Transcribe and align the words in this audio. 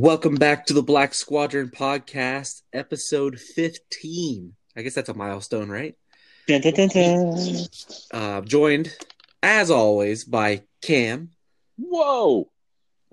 Welcome 0.00 0.36
back 0.36 0.64
to 0.64 0.72
the 0.72 0.82
Black 0.82 1.12
Squadron 1.12 1.68
podcast, 1.68 2.62
episode 2.72 3.38
15. 3.38 4.54
I 4.74 4.80
guess 4.80 4.94
that's 4.94 5.10
a 5.10 5.14
milestone, 5.14 5.68
right? 5.68 5.94
Dun, 6.46 6.62
dun, 6.62 6.72
dun, 6.72 6.88
dun. 6.88 7.66
Uh, 8.10 8.40
joined, 8.40 8.96
as 9.42 9.70
always, 9.70 10.24
by 10.24 10.62
Cam. 10.80 11.32
Whoa! 11.76 12.50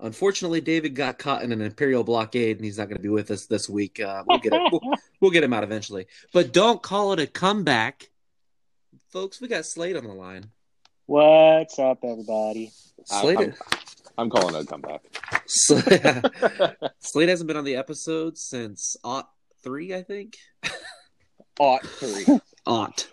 Unfortunately, 0.00 0.62
David 0.62 0.94
got 0.94 1.18
caught 1.18 1.42
in 1.42 1.52
an 1.52 1.60
Imperial 1.60 2.04
blockade, 2.04 2.56
and 2.56 2.64
he's 2.64 2.78
not 2.78 2.88
going 2.88 2.96
to 2.96 3.02
be 3.02 3.10
with 3.10 3.30
us 3.30 3.44
this 3.44 3.68
week. 3.68 4.00
Uh, 4.00 4.24
we'll 4.26 4.38
get 4.38 4.54
it. 4.54 4.62
We'll, 4.72 4.80
we'll 5.20 5.30
get 5.30 5.44
him 5.44 5.52
out 5.52 5.64
eventually. 5.64 6.06
But 6.32 6.54
don't 6.54 6.82
call 6.82 7.12
it 7.12 7.20
a 7.20 7.26
comeback, 7.26 8.08
folks. 9.12 9.42
We 9.42 9.48
got 9.48 9.66
Slade 9.66 9.98
on 9.98 10.04
the 10.04 10.14
line. 10.14 10.46
What's 11.04 11.78
up, 11.78 11.98
everybody? 12.02 12.72
I- 13.10 13.20
Slade, 13.20 13.38
I'm, 13.40 13.54
I'm 14.16 14.30
calling 14.30 14.54
it 14.54 14.62
a 14.62 14.66
comeback. 14.66 15.37
Slade, 17.00 17.28
hasn't 17.28 17.48
been 17.48 17.56
on 17.56 17.64
the 17.64 17.76
episode 17.76 18.36
since 18.38 18.96
Aught 19.02 19.28
three, 19.62 19.94
I 19.94 20.02
think. 20.02 20.36
Ought 21.58 21.84
three. 21.86 22.38
Aught. 22.66 23.08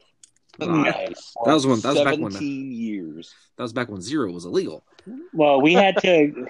Uh, 0.60 0.66
nice. 0.68 1.34
That 1.46 1.54
was 1.54 1.66
when- 1.68 1.80
that 1.82 1.96
was 1.96 2.04
back 2.04 2.18
when- 2.18 2.32
Seventeen 2.32 2.72
years. 2.72 3.34
that 3.58 3.64
was 3.64 3.74
back 3.74 3.90
when 3.90 4.02
zero 4.02 4.32
was 4.32 4.46
illegal. 4.46 4.86
Well, 5.34 5.62
we 5.62 5.74
had 5.74 5.98
to. 6.02 6.48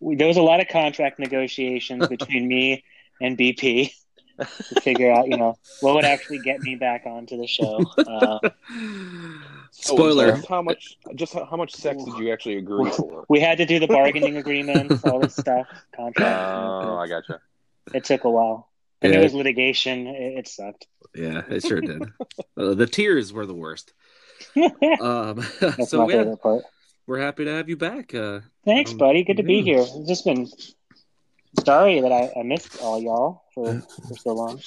We, 0.00 0.16
there 0.16 0.26
was 0.28 0.36
a 0.36 0.42
lot 0.42 0.60
of 0.60 0.68
contract 0.68 1.18
negotiations 1.18 2.06
between 2.08 2.46
me 2.46 2.84
and 3.20 3.36
BP 3.36 3.90
to 4.38 4.80
figure 4.82 5.10
out, 5.10 5.26
you 5.28 5.36
know, 5.36 5.56
what 5.80 5.94
would 5.94 6.04
actually 6.04 6.38
get 6.38 6.60
me 6.60 6.76
back 6.76 7.02
onto 7.06 7.36
the 7.36 7.46
show. 7.46 7.84
Uh, 7.98 8.38
Spoiler. 9.80 10.32
just 10.32 10.48
how 10.48 10.60
much? 10.62 10.96
Just 11.14 11.34
how, 11.34 11.44
how 11.44 11.56
much 11.56 11.74
sex 11.74 12.02
did 12.04 12.14
you 12.18 12.32
actually 12.32 12.56
agree 12.56 12.90
for? 12.96 13.24
we 13.28 13.40
had 13.40 13.58
to 13.58 13.66
do 13.66 13.78
the 13.78 13.86
bargaining 13.86 14.36
agreements, 14.36 15.04
all 15.04 15.20
this 15.20 15.34
stuff, 15.36 15.66
contract. 15.94 16.18
Oh, 16.40 16.80
contract. 16.98 17.00
I 17.00 17.08
gotcha. 17.08 17.40
it 17.94 18.04
took 18.04 18.24
a 18.24 18.30
while. 18.30 18.68
And 19.00 19.12
Yeah. 19.12 19.20
it 19.20 19.22
was 19.22 19.34
litigation. 19.34 20.08
It, 20.08 20.38
it 20.38 20.48
sucked. 20.48 20.86
Yeah, 21.14 21.42
it 21.48 21.62
sure 21.64 21.80
did. 21.80 22.02
uh, 22.56 22.74
the 22.74 22.86
tears 22.86 23.32
were 23.32 23.46
the 23.46 23.54
worst. 23.54 23.92
That's 24.54 25.00
Um, 25.00 25.36
my 25.60 25.84
so 25.84 26.08
yeah, 26.08 26.16
favorite 26.18 26.42
part. 26.42 26.64
we're 27.06 27.20
happy 27.20 27.44
to 27.44 27.50
have 27.52 27.68
you 27.68 27.76
back. 27.76 28.12
Uh, 28.14 28.40
Thanks, 28.64 28.90
Um, 28.92 28.98
buddy. 28.98 29.22
Good 29.22 29.36
to 29.36 29.42
be 29.44 29.62
here. 29.62 29.78
It's 29.80 30.08
just 30.08 30.24
been 30.24 30.48
sorry 31.64 32.00
that 32.00 32.10
I, 32.12 32.32
I 32.38 32.42
missed 32.42 32.80
all 32.82 33.00
y'all 33.00 33.44
for, 33.54 33.80
for 34.08 34.14
so 34.16 34.34
long. 34.34 34.60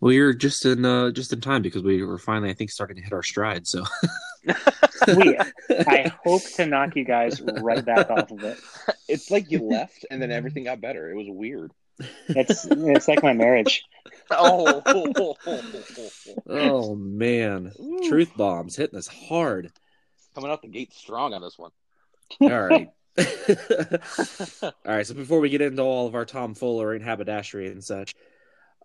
Well, 0.00 0.12
you're 0.12 0.34
just 0.34 0.64
in 0.64 0.84
uh, 0.84 1.10
just 1.10 1.32
in 1.32 1.40
time 1.40 1.62
because 1.62 1.82
we 1.82 2.02
were 2.02 2.18
finally, 2.18 2.50
I 2.50 2.54
think, 2.54 2.70
starting 2.70 2.96
to 2.96 3.02
hit 3.02 3.12
our 3.12 3.22
stride. 3.22 3.66
So 3.66 3.84
We, 5.16 5.38
I 5.70 6.12
hope 6.24 6.42
to 6.54 6.66
knock 6.66 6.96
you 6.96 7.04
guys 7.04 7.40
right 7.40 7.84
back 7.84 8.10
off 8.10 8.30
of 8.30 8.42
it. 8.44 8.58
It's 9.08 9.30
like 9.30 9.50
you 9.50 9.60
left 9.60 10.06
and 10.10 10.20
then 10.20 10.30
everything 10.30 10.64
got 10.64 10.80
better. 10.80 11.10
It 11.10 11.16
was 11.16 11.26
weird. 11.28 11.72
It's 12.28 12.66
it's 12.70 13.08
like 13.08 13.22
my 13.22 13.32
marriage. 13.32 13.82
Oh. 14.30 15.34
oh 16.48 16.94
man, 16.94 17.72
truth 18.08 18.32
bombs 18.36 18.76
hitting 18.76 18.98
us 18.98 19.06
hard. 19.06 19.72
Coming 20.34 20.50
out 20.50 20.62
the 20.62 20.68
gate 20.68 20.92
strong 20.92 21.32
on 21.34 21.40
this 21.40 21.58
one. 21.58 21.70
All 22.40 22.66
right. 22.66 22.88
all 24.62 24.72
right. 24.84 25.06
So 25.06 25.14
before 25.14 25.40
we 25.40 25.48
get 25.48 25.62
into 25.62 25.82
all 25.82 26.06
of 26.06 26.14
our 26.14 26.26
tomfoolery 26.26 26.96
and 26.96 27.04
haberdashery 27.04 27.70
and 27.70 27.82
such, 27.82 28.14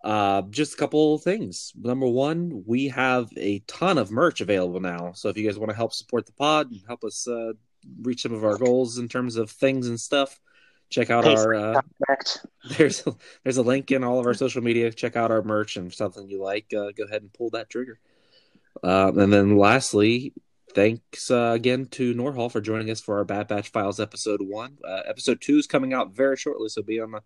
uh, 0.04 0.42
just 0.44 0.74
a 0.74 0.78
couple 0.78 1.18
things. 1.20 1.74
Number 1.80 2.08
one, 2.08 2.64
we 2.66 2.88
have 2.88 3.30
a 3.38 3.60
ton 3.68 3.98
of 3.98 4.12
merch 4.12 4.42
available 4.42 4.80
now. 4.80 5.12
So 5.14 5.30
if 5.30 5.38
you 5.38 5.46
guys 5.48 5.60
want 5.60 5.70
to 5.70 5.76
help 5.76 5.94
support 5.94 6.26
the 6.26 6.34
pod 6.34 6.72
and 6.72 6.82
help 6.88 7.04
us 7.04 7.28
uh, 7.28 7.54
reach 8.02 8.24
some 8.24 8.34
of 8.34 8.44
our 8.44 8.58
goals 8.58 8.98
in 8.98 9.08
terms 9.08 9.36
of 9.36 9.52
things 9.52 9.88
and 9.88 10.00
stuff, 10.00 10.40
check 10.90 11.12
out 11.12 11.26
our. 11.26 11.54
Uh, 11.54 11.82
there's 12.78 13.06
a, 13.06 13.16
there's 13.44 13.58
a 13.58 13.62
link 13.62 13.92
in 13.92 14.04
all 14.04 14.20
of 14.20 14.26
our 14.26 14.34
social 14.34 14.64
media. 14.64 14.92
Check 14.92 15.16
out 15.16 15.32
our 15.32 15.44
merch 15.44 15.78
and 15.78 15.94
something 15.94 16.28
you 16.28 16.42
like. 16.42 16.74
Uh, 16.74 16.92
go 16.98 17.04
ahead 17.04 17.22
and 17.22 17.34
pull 17.34 17.52
that 17.52 17.70
trigger. 17.70 18.00
Um, 18.84 19.20
and 19.20 19.32
then 19.32 19.58
lastly, 19.58 20.34
thanks 20.74 21.30
uh, 21.30 21.52
again 21.54 21.86
to 21.88 22.16
Norhall 22.16 22.52
for 22.52 22.62
joining 22.62 22.90
us 22.90 23.02
for 23.02 23.18
our 23.18 23.26
Bad 23.26 23.48
Batch 23.48 23.70
Files 23.70 24.00
episode 24.00 24.42
one. 24.42 24.78
Uh, 24.84 25.02
episode 25.06 25.42
two 25.42 25.58
is 25.58 25.68
coming 25.68 25.94
out 25.94 26.16
very 26.16 26.38
shortly, 26.38 26.70
so 26.70 26.82
be 26.82 27.00
on 27.00 27.12
the 27.12 27.22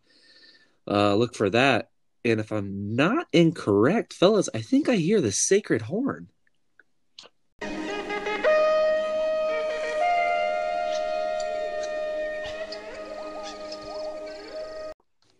uh, 0.87 1.15
look 1.15 1.35
for 1.35 1.49
that. 1.49 1.89
And 2.25 2.39
if 2.39 2.51
I'm 2.51 2.95
not 2.95 3.27
incorrect, 3.31 4.11
fellas, 4.11 4.49
I 4.55 4.59
think 4.59 4.89
I 4.89 4.95
hear 4.95 5.21
the 5.21 5.31
sacred 5.31 5.83
horn. 5.83 6.29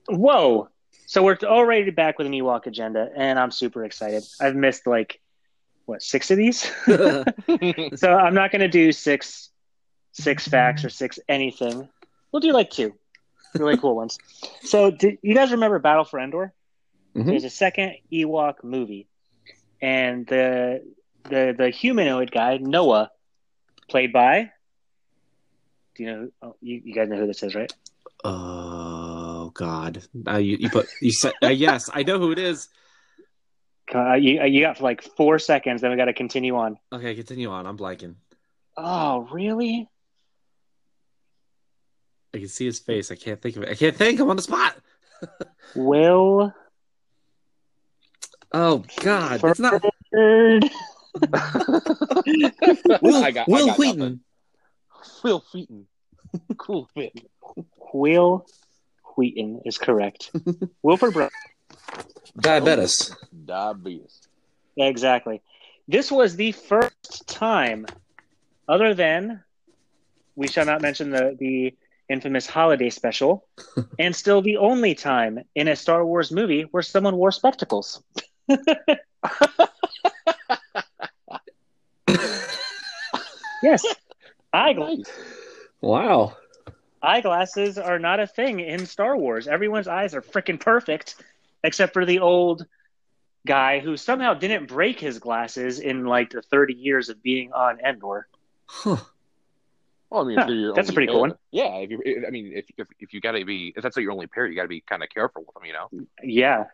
Whoa! 0.07 0.69
So 1.07 1.23
we're 1.23 1.37
already 1.43 1.89
back 1.89 2.19
with 2.19 2.27
an 2.27 2.33
Ewok 2.33 2.67
agenda, 2.67 3.09
and 3.15 3.39
I'm 3.39 3.49
super 3.49 3.83
excited. 3.83 4.23
I've 4.39 4.55
missed 4.55 4.85
like 4.85 5.19
what 5.87 6.03
six 6.03 6.29
of 6.29 6.37
these, 6.37 6.59
so 6.85 8.13
I'm 8.13 8.35
not 8.35 8.51
going 8.51 8.61
to 8.61 8.67
do 8.67 8.91
six 8.91 9.49
six 10.11 10.47
facts 10.47 10.85
or 10.85 10.89
six 10.89 11.17
anything. 11.27 11.89
We'll 12.31 12.41
do 12.41 12.51
like 12.51 12.69
two 12.69 12.93
really 13.55 13.77
cool 13.77 13.95
ones. 13.95 14.19
So, 14.61 14.91
do 14.91 15.17
you 15.23 15.33
guys 15.33 15.51
remember 15.51 15.79
Battle 15.79 16.03
for 16.03 16.19
Endor? 16.19 16.53
Mhm. 17.15 17.27
There's 17.27 17.45
a 17.45 17.49
second 17.49 17.95
Ewok 18.11 18.63
movie, 18.63 19.07
and 19.81 20.27
the 20.27 20.83
the 21.23 21.55
the 21.57 21.69
humanoid 21.69 22.31
guy 22.31 22.57
Noah, 22.57 23.11
played 23.89 24.11
by. 24.11 24.51
Do 25.95 26.03
you 26.03 26.11
know? 26.11 26.29
Oh, 26.41 26.55
you, 26.61 26.81
you 26.83 26.93
guys 26.93 27.07
know 27.07 27.17
who 27.17 27.27
this 27.27 27.41
is, 27.43 27.55
right? 27.55 27.71
oh 28.25 29.51
God! 29.53 30.01
Uh, 30.27 30.37
you, 30.37 30.57
you 30.59 30.69
put 30.69 30.87
you 31.01 31.11
said 31.11 31.33
uh, 31.41 31.47
yes. 31.47 31.89
I 31.93 32.03
know 32.03 32.19
who 32.19 32.31
it 32.31 32.39
is. 32.39 32.67
Uh, 33.93 34.15
you 34.15 34.43
you 34.43 34.61
got 34.61 34.77
for 34.77 34.83
like 34.83 35.01
four 35.01 35.39
seconds, 35.39 35.81
then 35.81 35.91
we 35.91 35.97
got 35.97 36.05
to 36.05 36.13
continue 36.13 36.57
on. 36.57 36.77
Okay, 36.91 37.15
continue 37.15 37.49
on. 37.49 37.65
I'm 37.65 37.77
blanking. 37.77 38.15
Oh, 38.75 39.27
really? 39.31 39.89
I 42.33 42.39
can 42.39 42.49
see 42.49 42.65
his 42.65 42.79
face. 42.79 43.09
I 43.11 43.15
can't 43.15 43.41
think 43.41 43.55
of 43.55 43.63
it. 43.63 43.69
I 43.69 43.75
can't 43.75 43.95
think. 43.95 44.19
I'm 44.19 44.29
on 44.29 44.35
the 44.35 44.41
spot. 44.41 44.75
Will 45.75 46.53
Oh 48.57 48.83
God! 49.01 49.41
It's 49.43 49.59
not 49.59 49.83
Bird. 50.11 50.63
Will, 53.01 53.23
I 53.23 53.31
got- 53.31 53.47
I 53.47 53.51
Will 53.51 53.65
got 53.67 53.77
Wheaton. 53.79 53.99
nothing. 53.99 54.19
Phil 55.21 55.43
Wheaton. 55.53 55.87
Cool 56.57 56.89
fit. 56.93 57.13
Wil 57.93 58.45
Wheaton 59.17 59.61
is 59.65 59.77
correct. 59.77 60.31
Wilford 60.83 61.13
Bro- 61.13 61.29
Diabetes. 62.39 63.15
Diabetes. 63.45 64.21
Exactly. 64.77 65.41
This 65.87 66.11
was 66.11 66.35
the 66.37 66.51
first 66.53 67.27
time, 67.27 67.85
other 68.69 68.93
than 68.93 69.43
we 70.35 70.47
shall 70.47 70.65
not 70.65 70.81
mention 70.81 71.09
the 71.11 71.35
the 71.39 71.75
infamous 72.09 72.45
holiday 72.47 72.89
special, 72.89 73.47
and 73.99 74.15
still 74.15 74.41
the 74.41 74.57
only 74.57 74.95
time 74.95 75.39
in 75.55 75.67
a 75.67 75.75
Star 75.75 76.05
Wars 76.05 76.31
movie 76.31 76.63
where 76.71 76.83
someone 76.83 77.15
wore 77.17 77.31
spectacles. 77.31 78.01
yes, 83.63 83.83
eyeglasses. 84.53 85.09
Wow. 85.81 86.35
eyeglasses 87.01 87.77
are 87.77 87.99
not 87.99 88.19
a 88.19 88.27
thing 88.27 88.59
in 88.59 88.85
Star 88.85 89.17
Wars. 89.17 89.47
Everyone's 89.47 89.87
eyes 89.87 90.13
are 90.15 90.21
freaking 90.21 90.59
perfect, 90.59 91.15
except 91.63 91.93
for 91.93 92.05
the 92.05 92.19
old 92.19 92.65
guy 93.45 93.79
who 93.79 93.95
somehow 93.97 94.33
didn't 94.33 94.67
break 94.67 94.99
his 94.99 95.19
glasses 95.19 95.79
in 95.79 96.05
like 96.05 96.31
the 96.31 96.41
30 96.41 96.73
years 96.73 97.09
of 97.09 97.21
being 97.21 97.53
on 97.53 97.79
Endor. 97.79 98.27
Huh. 98.65 98.97
Well, 100.09 100.21
I 100.23 100.27
mean, 100.27 100.37
Huh, 100.37 100.43
if 100.45 100.49
you're 100.49 100.73
that's 100.73 100.89
a 100.89 100.91
only 100.91 100.93
pretty 100.95 101.11
cool 101.11 101.21
one. 101.21 101.33
Yeah, 101.51 101.75
if 101.77 101.89
you, 101.91 102.23
I 102.27 102.31
mean, 102.31 102.53
if 102.55 102.65
if, 102.77 102.87
if 102.99 103.13
you 103.13 103.21
gotta 103.21 103.43
be, 103.45 103.73
if 103.75 103.83
that's 103.83 103.97
your 103.97 104.11
only 104.11 104.27
pair, 104.27 104.45
you 104.47 104.55
gotta 104.55 104.67
be 104.67 104.81
kind 104.81 105.03
of 105.03 105.09
careful 105.09 105.43
with 105.45 105.53
them, 105.55 105.65
you 105.65 105.73
know. 105.73 105.89
Yeah. 106.23 106.65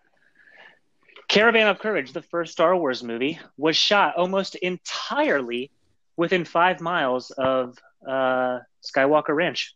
Caravan 1.31 1.67
of 1.67 1.79
Courage, 1.79 2.11
the 2.11 2.21
first 2.21 2.51
Star 2.51 2.75
Wars 2.75 3.01
movie, 3.03 3.39
was 3.55 3.77
shot 3.77 4.17
almost 4.17 4.55
entirely 4.55 5.71
within 6.17 6.43
five 6.43 6.81
miles 6.81 7.31
of 7.31 7.77
uh, 8.05 8.59
Skywalker 8.83 9.35
Ranch. 9.35 9.73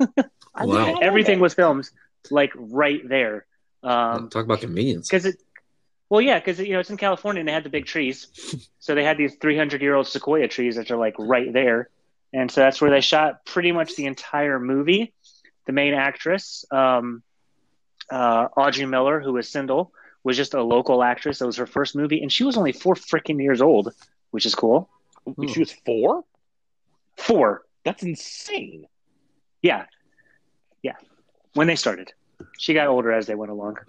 Wow. 0.56 1.00
Everything 1.02 1.40
was 1.40 1.52
filmed 1.52 1.90
like 2.30 2.52
right 2.54 3.00
there. 3.08 3.44
Um, 3.82 4.28
Talk 4.30 4.44
about 4.44 4.60
convenience. 4.60 5.08
because 5.08 5.26
it 5.26 5.34
well 6.08 6.20
yeah 6.20 6.38
because 6.38 6.60
you 6.60 6.74
know 6.74 6.78
it's 6.78 6.90
in 6.90 6.96
california 6.96 7.40
and 7.40 7.48
they 7.48 7.52
had 7.52 7.64
the 7.64 7.70
big 7.70 7.86
trees 7.86 8.28
so 8.78 8.94
they 8.94 9.02
had 9.02 9.18
these 9.18 9.34
300 9.34 9.82
year 9.82 9.96
old 9.96 10.06
sequoia 10.06 10.46
trees 10.46 10.76
that 10.76 10.92
are 10.92 10.96
like 10.96 11.16
right 11.18 11.52
there 11.52 11.88
and 12.32 12.52
so 12.52 12.60
that's 12.60 12.80
where 12.80 12.90
they 12.90 13.00
shot 13.00 13.44
pretty 13.44 13.72
much 13.72 13.96
the 13.96 14.06
entire 14.06 14.60
movie 14.60 15.12
the 15.66 15.72
main 15.72 15.92
actress 15.92 16.64
um, 16.70 17.22
uh, 18.12 18.46
Aubree 18.56 18.88
Miller 18.88 19.20
who 19.20 19.32
was 19.32 19.50
Cindel 19.50 19.90
was 20.24 20.36
just 20.36 20.54
a 20.54 20.62
local 20.62 21.02
actress 21.02 21.38
that 21.38 21.46
was 21.46 21.56
her 21.56 21.66
first 21.66 21.94
movie 21.94 22.20
and 22.22 22.32
she 22.32 22.42
was 22.44 22.56
only 22.56 22.72
four 22.72 22.94
freaking 22.94 23.40
years 23.42 23.60
old 23.60 23.92
which 24.32 24.46
is 24.46 24.54
cool 24.54 24.88
She 25.52 25.60
was 25.60 25.72
four. 25.86 26.24
four 27.16 27.62
That's 27.84 28.02
insane. 28.02 28.86
Yeah, 29.62 29.86
yeah. 30.82 30.96
When 31.54 31.66
they 31.68 31.76
started, 31.76 32.12
she 32.58 32.74
got 32.74 32.88
older 32.88 33.12
as 33.12 33.26
they 33.26 33.34
went 33.34 33.50
along. 33.52 33.78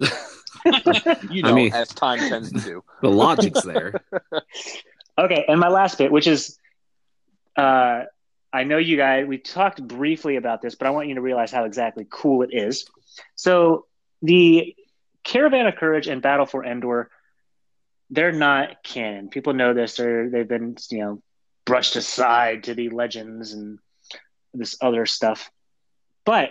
You 0.64 1.42
I 1.44 1.48
know, 1.48 1.54
mean- 1.54 1.72
as 1.74 1.88
time 1.88 2.18
tends 2.18 2.50
to 2.52 2.60
do. 2.60 2.84
The 3.02 3.10
logic's 3.10 3.62
there. 3.62 4.00
Okay, 5.18 5.44
and 5.48 5.58
my 5.60 5.68
last 5.68 5.98
bit, 5.98 6.10
which 6.12 6.26
is, 6.26 6.58
uh, 7.56 8.04
I 8.52 8.64
know 8.64 8.78
you 8.78 8.96
guys, 8.96 9.26
we 9.26 9.38
talked 9.38 9.86
briefly 9.86 10.36
about 10.36 10.62
this, 10.62 10.74
but 10.74 10.86
I 10.86 10.90
want 10.90 11.08
you 11.08 11.14
to 11.16 11.20
realize 11.20 11.50
how 11.50 11.64
exactly 11.64 12.06
cool 12.08 12.42
it 12.42 12.50
is. 12.52 12.86
So 13.34 13.86
the 14.22 14.74
Caravan 15.26 15.66
of 15.66 15.74
Courage 15.74 16.06
and 16.06 16.22
Battle 16.22 16.46
for 16.46 16.64
Endor, 16.64 17.10
they're 18.10 18.30
not 18.30 18.84
canon. 18.84 19.28
People 19.28 19.54
know 19.54 19.74
this. 19.74 19.96
They're 19.96 20.30
they've 20.30 20.48
been 20.48 20.76
you 20.88 20.98
know 21.00 21.22
brushed 21.64 21.96
aside 21.96 22.64
to 22.64 22.74
be 22.74 22.88
legends 22.88 23.52
and 23.52 23.80
this 24.54 24.76
other 24.80 25.04
stuff, 25.04 25.50
but 26.24 26.50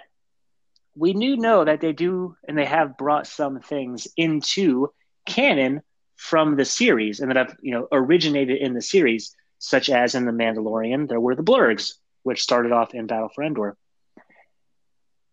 we 0.93 1.13
do 1.13 1.37
know 1.37 1.63
that 1.63 1.79
they 1.79 1.93
do 1.93 2.35
and 2.47 2.57
they 2.57 2.65
have 2.65 2.97
brought 2.97 3.27
some 3.27 3.61
things 3.61 4.07
into 4.17 4.89
canon 5.25 5.81
from 6.17 6.55
the 6.55 6.65
series 6.65 7.21
and 7.21 7.31
that 7.31 7.37
have 7.37 7.55
you 7.61 7.71
know 7.71 7.87
originated 7.93 8.57
in 8.57 8.73
the 8.73 8.81
series, 8.81 9.33
such 9.57 9.89
as 9.89 10.15
in 10.15 10.25
the 10.25 10.33
Mandalorian, 10.33 11.07
there 11.07 11.19
were 11.19 11.35
the 11.35 11.43
Blurgs, 11.43 11.93
which 12.23 12.43
started 12.43 12.73
off 12.73 12.93
in 12.93 13.07
Battle 13.07 13.29
for 13.33 13.43
Endor. 13.43 13.77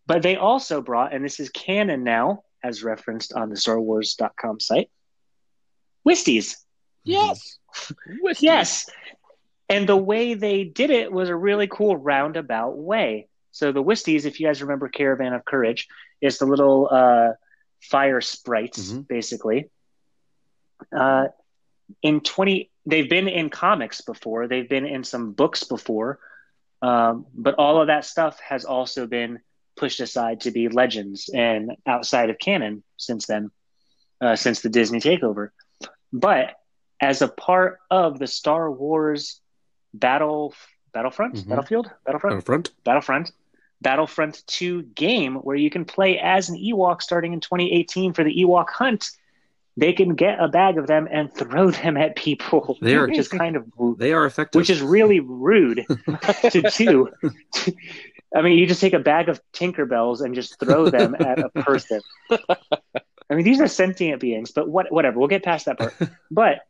But 0.05 0.21
they 0.21 0.37
also 0.37 0.81
brought, 0.81 1.13
and 1.13 1.23
this 1.23 1.39
is 1.41 1.49
canon 1.49 2.03
now, 2.03 2.43
as 2.63 2.83
referenced 2.83 3.33
on 3.33 3.49
the 3.49 3.55
StarWars.com 3.55 4.59
site, 4.59 4.89
Wisties. 6.07 6.55
Yes. 7.03 7.57
Whiskey. 8.21 8.45
Yes. 8.45 8.89
And 9.69 9.87
the 9.87 9.97
way 9.97 10.33
they 10.33 10.63
did 10.63 10.89
it 10.89 11.11
was 11.11 11.29
a 11.29 11.35
really 11.35 11.67
cool 11.67 11.95
roundabout 11.97 12.77
way. 12.77 13.27
So 13.51 13.71
the 13.71 13.83
Wisties, 13.83 14.25
if 14.25 14.39
you 14.39 14.47
guys 14.47 14.61
remember 14.61 14.89
Caravan 14.89 15.33
of 15.33 15.45
Courage, 15.45 15.87
is 16.21 16.37
the 16.37 16.45
little 16.45 16.87
uh, 16.91 17.33
fire 17.81 18.21
sprites, 18.21 18.91
Mhm. 18.91 19.07
basically. 19.07 19.69
Uh, 20.95 21.27
in 22.01 22.21
20, 22.21 22.71
they've 22.85 23.09
been 23.09 23.27
in 23.27 23.49
comics 23.49 24.01
before, 24.01 24.47
they've 24.47 24.69
been 24.69 24.85
in 24.85 25.03
some 25.03 25.31
books 25.33 25.63
before, 25.63 26.19
um, 26.81 27.25
but 27.33 27.55
all 27.55 27.79
of 27.81 27.87
that 27.87 28.05
stuff 28.05 28.39
has 28.39 28.65
also 28.65 29.07
been 29.07 29.39
pushed 29.83 29.99
aside 29.99 30.39
to 30.39 30.49
be 30.49 30.69
legends 30.69 31.29
and 31.33 31.75
outside 31.85 32.29
of 32.29 32.39
canon 32.39 32.83
since 32.95 33.25
then, 33.25 33.51
uh, 34.21 34.33
since 34.33 34.61
the 34.61 34.69
Disney 34.69 35.01
takeover. 35.01 35.49
But 36.13 36.55
as 37.01 37.21
a 37.21 37.27
part 37.27 37.79
of 37.91 38.17
the 38.17 38.27
Star 38.27 38.71
Wars 38.71 39.41
battle 39.93 40.53
Battlefront, 40.93 41.35
Mhm. 41.35 41.49
Battlefield, 41.49 41.91
Battlefront, 42.05 42.37
Out 42.37 42.43
front. 42.45 42.69
Battlefront, 42.85 43.31
Battlefront 43.81 44.43
2 44.47 44.83
game 44.83 45.35
where 45.37 45.57
you 45.57 45.69
can 45.69 45.83
play 45.83 46.17
as 46.17 46.47
an 46.47 46.55
Ewok 46.55 47.01
starting 47.01 47.33
in 47.33 47.41
2018 47.41 48.13
for 48.13 48.23
the 48.23 48.33
Ewok 48.43 48.69
hunt. 48.69 49.09
They 49.75 49.91
can 49.91 50.13
get 50.15 50.39
a 50.39 50.47
bag 50.47 50.77
of 50.77 50.85
them 50.87 51.07
and 51.11 51.33
throw 51.33 51.71
them 51.71 51.97
at 51.97 52.15
people, 52.15 52.77
They 52.81 52.95
are- 52.95 53.07
which 53.07 53.17
is 53.17 53.27
kind 53.27 53.55
of 53.57 53.65
They 53.97 54.13
are 54.13 54.25
effective. 54.25 54.59
which 54.59 54.69
is 54.69 54.81
really 54.81 55.19
rude 55.19 55.83
to 56.51 56.61
do. 56.77 57.09
I 58.35 58.41
mean, 58.41 58.57
you 58.57 58.65
just 58.65 58.81
take 58.81 58.93
a 58.93 58.99
bag 58.99 59.29
of 59.29 59.39
Tinkerbells 59.53 60.21
and 60.21 60.33
just 60.33 60.59
throw 60.59 60.89
them 60.89 61.15
at 61.19 61.39
a 61.39 61.49
person. 61.49 62.01
I 62.31 63.35
mean, 63.35 63.45
these 63.45 63.61
are 63.61 63.67
sentient 63.67 64.19
beings, 64.19 64.51
but 64.51 64.67
what, 64.67 64.91
whatever. 64.91 65.19
We'll 65.19 65.27
get 65.27 65.43
past 65.43 65.65
that 65.65 65.77
part. 65.77 65.93
But 66.31 66.61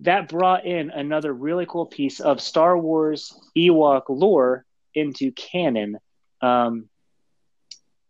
that 0.00 0.28
brought 0.28 0.66
in 0.66 0.90
another 0.90 1.32
really 1.32 1.66
cool 1.66 1.86
piece 1.86 2.20
of 2.20 2.40
Star 2.40 2.76
Wars 2.76 3.32
Ewok 3.56 4.02
lore 4.08 4.64
into 4.94 5.30
canon. 5.32 5.98
Um, 6.40 6.88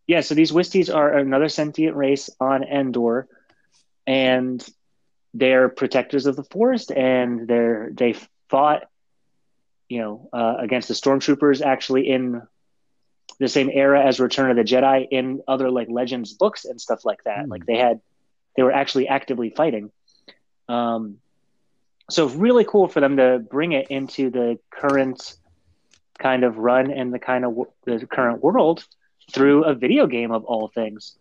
yeah, 0.06 0.22
so 0.22 0.34
these 0.34 0.52
Wisties 0.52 0.94
are 0.94 1.16
another 1.16 1.48
sentient 1.48 1.96
race 1.96 2.30
on 2.40 2.64
Endor, 2.64 3.28
and 4.06 4.66
they're 5.34 5.68
protectors 5.68 6.26
of 6.26 6.34
the 6.34 6.44
forest, 6.44 6.90
and 6.90 7.46
they're 7.46 7.90
they 7.92 8.16
fought, 8.48 8.84
you 9.88 10.00
know, 10.00 10.28
uh, 10.32 10.56
against 10.58 10.88
the 10.88 10.94
stormtroopers 10.94 11.62
actually 11.62 12.08
in 12.08 12.42
the 13.38 13.48
same 13.48 13.70
era 13.72 14.04
as 14.04 14.20
Return 14.20 14.50
of 14.50 14.56
the 14.56 14.64
Jedi 14.64 15.06
in 15.10 15.42
other 15.48 15.70
like 15.70 15.88
Legends 15.90 16.32
books 16.32 16.64
and 16.64 16.80
stuff 16.80 17.04
like 17.04 17.24
that. 17.24 17.44
Hmm. 17.44 17.50
Like 17.50 17.66
they 17.66 17.76
had, 17.76 18.00
they 18.56 18.62
were 18.62 18.72
actually 18.72 19.08
actively 19.08 19.50
fighting. 19.50 19.90
Um, 20.68 21.18
so 22.10 22.28
really 22.28 22.64
cool 22.64 22.88
for 22.88 23.00
them 23.00 23.16
to 23.16 23.38
bring 23.38 23.72
it 23.72 23.88
into 23.88 24.30
the 24.30 24.58
current 24.70 25.36
kind 26.18 26.44
of 26.44 26.58
run 26.58 26.90
and 26.90 27.12
the 27.12 27.18
kind 27.18 27.44
of 27.44 27.56
the 27.84 28.06
current 28.06 28.42
world 28.42 28.84
through 29.32 29.64
a 29.64 29.74
video 29.74 30.06
game 30.06 30.30
of 30.30 30.44
all 30.44 30.68
things, 30.68 31.16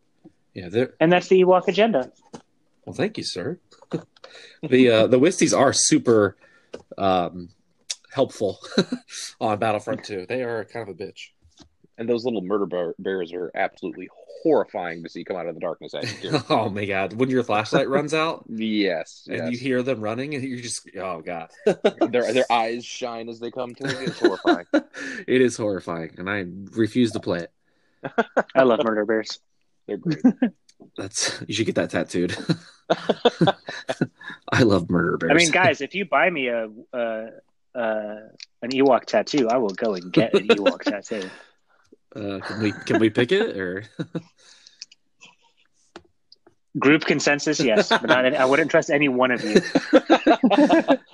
yeah, 0.54 0.70
they're 0.70 0.94
and 1.00 1.12
that's 1.12 1.28
the 1.28 1.42
Ewok 1.42 1.68
agenda. 1.68 2.12
Well, 2.86 2.94
thank 2.94 3.18
you, 3.18 3.24
sir. 3.24 3.60
the 4.64 4.90
uh, 4.90 5.08
the 5.08 5.20
Wisties 5.20 5.58
are 5.58 5.72
super 5.74 6.38
um, 6.98 7.50
helpful 8.12 8.60
on 9.42 9.60
Battlefront 9.60 10.04
2. 10.04 10.26
They 10.28 10.44
are 10.44 10.66
kind 10.66 10.88
of 10.88 10.96
a 10.96 10.98
bitch. 10.98 11.30
And 12.02 12.10
those 12.10 12.26
little 12.26 12.42
murder 12.42 12.66
bear- 12.66 12.96
bears 12.98 13.32
are 13.32 13.52
absolutely 13.54 14.10
horrifying 14.42 15.04
to 15.04 15.10
see 15.10 15.24
come 15.24 15.38
out 15.38 15.46
of 15.46 15.54
the 15.54 15.62
darkness 15.62 15.94
at 15.94 16.24
you. 16.24 16.32
oh 16.50 16.68
my 16.68 16.86
god! 16.86 17.14
When 17.14 17.30
your 17.30 17.44
flashlight 17.44 17.88
runs 17.90 18.12
out 18.12 18.44
yes. 18.50 19.28
and 19.30 19.38
yes. 19.38 19.52
you 19.52 19.58
hear 19.60 19.84
them 19.84 20.02
running, 20.02 20.34
and 20.34 20.44
you're 20.44 20.62
just 20.62 20.90
oh 21.00 21.22
god, 21.22 21.52
their 22.10 22.34
their 22.34 22.52
eyes 22.52 22.84
shine 22.84 23.30
as 23.30 23.40
they 23.40 23.52
come 23.52 23.76
to 23.76 23.88
you. 23.88 24.00
It's 24.00 24.20
horrifying. 24.20 24.66
it 25.28 25.42
is 25.42 25.56
horrifying, 25.56 26.16
and 26.18 26.28
I 26.28 26.46
refuse 26.76 27.12
to 27.12 27.20
play 27.20 27.42
it. 27.42 27.52
I 28.56 28.64
love 28.64 28.84
murder 28.84 29.06
bears. 29.06 29.40
They're 29.86 29.98
great. 29.98 30.24
That's 30.98 31.40
you 31.48 31.54
should 31.54 31.68
get 31.68 31.76
that 31.76 31.92
tattooed. 31.92 32.36
I 34.52 34.64
love 34.64 34.90
murder 34.90 35.18
bears. 35.18 35.34
I 35.34 35.36
mean, 35.36 35.52
guys, 35.52 35.82
if 35.82 35.94
you 35.94 36.06
buy 36.06 36.32
me 36.32 36.48
a 36.48 36.68
uh, 36.94 37.28
uh, 37.76 38.16
an 38.64 38.72
Ewok 38.72 39.06
tattoo, 39.06 39.50
I 39.50 39.58
will 39.58 39.70
go 39.70 39.94
and 39.94 40.12
get 40.12 40.34
an 40.34 40.48
Ewok 40.48 40.82
tattoo. 40.82 41.30
Uh, 42.16 42.40
can 42.40 42.62
we 42.62 42.72
can 42.72 43.00
we 43.00 43.10
pick 43.10 43.32
it 43.32 43.58
or 43.58 43.84
Group 46.80 47.04
consensus, 47.04 47.60
yes, 47.60 47.90
but 47.90 48.04
not, 48.04 48.34
I 48.34 48.46
wouldn't 48.46 48.72
trust 48.72 48.90
any 48.90 49.10
one 49.10 49.32
of 49.32 49.44
you. 49.44 49.56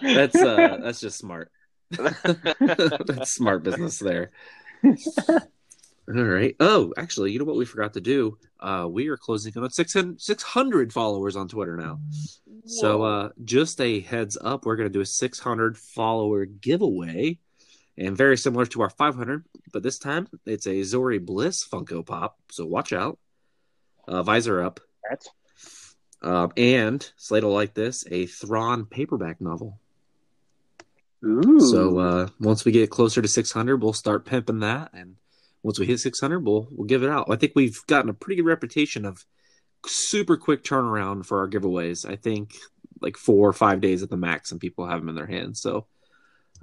that's 0.01 0.35
uh 0.35 0.77
that's 0.83 0.99
just 0.99 1.17
smart. 1.17 1.51
that's 1.89 3.31
smart 3.31 3.63
business 3.63 3.97
there. 3.97 4.29
All 4.85 6.23
right. 6.23 6.55
Oh, 6.59 6.93
actually, 6.95 7.31
you 7.31 7.39
know 7.39 7.45
what 7.45 7.57
we 7.57 7.65
forgot 7.65 7.93
to 7.93 8.01
do? 8.01 8.37
Uh, 8.59 8.87
we 8.89 9.07
are 9.07 9.17
closing 9.17 9.51
in 9.55 9.63
on 9.63 9.71
600, 9.71 10.21
600 10.21 10.93
followers 10.93 11.35
on 11.35 11.47
Twitter 11.47 11.75
now. 11.75 11.99
So, 12.65 13.01
uh, 13.01 13.29
just 13.43 13.81
a 13.81 13.99
heads 14.01 14.37
up, 14.39 14.65
we're 14.65 14.75
going 14.75 14.89
to 14.89 14.93
do 14.93 15.01
a 15.01 15.05
600 15.05 15.77
follower 15.77 16.45
giveaway, 16.45 17.39
and 17.97 18.15
very 18.15 18.37
similar 18.37 18.65
to 18.67 18.81
our 18.81 18.89
500, 18.89 19.43
but 19.73 19.83
this 19.83 19.97
time 19.97 20.27
it's 20.45 20.67
a 20.67 20.83
Zori 20.83 21.19
Bliss 21.19 21.67
Funko 21.67 22.05
Pop. 22.05 22.37
So 22.51 22.65
watch 22.65 22.93
out. 22.93 23.17
Uh, 24.07 24.23
visor 24.23 24.61
up, 24.61 24.79
That's 25.09 25.29
um, 26.21 26.51
and 26.55 27.11
Slade 27.17 27.43
will 27.43 27.53
like 27.53 27.73
this 27.73 28.05
a 28.09 28.25
Thrawn 28.25 28.85
paperback 28.85 29.41
novel. 29.41 29.79
ooh. 31.25 31.59
So 31.59 31.99
uh, 31.99 32.27
once 32.39 32.63
we 32.63 32.71
get 32.71 32.89
closer 32.89 33.21
to 33.21 33.27
600, 33.27 33.81
we'll 33.83 33.91
start 33.91 34.25
pimping 34.25 34.59
that, 34.59 34.91
and 34.93 35.17
once 35.61 35.77
we 35.77 35.85
hit 35.85 35.99
600, 35.99 36.39
we'll 36.39 36.67
we'll 36.71 36.87
give 36.87 37.03
it 37.03 37.09
out. 37.09 37.27
I 37.29 37.35
think 37.35 37.51
we've 37.55 37.79
gotten 37.87 38.09
a 38.09 38.13
pretty 38.13 38.37
good 38.41 38.47
reputation 38.47 39.03
of 39.03 39.25
super 39.85 40.37
quick 40.37 40.63
turnaround 40.63 41.25
for 41.25 41.39
our 41.39 41.49
giveaways. 41.49 42.09
I 42.09 42.15
think 42.15 42.55
like 43.01 43.17
four 43.17 43.47
or 43.47 43.53
five 43.53 43.81
days 43.81 44.03
at 44.03 44.09
the 44.09 44.17
max, 44.17 44.51
and 44.51 44.61
people 44.61 44.87
have 44.87 44.99
them 45.01 45.09
in 45.09 45.15
their 45.15 45.27
hands. 45.27 45.61
So 45.61 45.85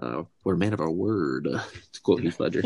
uh, 0.01 0.23
we're 0.43 0.55
a 0.55 0.59
man 0.59 0.73
of 0.73 0.81
our 0.81 0.91
word. 0.91 1.49
To 1.93 2.01
quote 2.01 2.23
Heath 2.23 2.41
Ledger. 2.41 2.63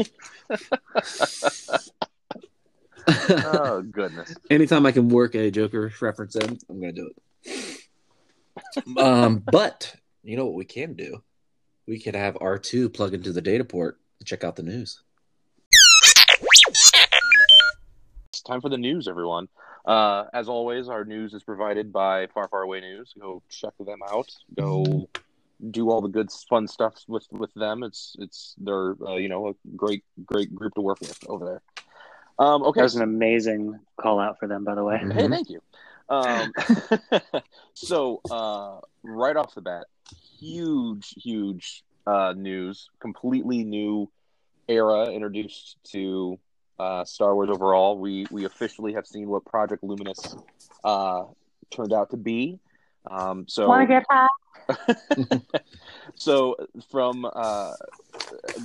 oh 3.09 3.83
goodness. 3.83 4.35
Anytime 4.51 4.87
I 4.87 4.93
can 4.93 5.09
work 5.11 5.35
a 5.35 5.51
Joker 5.51 5.93
reference 6.01 6.35
in, 6.37 6.59
I'm 6.69 6.81
going 6.81 6.95
to 6.95 7.01
do 7.03 7.11
it. 7.45 8.99
um, 8.99 9.43
but 9.51 9.95
you 10.23 10.37
know 10.37 10.47
what 10.47 10.55
we 10.55 10.65
can 10.65 10.95
do? 10.95 11.23
We 11.87 12.01
could 12.01 12.15
have 12.15 12.35
R2 12.37 12.93
plug 12.95 13.15
into 13.15 13.33
the 13.33 13.43
data 13.43 13.65
port 13.65 13.99
and 14.19 14.27
check 14.27 14.45
out 14.45 14.57
the 14.57 14.63
news. 14.63 15.03
It's 18.31 18.43
time 18.43 18.61
for 18.61 18.69
the 18.69 18.79
news, 18.79 19.09
everyone. 19.09 19.49
Uh, 19.85 20.25
as 20.35 20.49
always, 20.49 20.89
our 20.89 21.05
news 21.05 21.33
is 21.35 21.43
provided 21.43 21.93
by 21.93 22.27
Far 22.29 22.49
Far 22.49 22.63
Away 22.63 22.81
News. 22.81 23.15
Go 23.19 23.43
check 23.49 23.73
them 23.79 24.01
out. 24.11 24.31
Go 24.55 25.09
do 25.71 25.91
all 25.91 26.01
the 26.01 26.09
good, 26.09 26.31
fun 26.49 26.67
stuff 26.69 26.95
with 27.09 27.27
with 27.31 27.53
them. 27.55 27.83
It's 27.83 28.17
it's 28.19 28.55
they're 28.59 28.95
uh, 29.07 29.17
you 29.17 29.29
know 29.29 29.49
a 29.49 29.55
great 29.77 30.05
great 30.25 30.55
group 30.55 30.75
to 30.75 30.81
work 30.81 31.01
with 31.01 31.19
over 31.29 31.45
there. 31.45 31.63
Um, 32.39 32.63
okay, 32.63 32.81
that 32.81 32.85
was 32.85 32.97
an 32.97 33.03
amazing 33.03 33.79
call 34.01 34.21
out 34.21 34.39
for 34.39 34.47
them, 34.47 34.65
by 34.65 34.75
the 34.75 34.85
way. 34.85 35.01
Mhm. 35.03 35.13
Hey, 35.13 35.29
thank 35.29 35.51
you. 35.51 35.61
Um, 36.09 36.53
so, 37.75 38.21
uh, 38.31 38.79
right 39.03 39.37
off 39.37 39.55
the 39.55 39.61
bat, 39.61 39.87
huge, 40.39 41.15
huge 41.17 41.85
uh, 42.07 42.35
news. 42.37 42.89
Completely 43.01 43.65
new 43.65 44.11
era 44.69 45.07
introduced 45.07 45.77
to 45.93 46.39
uh, 46.79 47.05
Star 47.05 47.35
Wars 47.35 47.51
overall. 47.51 47.99
We 47.99 48.27
we 48.31 48.45
officially 48.45 48.93
have 48.95 49.07
seen 49.07 49.29
what 49.29 49.45
Project 49.45 49.83
Luminous 49.83 50.37
uh, 50.85 51.25
turned 51.71 51.93
out 51.93 52.11
to 52.11 52.17
be. 52.17 52.59
Um, 53.11 53.47
so 53.49 53.69
Want 53.69 53.89
to 53.89 53.95
get 53.95 54.05
high? 54.09 54.27
so 56.15 56.57
from 56.91 57.27
uh, 57.33 57.73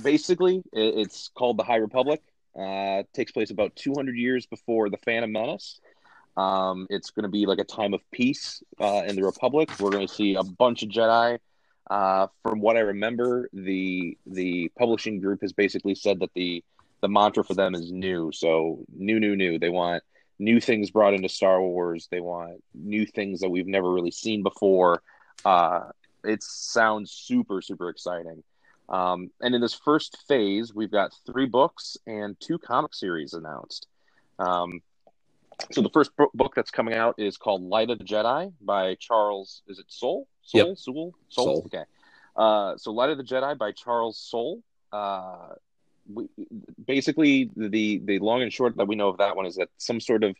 basically 0.02 0.62
it, 0.72 0.98
it's 0.98 1.28
called 1.34 1.58
the 1.58 1.64
High 1.64 1.76
Republic. 1.76 2.22
Uh, 2.58 3.02
takes 3.12 3.32
place 3.32 3.50
about 3.50 3.74
200 3.74 4.16
years 4.16 4.46
before 4.46 4.88
the 4.88 4.96
Phantom 4.98 5.30
Menace. 5.32 5.80
Um, 6.36 6.86
it's 6.90 7.10
going 7.10 7.24
to 7.24 7.28
be 7.28 7.46
like 7.46 7.58
a 7.58 7.64
time 7.64 7.94
of 7.94 8.00
peace 8.10 8.62
uh, 8.80 9.02
in 9.06 9.16
the 9.16 9.24
Republic. 9.24 9.70
We're 9.80 9.90
going 9.90 10.06
to 10.06 10.12
see 10.12 10.34
a 10.34 10.42
bunch 10.42 10.82
of 10.82 10.88
Jedi. 10.88 11.38
Uh, 11.90 12.28
from 12.42 12.60
what 12.60 12.76
I 12.76 12.80
remember, 12.80 13.48
the 13.52 14.16
the 14.26 14.70
publishing 14.78 15.20
group 15.20 15.42
has 15.42 15.52
basically 15.52 15.94
said 15.94 16.20
that 16.20 16.30
the 16.34 16.64
the 17.02 17.08
mantra 17.08 17.44
for 17.44 17.54
them 17.54 17.74
is 17.74 17.92
new. 17.92 18.32
So 18.32 18.84
new, 18.96 19.20
new, 19.20 19.36
new. 19.36 19.58
They 19.58 19.68
want 19.68 20.02
new 20.38 20.60
things 20.60 20.90
brought 20.90 21.14
into 21.14 21.28
Star 21.28 21.60
Wars. 21.60 22.08
They 22.10 22.20
want 22.20 22.62
new 22.72 23.04
things 23.04 23.40
that 23.40 23.50
we've 23.50 23.66
never 23.66 23.92
really 23.92 24.10
seen 24.10 24.42
before. 24.42 25.02
Uh, 25.44 25.90
it 26.24 26.42
sounds 26.42 27.12
super, 27.12 27.60
super 27.62 27.88
exciting. 27.88 28.42
Um, 28.88 29.30
and 29.40 29.54
in 29.54 29.60
this 29.60 29.74
first 29.74 30.18
phase, 30.28 30.74
we've 30.74 30.90
got 30.90 31.12
three 31.26 31.46
books 31.46 31.96
and 32.06 32.38
two 32.40 32.58
comic 32.58 32.94
series 32.94 33.32
announced. 33.32 33.86
Um, 34.38 34.82
so 35.70 35.80
the 35.80 35.90
first 35.90 36.10
bo- 36.16 36.30
book 36.34 36.52
that's 36.54 36.70
coming 36.70 36.94
out 36.94 37.14
is 37.18 37.36
called 37.36 37.62
Light 37.62 37.90
of 37.90 37.98
the 37.98 38.04
Jedi 38.04 38.52
by 38.60 38.96
Charles. 38.96 39.62
Is 39.68 39.78
it 39.78 39.86
Soule? 39.88 40.26
Soule? 40.42 40.68
Yep. 40.68 40.78
Soule? 40.78 41.14
Soule. 41.28 41.62
Okay. 41.66 41.84
Uh, 42.36 42.76
so 42.76 42.92
Light 42.92 43.10
of 43.10 43.18
the 43.18 43.24
Jedi 43.24 43.56
by 43.56 43.72
Charles 43.72 44.18
Soule. 44.18 44.62
Uh, 44.92 45.54
we, 46.12 46.28
basically, 46.84 47.50
the 47.56 47.98
the 48.04 48.18
long 48.18 48.42
and 48.42 48.52
short 48.52 48.76
that 48.76 48.86
we 48.86 48.96
know 48.96 49.08
of 49.08 49.18
that 49.18 49.36
one 49.36 49.46
is 49.46 49.56
that 49.56 49.68
some 49.78 50.00
sort 50.00 50.22
of 50.22 50.36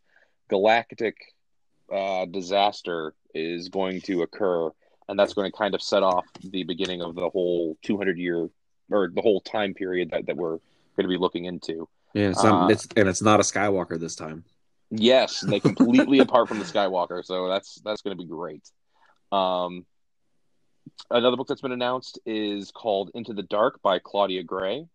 galactic 0.48 1.16
uh, 1.92 2.26
disaster 2.26 3.14
is 3.34 3.68
going 3.68 4.00
to 4.02 4.22
occur, 4.22 4.70
and 5.08 5.18
that's 5.18 5.34
going 5.34 5.50
to 5.50 5.56
kind 5.56 5.74
of 5.74 5.82
set 5.82 6.02
off 6.02 6.24
the 6.42 6.64
beginning 6.64 7.02
of 7.02 7.14
the 7.14 7.28
whole 7.28 7.76
200 7.82 8.18
year 8.18 8.48
or 8.90 9.08
the 9.08 9.20
whole 9.20 9.40
time 9.40 9.74
period 9.74 10.10
that, 10.10 10.26
that 10.26 10.36
we're 10.36 10.58
going 10.96 11.02
to 11.02 11.08
be 11.08 11.18
looking 11.18 11.44
into. 11.44 11.88
Yeah, 12.14 12.30
it's 12.30 12.42
not, 12.42 12.64
Uh, 12.64 12.72
it's, 12.72 12.86
and 12.96 13.08
it's 13.08 13.22
not 13.22 13.40
a 13.40 13.42
Skywalker 13.42 13.98
this 13.98 14.14
time. 14.14 14.44
Yes, 14.90 15.40
they 15.40 15.60
completely 15.60 16.20
apart 16.20 16.48
from 16.48 16.58
the 16.58 16.64
Skywalker, 16.64 17.24
so 17.24 17.48
that's 17.48 17.80
that's 17.84 18.02
going 18.02 18.16
to 18.16 18.22
be 18.22 18.28
great. 18.28 18.62
Um, 19.32 19.84
another 21.10 21.36
book 21.36 21.48
that's 21.48 21.62
been 21.62 21.72
announced 21.72 22.20
is 22.24 22.70
called 22.70 23.10
Into 23.14 23.32
the 23.32 23.42
Dark 23.42 23.82
by 23.82 23.98
Claudia 23.98 24.44
Gray. 24.44 24.86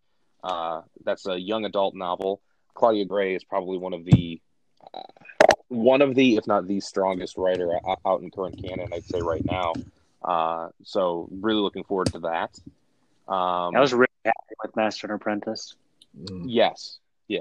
Uh, 0.42 0.82
that's 1.04 1.26
a 1.26 1.38
young 1.38 1.64
adult 1.66 1.94
novel. 1.94 2.40
Claudia 2.72 3.04
Gray 3.04 3.34
is 3.34 3.44
probably 3.44 3.76
one 3.76 3.92
of 3.92 4.04
the 4.04 4.40
uh, 4.94 5.02
one 5.68 6.02
of 6.02 6.14
the, 6.14 6.36
if 6.36 6.46
not 6.46 6.66
the 6.66 6.80
strongest 6.80 7.36
writer 7.36 7.70
out 8.04 8.22
in 8.22 8.30
current 8.30 8.60
canon, 8.60 8.88
I'd 8.92 9.04
say 9.04 9.20
right 9.20 9.44
now. 9.44 9.72
Uh, 10.22 10.68
so 10.84 11.28
really 11.30 11.60
looking 11.60 11.84
forward 11.84 12.12
to 12.12 12.18
that. 12.20 12.58
Um, 13.32 13.74
I 13.76 13.80
was 13.80 13.92
really 13.94 14.08
happy 14.24 14.54
with 14.62 14.74
Master 14.76 15.06
and 15.06 15.14
Apprentice 15.14 15.74
yes, 16.44 16.98
yeah. 17.28 17.40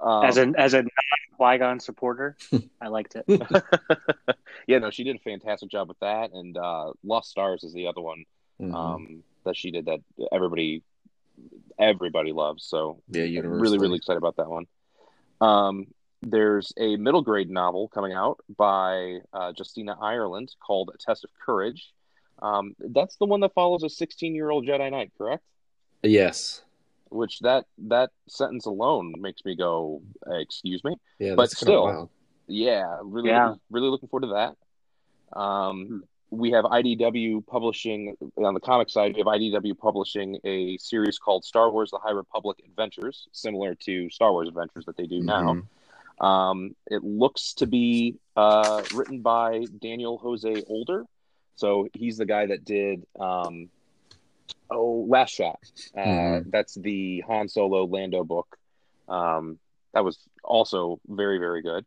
Um, 0.00 0.24
as 0.24 0.36
an 0.36 0.56
as 0.56 0.74
a 0.74 0.82
non 0.82 0.90
Qui 1.36 1.58
Gon 1.58 1.80
supporter. 1.80 2.36
I 2.80 2.88
liked 2.88 3.16
it. 3.16 3.24
yeah, 4.66 4.78
no, 4.78 4.90
she 4.90 5.04
did 5.04 5.16
a 5.16 5.18
fantastic 5.20 5.70
job 5.70 5.88
with 5.88 5.98
that, 6.00 6.32
and 6.32 6.56
uh, 6.56 6.92
Lost 7.04 7.30
Stars 7.30 7.64
is 7.64 7.72
the 7.72 7.86
other 7.86 8.00
one 8.00 8.24
Mhm. 8.60 8.74
um, 8.74 9.22
that 9.44 9.54
she 9.54 9.70
did 9.70 9.84
that 9.86 10.00
everybody 10.32 10.82
everybody 11.78 12.32
loves. 12.32 12.64
So 12.64 13.00
yeah, 13.08 13.24
I'm 13.40 13.60
really 13.60 13.78
really 13.78 13.96
excited 13.96 14.18
about 14.18 14.36
that 14.36 14.48
one. 14.48 14.66
Um, 15.40 15.86
there's 16.26 16.72
a 16.76 16.96
middle 16.96 17.22
grade 17.22 17.50
novel 17.50 17.88
coming 17.88 18.12
out 18.12 18.40
by 18.56 19.18
uh, 19.32 19.52
Justina 19.56 19.96
Ireland 20.00 20.54
called 20.60 20.90
A 20.92 20.98
Test 20.98 21.24
of 21.24 21.30
Courage. 21.44 21.92
Um, 22.42 22.74
that's 22.78 23.16
the 23.16 23.26
one 23.26 23.40
that 23.40 23.54
follows 23.54 23.82
a 23.82 23.88
16 23.88 24.34
year 24.34 24.50
old 24.50 24.66
Jedi 24.66 24.90
Knight, 24.90 25.12
correct? 25.16 25.44
Yes. 26.02 26.62
Which 27.08 27.38
that 27.40 27.66
that 27.86 28.10
sentence 28.28 28.66
alone 28.66 29.14
makes 29.18 29.44
me 29.44 29.54
go, 29.54 30.02
excuse 30.26 30.82
me. 30.84 30.96
Yeah, 31.18 31.34
But 31.36 31.44
that's 31.44 31.54
kinda 31.54 31.72
still, 31.72 31.84
wild. 31.84 32.10
Yeah, 32.48 32.98
really, 33.02 33.30
Yeah. 33.30 33.46
Looking, 33.46 33.60
really 33.70 33.88
looking 33.88 34.08
forward 34.08 34.26
to 34.28 34.34
that. 35.32 35.38
Um, 35.38 36.02
we 36.30 36.50
have 36.50 36.64
IDW 36.64 37.46
publishing 37.46 38.16
on 38.36 38.54
the 38.54 38.60
comic 38.60 38.90
side. 38.90 39.14
We 39.14 39.20
have 39.20 39.28
IDW 39.28 39.78
publishing 39.78 40.38
a 40.44 40.76
series 40.78 41.18
called 41.18 41.44
Star 41.44 41.70
Wars: 41.70 41.92
The 41.92 41.98
High 41.98 42.10
Republic 42.10 42.58
Adventures, 42.66 43.28
similar 43.30 43.76
to 43.76 44.10
Star 44.10 44.32
Wars 44.32 44.48
Adventures 44.48 44.84
that 44.86 44.96
they 44.96 45.06
do 45.06 45.20
now. 45.20 45.62
Um, 46.20 46.74
it 46.86 47.02
looks 47.04 47.54
to 47.54 47.66
be 47.66 48.16
uh, 48.36 48.82
written 48.94 49.20
by 49.20 49.64
Daniel 49.80 50.18
Jose 50.18 50.62
Older, 50.68 51.04
so 51.56 51.88
he's 51.94 52.16
the 52.18 52.26
guy 52.26 52.46
that 52.46 52.64
did 52.64 53.04
um, 53.18 53.68
oh 54.70 55.04
Last 55.08 55.34
Shot. 55.34 55.58
Uh, 55.96 56.00
Mhm. 56.00 56.50
That's 56.50 56.74
the 56.74 57.20
Han 57.26 57.48
Solo 57.48 57.84
Lando 57.84 58.24
book. 58.24 58.56
Um, 59.08 59.58
that 59.92 60.04
was 60.04 60.18
also 60.42 61.00
very 61.06 61.38
very 61.38 61.62
good. 61.62 61.84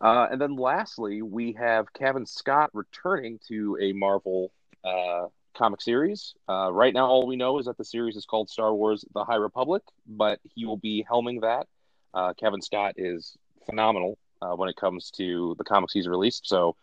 Uh, 0.00 0.28
and 0.30 0.40
then 0.40 0.56
lastly, 0.56 1.22
we 1.22 1.52
have 1.52 1.92
Cavan 1.92 2.26
Scott 2.26 2.70
returning 2.72 3.38
to 3.48 3.76
a 3.80 3.92
Marvel 3.92 4.52
uh, 4.84 5.26
comic 5.54 5.80
series. 5.80 6.34
Uh, 6.48 6.70
right 6.72 6.94
now, 6.94 7.06
all 7.06 7.26
we 7.26 7.36
know 7.36 7.58
is 7.58 7.66
that 7.66 7.76
the 7.76 7.84
series 7.84 8.16
is 8.16 8.24
called 8.24 8.48
Star 8.48 8.72
Wars: 8.74 9.04
The 9.14 9.24
High 9.24 9.36
Republic, 9.36 9.82
but 10.06 10.38
he 10.54 10.66
will 10.66 10.76
be 10.76 11.04
helming 11.10 11.40
that. 11.40 11.66
Uh, 12.18 12.32
Cavan 12.34 12.60
Scott 12.60 12.94
is 12.96 13.36
phenomenal 13.64 14.18
uh, 14.42 14.50
when 14.56 14.68
it 14.68 14.74
comes 14.74 15.12
to 15.12 15.54
the 15.56 15.62
comics 15.62 15.92
he's 15.92 16.08
released. 16.08 16.48
So 16.48 16.74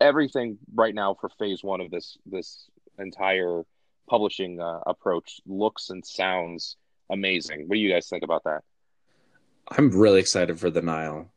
everything 0.00 0.58
right 0.72 0.94
now 0.94 1.16
for 1.20 1.28
Phase 1.30 1.64
One 1.64 1.80
of 1.80 1.90
this 1.90 2.16
this 2.24 2.70
entire 2.96 3.62
publishing 4.08 4.60
uh, 4.60 4.80
approach 4.86 5.40
looks 5.46 5.90
and 5.90 6.06
sounds 6.06 6.76
amazing. 7.10 7.66
What 7.66 7.74
do 7.74 7.80
you 7.80 7.92
guys 7.92 8.08
think 8.08 8.22
about 8.22 8.44
that? 8.44 8.62
I'm 9.68 9.90
really 9.90 10.20
excited 10.20 10.60
for 10.60 10.70
the 10.70 10.80
Nihil, 10.80 11.28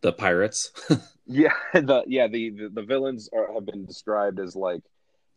the 0.00 0.12
pirates. 0.12 0.72
Yeah, 1.30 1.52
the 1.74 2.04
yeah 2.06 2.26
the 2.26 2.48
the, 2.48 2.68
the 2.70 2.82
villains 2.82 3.28
are, 3.34 3.52
have 3.52 3.66
been 3.66 3.84
described 3.84 4.40
as 4.40 4.56
like 4.56 4.80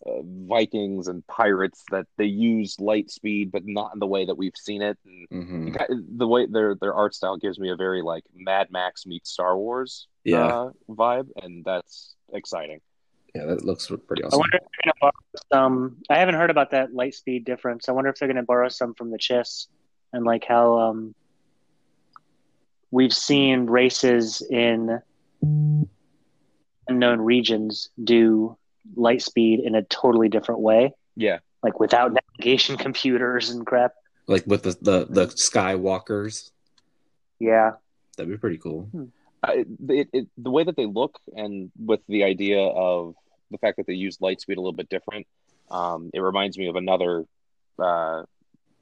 uh, 0.06 0.22
Vikings 0.24 1.08
and 1.08 1.26
pirates 1.28 1.84
that 1.92 2.08
they 2.18 2.26
use 2.26 2.80
light 2.80 3.12
speed, 3.12 3.52
but 3.52 3.64
not 3.66 3.94
in 3.94 4.00
the 4.00 4.08
way 4.08 4.26
that 4.26 4.36
we've 4.36 4.56
seen 4.56 4.82
it. 4.82 4.98
And 5.06 5.28
hmm 5.30 5.68
it 5.68 5.78
ki- 5.78 5.96
the 6.18 6.28
way 6.28 6.46
their 6.48 6.76
their 6.76 6.94
art 6.94 7.14
style 7.14 7.38
gives 7.38 7.60
me 7.60 7.70
a 7.72 7.76
very 7.76 8.02
like 8.02 8.24
Mad 8.36 8.68
Max 8.72 9.06
meets 9.06 9.30
Star 9.32 9.58
Wars 9.58 10.08
Yeah. 10.24 10.48
uh, 10.48 10.70
vibe, 10.90 11.28
and 11.42 11.64
that's 11.64 12.16
exciting. 12.34 12.80
Yeah, 13.36 13.46
that 13.46 13.64
looks 13.64 13.88
pretty 14.08 14.24
I 14.24 14.28
awesome. 14.28 14.40
wonder 14.40 14.58
if 14.58 14.64
they're 14.64 14.84
going 14.84 14.94
to 14.94 15.00
borrow 15.02 15.44
some. 15.54 15.98
I 16.10 16.18
haven't 16.20 16.36
heard 16.36 16.50
about 16.50 16.72
that 16.72 16.94
light 16.94 17.14
speed 17.14 17.46
difference. 17.46 17.88
I 17.88 17.94
wonder 17.94 18.10
if 18.10 18.18
they're 18.18 18.28
going 18.28 18.36
to 18.38 18.44
borrow 18.44 18.68
some 18.70 18.94
from 18.94 19.10
the 19.12 19.18
Chiss 19.18 19.68
and 20.12 20.26
like 20.26 20.44
how 20.46 20.78
um, 20.80 21.16
we've 22.92 23.14
seen 23.14 23.68
races 23.68 24.42
in 24.50 25.02
unknown 26.88 27.22
regions 27.22 27.90
do 28.04 28.58
light 28.96 29.22
speed 29.22 29.60
in 29.60 29.76
a 29.76 29.84
totally 29.84 30.30
different 30.30 30.62
way, 30.62 30.94
Yeah, 31.16 31.40
like 31.64 31.80
without 31.80 32.14
navigation 32.14 32.78
computers 32.86 33.50
and 33.50 33.66
crap. 33.66 33.94
Like 34.28 34.46
with 34.48 34.64
the, 34.64 34.78
the 34.82 35.08
the 35.10 35.26
Skywalkers, 35.28 36.52
Yeah, 37.40 37.72
that'd 38.18 38.32
be 38.32 38.38
pretty 38.38 38.58
cool. 38.58 38.90
I, 39.44 39.66
it, 39.90 40.10
it, 40.14 40.28
the 40.38 40.52
way 40.52 40.64
that 40.64 40.76
they 40.76 40.86
look, 40.86 41.18
and 41.36 41.72
with 41.84 42.02
the 42.08 42.24
idea 42.24 42.60
of 42.62 43.16
the 43.50 43.58
fact 43.58 43.78
that 43.78 43.88
they 43.88 43.94
use 43.94 44.18
light 44.22 44.40
speed 44.40 44.58
a 44.58 44.62
little 44.62 44.72
bit 44.78 44.90
different, 44.90 45.26
um, 45.72 46.12
it 46.14 46.20
reminds 46.20 46.58
me 46.58 46.68
of 46.68 46.76
another 46.76 47.26
uh, 47.80 48.24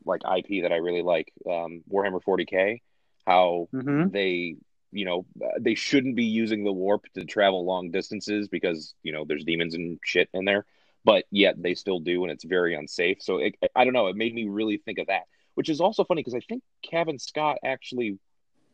like 0.05 0.21
IP 0.23 0.63
that 0.63 0.71
I 0.73 0.77
really 0.77 1.01
like, 1.01 1.31
um, 1.49 1.81
Warhammer 1.91 2.21
40k. 2.21 2.81
How 3.25 3.69
hmm 3.71 4.07
they, 4.11 4.57
you 4.91 5.05
know, 5.05 5.25
they 5.59 5.75
shouldn't 5.75 6.15
be 6.15 6.25
using 6.25 6.63
the 6.63 6.71
warp 6.71 7.05
to 7.13 7.25
travel 7.25 7.65
long 7.65 7.91
distances 7.91 8.47
because 8.47 8.93
you 9.03 9.11
know 9.11 9.25
there's 9.25 9.43
demons 9.43 9.75
and 9.75 9.99
shit 10.03 10.29
in 10.33 10.45
there, 10.45 10.65
but 11.05 11.25
yet 11.31 11.61
they 11.61 11.73
still 11.73 11.99
do, 11.99 12.23
and 12.23 12.31
it's 12.31 12.43
very 12.43 12.75
unsafe. 12.75 13.21
So 13.21 13.37
it, 13.37 13.55
I 13.75 13.83
don't 13.83 13.93
know. 13.93 14.07
It 14.07 14.15
made 14.15 14.33
me 14.33 14.47
really 14.47 14.77
think 14.77 14.99
of 14.99 15.07
that, 15.07 15.23
which 15.55 15.69
is 15.69 15.81
also 15.81 16.03
funny 16.03 16.21
because 16.21 16.35
I 16.35 16.41
think 16.41 16.63
Cavan 16.83 17.19
Scott 17.19 17.57
actually 17.63 18.19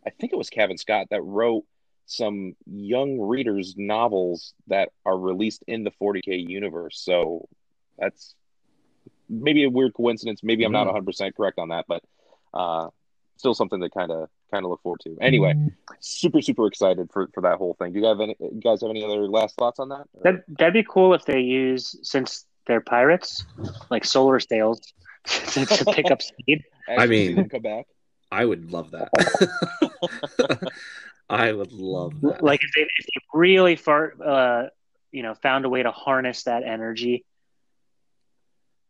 I 0.06 0.12
think 0.12 0.32
it 0.32 0.38
was 0.38 0.50
Cavan 0.50 0.78
Scott 0.78 1.08
that 1.10 1.24
wrote 1.24 1.64
some 2.06 2.56
young 2.68 3.20
readers 3.20 3.74
novels 3.78 4.54
that 4.68 4.90
are 5.06 5.18
released 5.18 5.64
in 5.68 5.84
the 5.84 5.92
40k 5.92 6.48
universe. 6.48 7.00
So 7.00 7.48
that's 7.98 8.36
maybe 9.28 9.64
a 9.64 9.70
weird 9.70 9.94
coincidence. 9.96 10.42
Maybe 10.44 10.64
I'm 10.64 10.72
not 10.72 10.88
100% 10.88 11.36
correct 11.36 11.58
on 11.58 11.70
that, 11.70 11.86
but 11.88 12.04
uh, 12.54 12.90
still 13.38 13.54
something 13.54 13.82
to 13.82 13.90
kind 13.90 14.12
of 14.12 14.30
kind 14.52 14.66
of 14.66 14.72
look 14.72 14.82
forward 14.82 15.02
to. 15.02 15.18
Anyway, 15.22 15.56
super 16.00 16.42
super 16.42 16.68
excited 16.68 17.10
for 17.12 17.30
for 17.34 17.42
that 17.42 17.58
whole 17.58 17.76
thing. 17.76 17.94
Do 17.94 18.00
you 18.00 18.06
have 18.06 18.22
any 18.22 18.36
you 18.40 18.62
guys 18.64 18.82
have 18.82 18.90
any 18.90 19.04
other 19.04 19.28
last 19.28 19.56
thoughts 19.56 19.80
on 19.80 19.90
that? 19.90 20.08
that 20.24 20.44
that'd 20.48 20.74
be 20.74 20.86
cool 20.88 21.14
if 21.14 21.26
they 21.26 21.40
use 21.40 21.96
since 22.04 22.46
they're 22.68 22.82
pirates, 22.82 23.46
like 23.90 24.06
solar 24.06 24.40
sails, 24.40 24.82
to, 25.26 25.66
to 25.66 25.86
pick 25.86 26.12
up 26.12 26.22
speed. 26.22 26.64
I 26.90 27.06
mean- 27.08 27.36
see 27.44 27.50
come 27.50 27.62
back. 27.62 27.88
I 28.32 28.44
would 28.44 28.72
love 28.72 28.92
that. 28.92 29.10
I 31.30 31.52
would 31.52 31.72
love 31.72 32.20
that. 32.22 32.44
Like 32.44 32.64
if 32.64 32.72
they, 32.76 32.82
if 32.82 33.06
they 33.06 33.22
really 33.34 33.76
far, 33.76 34.14
uh, 34.24 34.68
you 35.12 35.24
know, 35.24 35.36
found 35.36 35.66
a 35.66 35.70
way 35.70 35.84
to 35.84 35.92
harness 35.92 36.44
that 36.44 36.64
energy, 36.64 37.24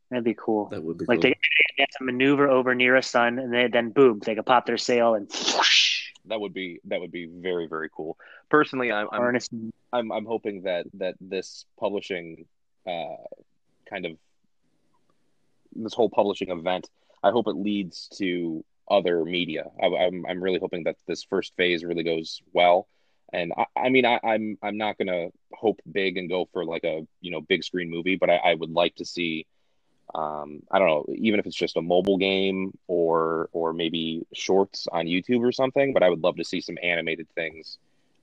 that'd 0.09 0.23
be 0.23 0.35
cool. 0.37 0.69
That 0.69 0.83
would 0.83 0.97
be 0.97 1.05
Like 1.07 1.17
cool. 1.17 1.21
they, 1.21 1.29
they 1.77 1.81
have 1.83 1.89
to 1.99 2.03
maneuver 2.03 2.49
over 2.49 2.73
near 2.75 2.95
a 2.95 3.03
sun, 3.03 3.39
and 3.39 3.53
they, 3.53 3.67
then 3.67 3.89
boom, 3.91 4.19
they 4.25 4.35
could 4.35 4.45
pop 4.45 4.65
their 4.65 4.77
sail 4.77 5.15
and 5.15 5.27
whoosh, 5.29 6.11
That 6.25 6.39
would 6.39 6.53
be 6.53 6.79
that 6.85 6.99
would 6.99 7.11
be 7.11 7.25
very 7.27 7.67
very 7.67 7.89
cool. 7.95 8.17
Personally, 8.49 8.91
I'm 8.91 9.07
I'm. 9.11 9.39
I'm, 9.93 10.11
I'm 10.11 10.25
hoping 10.25 10.63
that 10.63 10.87
that 10.95 11.15
this 11.21 11.65
publishing 11.79 12.45
uh, 12.87 13.15
kind 13.89 14.05
of 14.05 14.17
this 15.75 15.93
whole 15.93 16.09
publishing 16.09 16.49
event, 16.49 16.89
I 17.23 17.31
hope 17.31 17.47
it 17.47 17.55
leads 17.55 18.09
to 18.17 18.63
other 18.89 19.23
media. 19.25 19.65
I, 19.81 19.87
I'm 19.87 20.25
I'm 20.25 20.41
really 20.43 20.59
hoping 20.59 20.83
that 20.85 20.97
this 21.07 21.23
first 21.23 21.55
phase 21.55 21.83
really 21.83 22.03
goes 22.03 22.41
well. 22.53 22.87
And 23.33 23.53
I, 23.57 23.65
I 23.85 23.89
mean, 23.89 24.05
I, 24.05 24.19
I'm 24.23 24.57
I'm 24.61 24.77
not 24.77 24.97
gonna 24.97 25.29
hope 25.53 25.79
big 25.91 26.17
and 26.17 26.29
go 26.29 26.47
for 26.53 26.65
like 26.65 26.83
a 26.83 27.07
you 27.21 27.31
know 27.31 27.41
big 27.41 27.63
screen 27.63 27.89
movie, 27.89 28.15
but 28.15 28.29
I, 28.29 28.35
I 28.37 28.53
would 28.55 28.71
like 28.71 28.95
to 28.95 29.05
see, 29.05 29.45
um, 30.15 30.63
I 30.71 30.79
don't 30.79 30.87
know, 30.87 31.05
even 31.13 31.39
if 31.39 31.45
it's 31.45 31.55
just 31.55 31.75
a 31.75 31.81
mobile 31.81 32.17
game 32.17 32.77
or 32.87 33.49
or 33.51 33.73
maybe 33.73 34.25
shorts 34.33 34.87
on 34.91 35.05
YouTube 35.05 35.41
or 35.41 35.51
something. 35.51 35.93
But 35.93 36.03
I 36.03 36.09
would 36.09 36.23
love 36.23 36.37
to 36.37 36.45
see 36.45 36.61
some 36.61 36.77
animated 36.81 37.27
things 37.35 37.77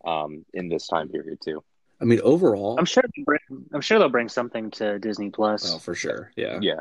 um, 0.04 0.44
in 0.54 0.68
this 0.68 0.87
time 0.87 1.08
period 1.11 1.40
too. 1.44 1.62
I 2.00 2.04
mean, 2.04 2.20
overall, 2.22 2.76
I'm 2.78 2.87
sure. 2.87 3.04
bring- 3.25 3.66
I'm 3.72 3.82
sure 3.82 3.99
they'll 3.99 4.08
bring 4.08 4.28
something 4.28 4.70
to 4.72 4.99
Disney 4.99 5.30
Plus. 5.30 5.75
oh, 5.75 5.78
for 5.78 5.94
sure. 5.94 6.32
Yeah. 6.34 6.58
Yeah, 6.62 6.80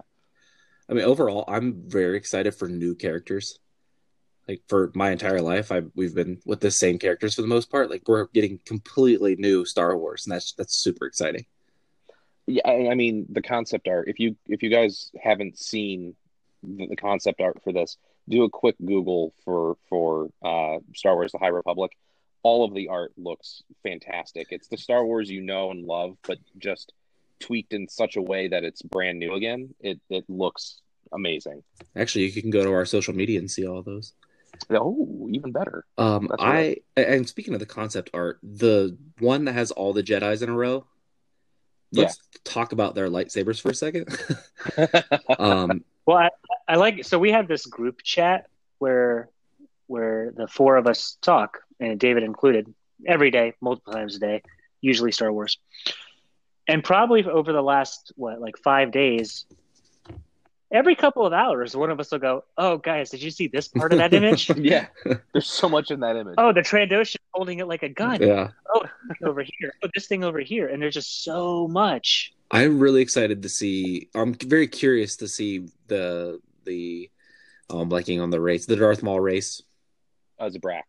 I 0.90 0.94
mean, 0.94 1.04
overall, 1.04 1.44
I'm 1.48 1.84
very 1.88 2.18
excited 2.18 2.56
for 2.56 2.68
new 2.68 2.96
characters. 2.96 3.60
Like 4.48 4.62
for 4.68 4.92
my 4.96 5.12
entire 5.12 5.42
life, 5.42 5.72
I 5.72 5.84
we've 5.94 6.16
been 6.16 6.42
with 6.46 6.62
the 6.62 6.72
same 6.72 7.00
characters 7.00 7.36
for 7.36 7.42
the 7.42 7.48
most 7.48 7.70
part. 7.70 7.90
Like 7.90 8.04
we're 8.08 8.28
getting 8.28 8.60
completely 8.66 9.36
new 9.36 9.66
Star 9.66 9.98
Wars, 9.98 10.26
and 10.26 10.34
that's 10.34 10.54
that's 10.54 10.76
super 10.76 11.06
exciting. 11.06 11.46
Yeah, 12.48 12.68
I, 12.68 12.96
mean 12.96 13.28
the 13.30 13.42
concept 13.42 13.88
art. 13.88 14.08
If 14.08 14.20
you 14.20 14.36
if 14.48 14.64
you 14.64 14.70
guys 14.70 15.12
haven't 15.22 15.60
seen 15.60 16.16
the, 16.64 16.88
the 16.88 16.96
concept 16.96 17.40
art 17.40 17.62
for 17.64 17.72
this, 17.72 17.98
do 18.28 18.44
a 18.44 18.50
quick 18.50 18.76
Google 18.84 19.34
for 19.46 19.78
for 19.90 20.30
uh, 20.44 20.80
Star 20.96 21.16
Wars: 21.16 21.32
The 21.32 21.38
High 21.38 21.48
Republic. 21.48 21.92
All 22.44 22.66
of 22.66 22.74
the 22.74 22.88
art 22.88 23.14
looks 23.18 23.62
fantastic. 23.84 24.48
It's 24.50 24.68
the 24.68 24.78
Star 24.78 25.06
Wars 25.06 25.30
you 25.30 25.42
know 25.42 25.70
and 25.70 25.86
love, 25.86 26.18
but 26.28 26.40
just 26.58 26.94
tweaked 27.40 27.74
in 27.74 27.88
such 27.88 28.16
a 28.16 28.22
way 28.22 28.48
that 28.48 28.64
it's 28.64 28.82
brand 28.82 29.20
new 29.20 29.34
again. 29.34 29.74
It 29.80 30.00
it 30.10 30.26
looks 30.28 30.82
amazing. 31.14 31.64
Actually, 31.96 32.26
you 32.26 32.42
can 32.42 32.52
go 32.52 32.64
to 32.64 32.74
our 32.74 32.86
social 32.86 33.14
media 33.14 33.40
and 33.40 33.50
see 33.50 33.68
all 33.68 33.82
those. 33.82 34.14
Oh, 34.70 35.28
even 35.32 35.52
better. 35.52 35.86
Um, 35.98 36.28
That's 36.30 36.42
I 36.42 36.52
right. 36.52 36.84
and 36.98 37.28
speaking 37.28 37.54
of 37.54 37.60
the 37.60 37.66
concept 37.66 38.10
art, 38.14 38.40
the 38.44 38.98
one 39.20 39.46
that 39.46 39.54
has 39.54 39.72
all 39.72 39.94
the 39.94 40.04
Jedi's 40.04 40.42
in 40.42 40.50
a 40.50 40.56
row. 40.56 40.86
Let's 41.94 42.18
talk 42.44 42.72
about 42.72 42.96
their 42.96 43.10
lightsabers 43.10 43.60
for 43.60 43.70
a 43.70 43.76
second. 43.76 44.08
um, 45.40 45.84
Well, 46.06 46.18
I, 46.18 46.30
I 46.68 46.76
like 46.76 47.06
so 47.06 47.20
we 47.20 47.32
have 47.32 47.48
this 47.48 47.66
group 47.66 48.02
chat 48.02 48.48
where 48.80 49.30
where 49.88 50.32
the 50.36 50.48
four 50.48 50.78
of 50.78 50.88
us 50.88 51.18
talk, 51.22 51.60
and 51.80 52.00
David 52.00 52.24
included, 52.24 52.74
every 53.06 53.30
day, 53.30 53.54
multiple 53.62 53.94
times 53.94 54.16
a 54.16 54.20
day, 54.20 54.42
usually 54.80 55.12
Star 55.12 55.32
Wars. 55.32 55.58
And 56.68 56.84
probably 56.84 57.26
over 57.26 57.52
the 57.52 57.62
last 57.62 58.14
what, 58.16 58.40
like 58.40 58.58
five 58.58 58.92
days, 58.92 59.46
every 60.72 60.96
couple 60.96 61.26
of 61.26 61.34
hours, 61.34 61.76
one 61.76 61.90
of 61.90 62.00
us 62.00 62.12
will 62.12 62.20
go, 62.20 62.44
"Oh, 62.58 62.78
guys, 62.78 63.10
did 63.10 63.22
you 63.22 63.32
see 63.32 63.48
this 63.48 63.68
part 63.68 63.92
of 63.94 64.00
that 64.00 64.14
image? 64.14 64.50
yeah, 64.58 64.88
there's 65.34 65.48
so 65.48 65.68
much 65.70 65.92
in 65.92 66.00
that 66.02 66.16
image. 66.16 66.36
oh, 66.38 66.54
the 66.54 66.62
Trandoshan 66.62 67.18
holding 67.32 67.60
it 67.60 67.68
like 67.68 67.84
a 67.84 67.90
gun 67.90 68.22
yeah, 68.22 68.50
Oh, 68.74 68.84
over 69.24 69.44
here. 69.44 69.74
Oh, 69.84 69.90
this 69.94 70.08
thing 70.08 70.24
over 70.24 70.40
here." 70.40 70.68
And 70.68 70.82
there's 70.82 70.94
just 70.94 71.24
so 71.24 71.68
much. 71.68 72.34
I'm 72.50 72.80
really 72.80 73.02
excited 73.02 73.44
to 73.44 73.50
see. 73.50 74.10
I'm 74.16 74.34
very 74.34 74.68
curious 74.68 75.18
to 75.18 75.28
see 75.28 75.68
the 75.88 76.40
the. 76.66 77.10
Um, 77.70 77.78
oh, 77.78 77.82
I'm 77.82 77.90
blanking 77.90 78.22
on 78.22 78.30
the 78.30 78.42
race, 78.42 78.66
the 78.66 78.76
Darth 78.76 79.02
Maul 79.02 79.20
race. 79.20 79.62
Oh, 80.40 80.48
As 80.48 80.56
a 80.56 80.60
Zabrak. 80.60 80.82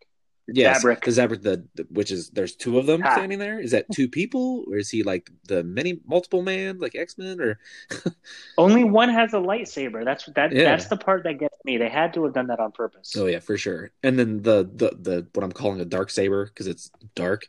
Yes, 0.48 0.84
Zabrak. 0.84 1.04
the 1.04 1.10
Zabrak, 1.10 1.42
the, 1.42 1.64
the 1.76 1.86
which 1.90 2.10
is 2.10 2.30
there's 2.30 2.56
two 2.56 2.78
of 2.78 2.86
them 2.86 3.02
Ah. 3.04 3.14
standing 3.14 3.38
there. 3.38 3.60
Is 3.60 3.70
that 3.70 3.86
two 3.92 4.08
people, 4.08 4.64
or 4.68 4.76
is 4.76 4.90
he 4.90 5.02
like 5.02 5.30
the 5.46 5.62
many 5.62 6.00
multiple 6.06 6.42
man, 6.42 6.78
like 6.78 6.94
X 6.96 7.16
Men, 7.16 7.40
or 7.40 7.58
Only 8.58 8.84
one 8.84 9.08
has 9.08 9.32
a 9.32 9.38
lightsaber. 9.38 10.04
That's 10.04 10.26
that. 10.34 10.52
Yeah. 10.52 10.64
That's 10.64 10.86
the 10.88 10.96
part 10.96 11.22
that 11.24 11.38
gets 11.38 11.56
me. 11.64 11.76
They 11.78 11.88
had 11.88 12.12
to 12.14 12.24
have 12.24 12.34
done 12.34 12.48
that 12.48 12.58
on 12.60 12.72
purpose. 12.72 13.14
Oh 13.16 13.26
yeah, 13.26 13.38
for 13.38 13.56
sure. 13.56 13.92
And 14.02 14.18
then 14.18 14.42
the 14.42 14.68
the 14.74 14.96
the 15.00 15.26
what 15.32 15.44
I'm 15.44 15.52
calling 15.52 15.80
a 15.80 15.84
dark 15.84 16.10
saber 16.10 16.46
because 16.46 16.66
it's 16.66 16.90
dark. 17.14 17.46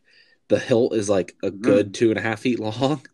The 0.49 0.59
hilt 0.59 0.93
is 0.93 1.09
like 1.09 1.35
a 1.41 1.49
good 1.49 1.93
two 1.95 2.09
and 2.09 2.19
a 2.19 2.21
half 2.21 2.39
feet 2.41 2.59
long. 2.59 3.01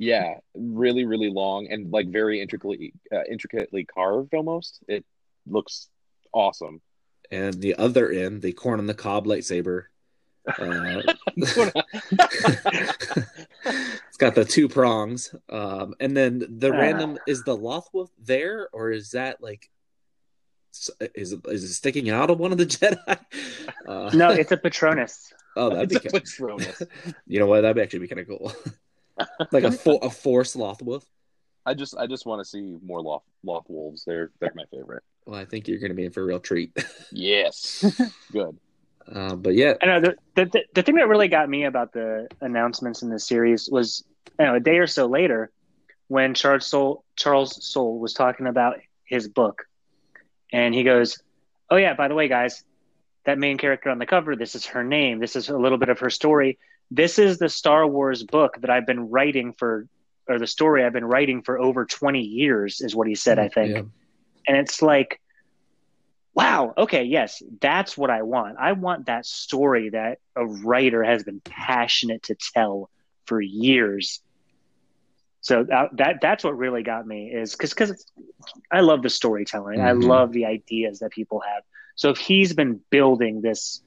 Yeah, 0.00 0.34
really, 0.54 1.04
really 1.04 1.28
long 1.28 1.66
and 1.72 1.90
like 1.90 2.06
very 2.06 2.40
intricately, 2.40 2.92
uh, 3.12 3.24
intricately 3.28 3.84
carved. 3.84 4.32
Almost, 4.32 4.78
it 4.86 5.04
looks 5.44 5.88
awesome. 6.32 6.80
And 7.30 7.54
the 7.54 7.74
other 7.76 8.10
end, 8.10 8.42
the 8.42 8.52
corn 8.52 8.80
on 8.80 8.86
the 8.86 8.94
cob 8.94 9.26
lightsaber. 9.26 9.84
Uh, 10.46 11.02
it's 13.66 14.16
got 14.18 14.34
the 14.34 14.44
two 14.48 14.68
prongs. 14.68 15.34
Um, 15.48 15.94
and 16.00 16.16
then 16.16 16.38
the 16.58 16.72
Ah. 16.72 16.78
random 16.78 17.18
is 17.26 17.42
the 17.44 17.56
Lothwolf 17.56 18.08
there, 18.18 18.68
or 18.72 18.90
is 18.90 19.10
that 19.10 19.42
like 19.42 19.68
s- 20.72 20.90
is 21.14 21.32
it, 21.32 21.40
is 21.48 21.64
it 21.64 21.74
sticking 21.74 22.08
out 22.10 22.30
of 22.30 22.38
one 22.38 22.52
of 22.52 22.58
the 22.58 22.66
Jedi? 22.66 23.18
Uh, 23.86 24.10
No, 24.14 24.30
it's 24.30 24.52
a 24.52 24.56
Patronus. 24.56 25.32
oh, 25.56 25.70
that'd 25.70 25.92
It's 25.92 26.02
be 26.02 26.08
a 26.08 26.12
kind 26.12 26.24
Patronus. 26.24 26.82
you 27.26 27.38
know 27.40 27.46
what? 27.46 27.60
That'd 27.62 27.82
actually 27.82 28.00
be 28.00 28.08
kind 28.08 28.20
of 28.20 28.28
cool. 28.28 28.52
like 29.52 29.64
a 29.64 29.72
fo- 29.72 29.98
a 29.98 30.08
force 30.10 30.56
Lothwolf. 30.56 31.02
I 31.68 31.74
just, 31.74 31.96
I 31.96 32.06
just 32.06 32.26
want 32.26 32.40
to 32.40 32.44
see 32.44 32.76
more 32.84 33.00
Loth, 33.00 33.22
Loth 33.44 33.66
wolves. 33.68 34.04
They're, 34.04 34.30
they're 34.40 34.52
my 34.54 34.64
favorite. 34.70 35.02
Well, 35.26 35.38
I 35.38 35.44
think 35.44 35.68
you're 35.68 35.78
going 35.78 35.90
to 35.90 35.94
be 35.94 36.04
in 36.04 36.12
for 36.12 36.22
a 36.22 36.26
real 36.26 36.40
treat. 36.40 36.72
Yes, 37.12 37.84
good. 38.32 38.58
Uh, 39.10 39.34
but 39.34 39.54
yeah, 39.54 39.74
I 39.82 39.86
know 39.86 40.00
the, 40.00 40.16
the 40.34 40.44
the 40.44 40.64
the 40.74 40.82
thing 40.82 40.96
that 40.96 41.08
really 41.08 41.28
got 41.28 41.48
me 41.48 41.64
about 41.64 41.92
the 41.92 42.28
announcements 42.42 43.00
in 43.02 43.08
this 43.08 43.26
series 43.26 43.68
was, 43.70 44.04
you 44.38 44.44
know, 44.44 44.54
a 44.54 44.60
day 44.60 44.76
or 44.76 44.86
so 44.86 45.06
later, 45.06 45.50
when 46.08 46.34
Charles 46.34 46.66
Soule 46.66 47.04
Charles 47.16 47.64
Soule 47.64 47.98
was 47.98 48.12
talking 48.12 48.46
about 48.46 48.76
his 49.04 49.26
book, 49.28 49.64
and 50.52 50.74
he 50.74 50.82
goes, 50.82 51.22
"Oh 51.70 51.76
yeah, 51.76 51.94
by 51.94 52.08
the 52.08 52.14
way, 52.14 52.28
guys, 52.28 52.62
that 53.24 53.38
main 53.38 53.58
character 53.58 53.90
on 53.90 53.98
the 53.98 54.06
cover, 54.06 54.36
this 54.36 54.54
is 54.54 54.66
her 54.66 54.84
name. 54.84 55.18
This 55.18 55.36
is 55.36 55.48
a 55.48 55.58
little 55.58 55.78
bit 55.78 55.88
of 55.88 55.98
her 56.00 56.10
story. 56.10 56.58
This 56.90 57.18
is 57.18 57.38
the 57.38 57.48
Star 57.48 57.86
Wars 57.86 58.22
book 58.24 58.56
that 58.60 58.70
I've 58.70 58.86
been 58.86 59.10
writing 59.10 59.52
for, 59.52 59.86
or 60.28 60.38
the 60.38 60.46
story 60.46 60.84
I've 60.84 60.92
been 60.92 61.04
writing 61.04 61.42
for 61.42 61.58
over 61.58 61.84
twenty 61.86 62.22
years," 62.22 62.80
is 62.80 62.94
what 62.94 63.08
he 63.08 63.14
said. 63.14 63.38
I 63.38 63.48
think. 63.48 63.70
Yeah. 63.74 63.82
and 64.46 64.56
it's 64.56 64.82
like 64.82 65.20
wow 66.34 66.72
okay 66.78 67.04
yes 67.04 67.42
that's 67.60 67.96
what 67.96 68.10
i 68.10 68.22
want 68.22 68.56
i 68.60 68.72
want 68.72 69.06
that 69.06 69.26
story 69.26 69.90
that 69.90 70.18
a 70.36 70.46
writer 70.46 71.02
has 71.02 71.24
been 71.24 71.40
passionate 71.44 72.22
to 72.22 72.36
tell 72.54 72.88
for 73.26 73.40
years 73.40 74.20
so 75.40 75.64
that, 75.64 75.88
that 75.96 76.16
that's 76.20 76.44
what 76.44 76.56
really 76.56 76.82
got 76.82 77.06
me 77.06 77.30
is 77.32 77.52
because 77.52 77.70
because 77.70 78.06
i 78.70 78.80
love 78.80 79.02
the 79.02 79.10
storytelling 79.10 79.80
i 79.80 79.90
Mhm. 79.92 80.04
love 80.04 80.32
the 80.32 80.44
ideas 80.46 81.00
that 81.00 81.10
people 81.10 81.40
have 81.40 81.62
so 81.96 82.10
if 82.10 82.18
he's 82.18 82.52
been 82.52 82.80
building 82.90 83.40
this 83.40 83.82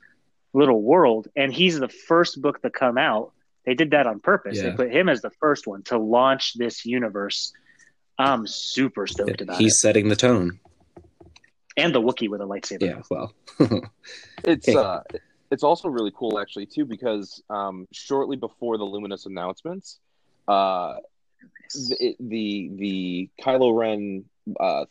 little 0.54 0.82
world 0.82 1.27
and 1.36 1.54
he's 1.54 1.80
the 1.80 1.88
first 1.88 2.41
book 2.41 2.62
to 2.62 2.69
come 2.69 2.97
out 2.97 3.32
they 3.65 3.74
did 3.76 3.91
that 3.91 4.08
on 4.08 4.19
purpose 4.19 4.58
Yeah. 4.58 4.69
they 4.69 4.76
put 4.76 4.91
him 4.91 5.10
as 5.10 5.21
the 5.21 5.30
first 5.39 5.67
one 5.67 5.84
to 5.84 5.97
launch 5.97 6.54
this 6.56 6.86
universe 6.86 7.54
i'm 8.19 8.45
super 8.47 9.08
stoked 9.08 9.41
about 9.41 9.58
he's 9.58 9.60
it 9.60 9.63
He's 9.63 9.80
setting 9.82 10.10
the 10.10 10.15
tone. 10.15 10.60
and 11.78 11.95
the 11.95 12.02
Wookiee 12.02 12.30
with 12.30 12.41
a 12.41 12.45
lightsaber. 12.45 12.82
Yeah, 12.82 13.02
well, 13.10 13.34
It's 14.43 14.67
Okay. 14.67 14.78
uh, 14.78 15.00
it's 15.52 15.63
also 15.63 15.88
really 15.89 16.12
cool 16.15 16.39
actually 16.39 16.65
too 16.65 16.86
because 16.86 17.41
um, 17.50 17.88
shortly 17.91 18.36
before 18.38 18.78
the 18.78 18.84
Luminous 18.84 19.26
announcements, 19.26 20.00
uh, 20.47 20.95
the 21.74 22.15
the, 22.19 22.71
the 22.76 23.30
Kylo 23.41 23.78
Ren 23.78 24.26
uh, 24.60 24.86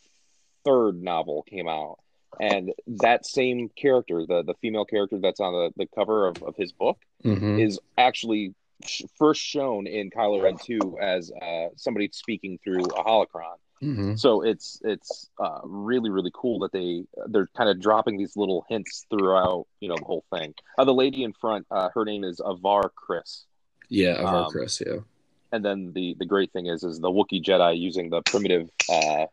third 0.65 1.01
novel 1.01 1.43
came 1.43 1.67
out, 1.67 1.99
and 2.39 2.71
that 2.87 3.25
same 3.25 3.69
character, 3.69 4.25
the 4.25 4.43
the 4.43 4.53
female 4.61 4.85
character 4.85 5.19
that's 5.19 5.39
on 5.39 5.53
the, 5.53 5.71
the 5.77 5.87
cover 5.95 6.27
of, 6.27 6.41
of 6.43 6.55
his 6.55 6.71
book, 6.71 6.97
mhm. 7.23 7.59
is 7.63 7.79
actually 7.97 8.53
sh- 8.85 9.03
first 9.17 9.41
shown 9.41 9.87
in 9.87 10.09
Kylo 10.09 10.41
Ren 10.41 10.57
two 10.57 10.97
as 10.99 11.31
uh, 11.41 11.67
somebody 11.75 12.09
speaking 12.11 12.59
through 12.63 12.83
a 12.85 13.03
holocron. 13.03 13.55
Mhm. 13.81 14.19
So 14.19 14.41
it's 14.43 14.79
it's 14.83 15.29
uh, 15.43 15.59
really 15.63 16.09
really 16.11 16.31
cool 16.33 16.59
that 16.59 16.71
they 16.71 17.03
they're 17.27 17.49
kind 17.57 17.69
of 17.69 17.79
dropping 17.79 18.17
these 18.17 18.37
little 18.37 18.63
hints 18.69 19.05
throughout 19.09 19.65
you 19.79 19.89
know 19.89 19.95
the 19.97 20.05
whole 20.05 20.23
thing. 20.31 20.53
Uh, 20.77 20.85
the 20.85 20.93
lady 20.93 21.23
in 21.23 21.33
front, 21.33 21.65
uh, 21.71 21.89
her 21.95 22.05
name 22.05 22.23
is 22.23 22.39
Avar 22.43 22.91
Kriss, 22.95 23.45
yeah, 23.89 24.19
Avar 24.19 24.45
Um, 24.45 24.51
Kriss, 24.53 24.85
yeah. 24.85 24.99
and 25.51 25.65
then 25.65 25.93
the 25.93 26.15
the 26.19 26.25
great 26.25 26.51
thing 26.53 26.67
is 26.67 26.83
is 26.83 26.99
the 26.99 27.09
Wookiee 27.09 27.41
Jedi 27.43 27.79
using 27.79 28.09
the 28.11 28.21
primitive 28.21 28.69
uh, 28.89 29.25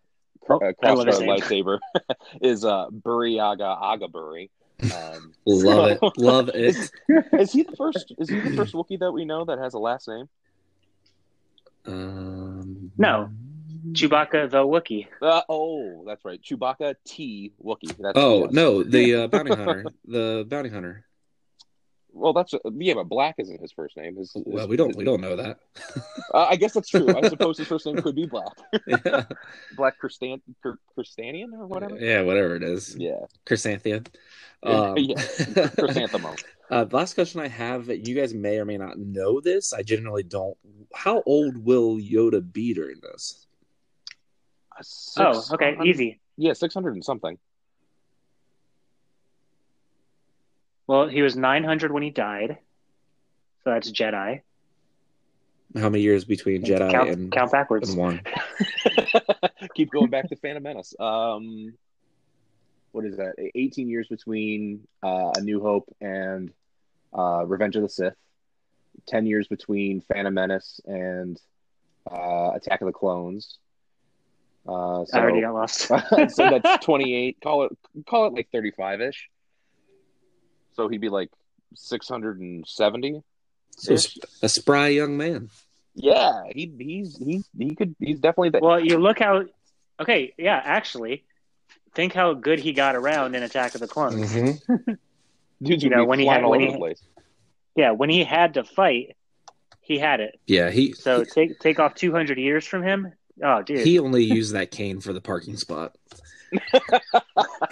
Oh, 0.51 0.61
uh, 0.61 0.73
I 0.83 0.93
love 0.93 1.07
his 1.07 1.17
Crossguard 1.19 1.21
name. 1.27 1.41
lightsaber 1.41 1.79
is 2.41 2.65
uh, 2.65 2.89
Burryaga 2.89 3.83
Agaburry. 3.83 4.49
Um, 4.83 5.33
Love 5.47 5.91
it. 5.91 5.99
Love 6.19 6.49
it. 6.51 6.57
Is, 6.57 6.93
is 7.33 7.53
he 7.53 7.63
the 7.63 7.77
first? 7.77 8.13
Is 8.19 8.29
he 8.29 8.41
the 8.41 8.57
first 8.57 8.75
Wookiee 8.75 8.99
that 9.01 9.13
we 9.13 9.25
know 9.25 9.45
that 9.45 9.59
has 9.59 9.75
a 9.75 9.79
last 9.79 10.09
name? 10.09 10.29
Um, 11.87 12.93
No. 12.97 13.31
Chewbacca 13.93 14.51
the 14.51 14.59
Wookiee. 14.59 15.07
Uh, 15.23 15.43
oh, 15.49 16.05
that's 16.07 16.25
right, 16.25 16.41
Chewbacca 16.43 16.95
T 17.05 17.53
Wookiee. 17.65 17.97
That's, 17.99 18.17
Oh 18.17 18.49
no, 18.51 18.83
the 18.83 19.25
uh, 19.25 19.27
bounty 19.29 19.55
hunter. 19.55 19.85
The 20.07 20.47
bounty 20.49 20.69
hunter. 20.69 21.05
Well, 22.13 22.33
that's 22.33 22.55
yeah, 22.79 22.95
but 22.95 23.05
Black 23.05 23.35
isn't 23.39 23.61
his 23.61 23.71
first 23.73 23.97
name. 23.97 24.17
His, 24.17 24.33
his- 24.33 24.43
Well, 24.47 24.67
we 24.67 24.77
don't 24.77 24.89
his- 24.89 24.97
we 24.97 25.05
don't 25.05 25.21
know 25.21 25.37
that. 25.37 25.59
Uh, 26.35 26.47
I 26.51 26.57
guess 26.57 26.75
that's 26.75 26.91
true. 26.91 27.09
I 27.17 27.27
suppose 27.27 27.57
his 27.57 27.67
first 27.69 27.87
name 27.87 28.03
could 28.03 28.15
be 28.15 28.27
Black. 28.27 28.53
yeah. 28.87 29.25
Black 29.79 29.95
Christan 29.99 30.43
Christanian 30.95 31.55
or 31.55 31.67
whatever. 31.67 31.97
yeah, 31.97 32.21
whatever 32.21 32.55
it 32.57 32.63
is. 32.63 32.95
Yeah, 32.99 33.21
Chrysanthemum. 33.47 34.05
Yeah, 34.63 34.71
Um, 34.71 34.99
yeah. 34.99 35.15
chrysanthemum. 35.79 36.37
uh, 36.71 36.85
last 36.93 37.15
question 37.15 37.41
I 37.41 37.49
have, 37.49 37.89
you 37.89 38.15
guys 38.15 38.35
may 38.35 38.59
or 38.59 38.67
may 38.67 38.77
not 38.77 38.99
know 38.99 39.41
this. 39.41 39.73
I 39.73 39.83
generally 39.83 40.23
don't. 40.23 40.55
How 40.95 41.23
old 41.25 41.57
will 41.65 41.97
Yoda 41.97 42.43
be 42.53 42.75
during 42.75 43.01
this? 43.01 43.47
Oh, 45.17 45.43
okay, 45.53 45.77
easy. 45.85 46.21
Yeah, 46.37 46.53
six 46.53 46.75
hundred 46.75 46.95
and 46.95 47.05
something. 47.05 47.39
Well, 50.89 51.07
he 51.07 51.23
was 51.23 51.37
900 51.37 51.93
when 51.93 52.03
he 52.03 52.11
died. 52.11 52.59
So 53.63 53.71
that's 53.71 53.93
Jedi. 53.93 54.41
How 55.77 55.91
many 55.91 56.03
years 56.03 56.25
between 56.25 56.63
Jedi 56.63 56.91
count, 56.91 57.11
and, 57.11 57.31
count 57.31 57.53
backwards. 57.53 57.91
and 57.91 57.99
one? 57.99 58.23
Keep 59.75 59.91
going 59.91 60.09
back 60.09 60.31
to 60.31 60.37
Phantom 60.37 60.63
Menace. 60.63 60.95
Um, 60.99 61.75
what 62.93 63.05
is 63.05 63.19
that? 63.19 63.35
Eighteen 63.55 63.91
years 63.91 64.09
between 64.09 64.89
uh, 65.03 65.31
A 65.37 65.43
New 65.43 65.61
Hope 65.61 65.95
and 66.01 66.51
uh, 67.13 67.45
Revenge 67.47 67.77
of 67.77 67.83
the 67.83 67.89
Sith. 67.91 68.17
Ten 69.07 69.27
years 69.27 69.47
between 69.47 70.01
Phantom 70.01 70.33
Menace 70.33 70.81
and 70.87 71.39
uh, 72.11 72.53
Attack 72.55 72.81
of 72.81 72.87
the 72.87 72.93
Clones. 72.93 73.59
Uh, 74.67 75.05
so, 75.05 75.19
I 75.19 75.21
already 75.21 75.43
got 75.43 75.55
lost. 75.55 75.81
so 75.87 76.59
that's 76.59 76.85
twenty-eight. 76.85 77.37
Call 77.43 77.65
it 77.65 77.73
call 78.07 78.27
it 78.29 78.33
like 78.33 78.49
thirty-five 78.51 79.03
ish. 79.03 79.29
So 80.79 80.87
he'd 80.89 81.01
be 81.01 81.09
like 81.09 81.31
six 81.75 82.09
hundred 82.09 82.39
and 82.41 82.65
seventy. 82.67 83.21
So 83.77 83.97
a 84.43 84.49
spry 84.49 84.89
young 84.89 85.17
man. 85.17 85.51
Yeah, 85.97 86.45
he 86.55 86.73
he's 86.79 87.19
he 87.19 87.43
he 87.59 87.75
could 87.75 87.97
he's 87.99 88.21
definitely 88.21 88.51
that. 88.51 88.63
well, 88.63 88.79
you 88.79 88.99
look 88.99 89.19
how. 89.19 89.45
Okay, 90.01 90.33
yeah, 90.39 90.61
actually, 90.65 91.25
think 91.97 92.13
how 92.15 92.33
good 92.35 92.61
he 92.61 92.73
got 92.73 92.95
around 92.95 93.35
in 93.35 93.43
Attack 93.43 93.75
of 93.75 93.81
the 93.81 93.89
Clones. 93.89 94.33
Mm-hmm. 94.33 94.93
Dude's 95.63 95.83
you 95.83 95.91
gonna 95.91 96.03
know, 96.03 96.09
when 96.09 96.21
he 96.21 96.27
had- 96.27 96.47
when 96.47 96.61
he- 96.61 96.77
place. 96.77 97.03
Yeah, 97.75 97.91
when 97.93 98.09
he 98.11 98.23
had 98.23 98.55
to 98.55 98.63
fight, 98.65 99.17
he 99.81 99.99
had 99.99 100.21
it. 100.21 100.39
Yeah, 100.47 100.71
he 100.71 100.93
So 100.93 101.25
take 101.25 101.59
take 101.59 101.81
off 101.81 101.95
200 101.97 102.39
years 102.39 102.65
from 102.65 102.85
him. 102.85 103.13
Oh, 103.43 103.63
dude. 103.63 103.85
he 103.87 103.99
only 103.99 104.23
used 104.25 104.53
that 104.55 104.71
cane 104.71 105.01
for 105.01 105.13
the 105.13 105.21
parking 105.21 105.57
spot. 105.57 105.97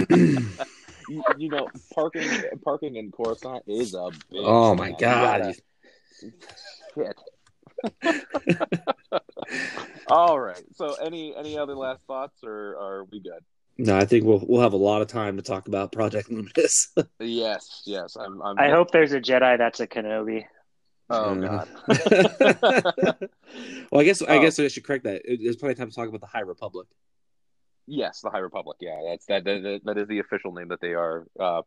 You, 1.08 1.22
you 1.38 1.48
know, 1.48 1.68
parking 1.94 2.28
parking 2.64 2.96
in 2.96 3.10
Coruscant 3.12 3.62
is 3.66 3.94
a 3.94 4.10
big. 4.30 4.40
oh 4.44 4.74
my 4.74 4.88
man. 4.90 4.96
god! 4.98 5.54
Shit. 6.94 7.16
All 10.08 10.38
right. 10.38 10.62
So, 10.74 10.94
any 10.94 11.34
any 11.36 11.58
other 11.58 11.74
last 11.74 12.00
thoughts, 12.06 12.38
or 12.44 12.76
are 12.80 13.04
we 13.10 13.20
good? 13.20 13.44
No, 13.78 13.96
I 13.96 14.04
think 14.04 14.24
we'll 14.24 14.44
we'll 14.48 14.62
have 14.62 14.72
a 14.72 14.76
lot 14.78 15.02
of 15.02 15.08
time 15.08 15.36
to 15.36 15.42
talk 15.42 15.68
about 15.68 15.92
Project 15.92 16.30
Luminous. 16.30 16.92
Yes. 17.20 17.82
Yes. 17.86 18.16
I'm. 18.16 18.40
I'm 18.42 18.58
I 18.58 18.70
hope 18.70 18.90
there's 18.90 19.12
a 19.12 19.20
Jedi 19.20 19.58
that's 19.58 19.80
a 19.80 19.86
Kenobi. 19.86 20.44
Oh 21.10 21.40
Uh, 21.40 21.64
god. 21.64 21.68
well, 23.92 24.00
I 24.00 24.04
guess 24.04 24.22
I 24.22 24.36
Oh. 24.38 24.40
guess 24.40 24.58
I 24.58 24.68
should 24.68 24.84
correct 24.84 25.04
that. 25.04 25.22
There's 25.24 25.56
plenty 25.56 25.72
of 25.72 25.78
time 25.78 25.90
to 25.90 25.94
talk 25.94 26.08
about 26.08 26.20
the 26.20 26.26
High 26.26 26.40
Republic. 26.40 26.86
Yes, 27.86 28.20
the 28.20 28.30
High 28.30 28.38
Republic. 28.38 28.78
Yeah, 28.80 29.00
that's 29.08 29.26
that. 29.26 29.44
That, 29.44 29.80
that 29.84 29.98
is 29.98 30.08
the 30.08 30.18
official 30.18 30.52
name 30.52 30.68
that 30.68 30.80
they 30.80 30.94
are 30.94 31.26
uh, 31.38 31.62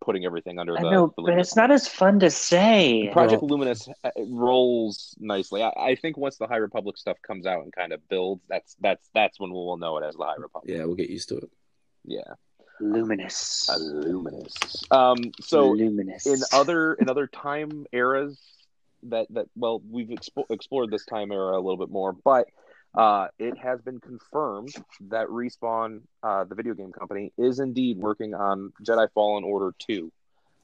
putting 0.00 0.24
everything 0.24 0.58
under. 0.58 0.76
I 0.78 0.82
the, 0.82 0.90
know, 0.90 1.14
the 1.16 1.22
but 1.22 1.38
it's 1.38 1.56
not 1.56 1.70
as 1.70 1.88
fun 1.88 2.20
to 2.20 2.30
say. 2.30 3.10
Project 3.12 3.42
Well- 3.42 3.50
Luminous 3.50 3.88
uh, 4.04 4.10
rolls 4.28 5.16
nicely. 5.18 5.62
I, 5.62 5.70
I 5.76 5.94
think 5.96 6.16
once 6.16 6.36
the 6.36 6.46
High 6.46 6.56
Republic 6.56 6.96
stuff 6.96 7.16
comes 7.26 7.46
out 7.46 7.62
and 7.62 7.72
kind 7.72 7.92
of 7.92 8.06
builds, 8.08 8.44
that's 8.48 8.76
that's 8.80 9.08
that's 9.14 9.40
when 9.40 9.52
we'll 9.52 9.76
know 9.76 9.98
it 9.98 10.04
as 10.04 10.14
the 10.14 10.24
High 10.24 10.36
Republic. 10.38 10.74
Yeah, 10.74 10.84
we'll 10.84 10.96
get 10.96 11.10
used 11.10 11.28
to 11.30 11.38
it. 11.38 11.50
Yeah, 12.04 12.34
Luminous. 12.80 13.68
uh, 13.68 13.76
Luminous. 13.78 14.54
Um, 14.90 15.32
so 15.40 15.70
Luminous. 15.70 16.26
in 16.26 16.40
other 16.52 16.94
in 16.94 17.08
other 17.08 17.26
time 17.26 17.86
eras 17.92 18.38
that 19.04 19.26
that 19.30 19.46
well 19.56 19.82
we've 19.90 20.08
expo- 20.08 20.50
explored 20.50 20.90
this 20.90 21.04
time 21.04 21.32
era 21.32 21.56
a 21.58 21.60
little 21.60 21.76
bit 21.78 21.90
more, 21.90 22.12
but 22.12 22.48
uh, 22.94 23.28
it 23.38 23.56
has 23.58 23.80
been 23.82 24.00
confirmed 24.00 24.74
that 25.08 25.26
Respawn, 25.28 26.02
uh, 26.22 26.44
the 26.44 26.54
video 26.54 26.74
game 26.74 26.92
company, 26.92 27.32
is 27.36 27.58
indeed 27.60 27.98
working 27.98 28.34
on 28.34 28.72
Jedi 28.82 29.08
Fallen 29.12 29.44
Order 29.44 29.74
two. 29.78 30.12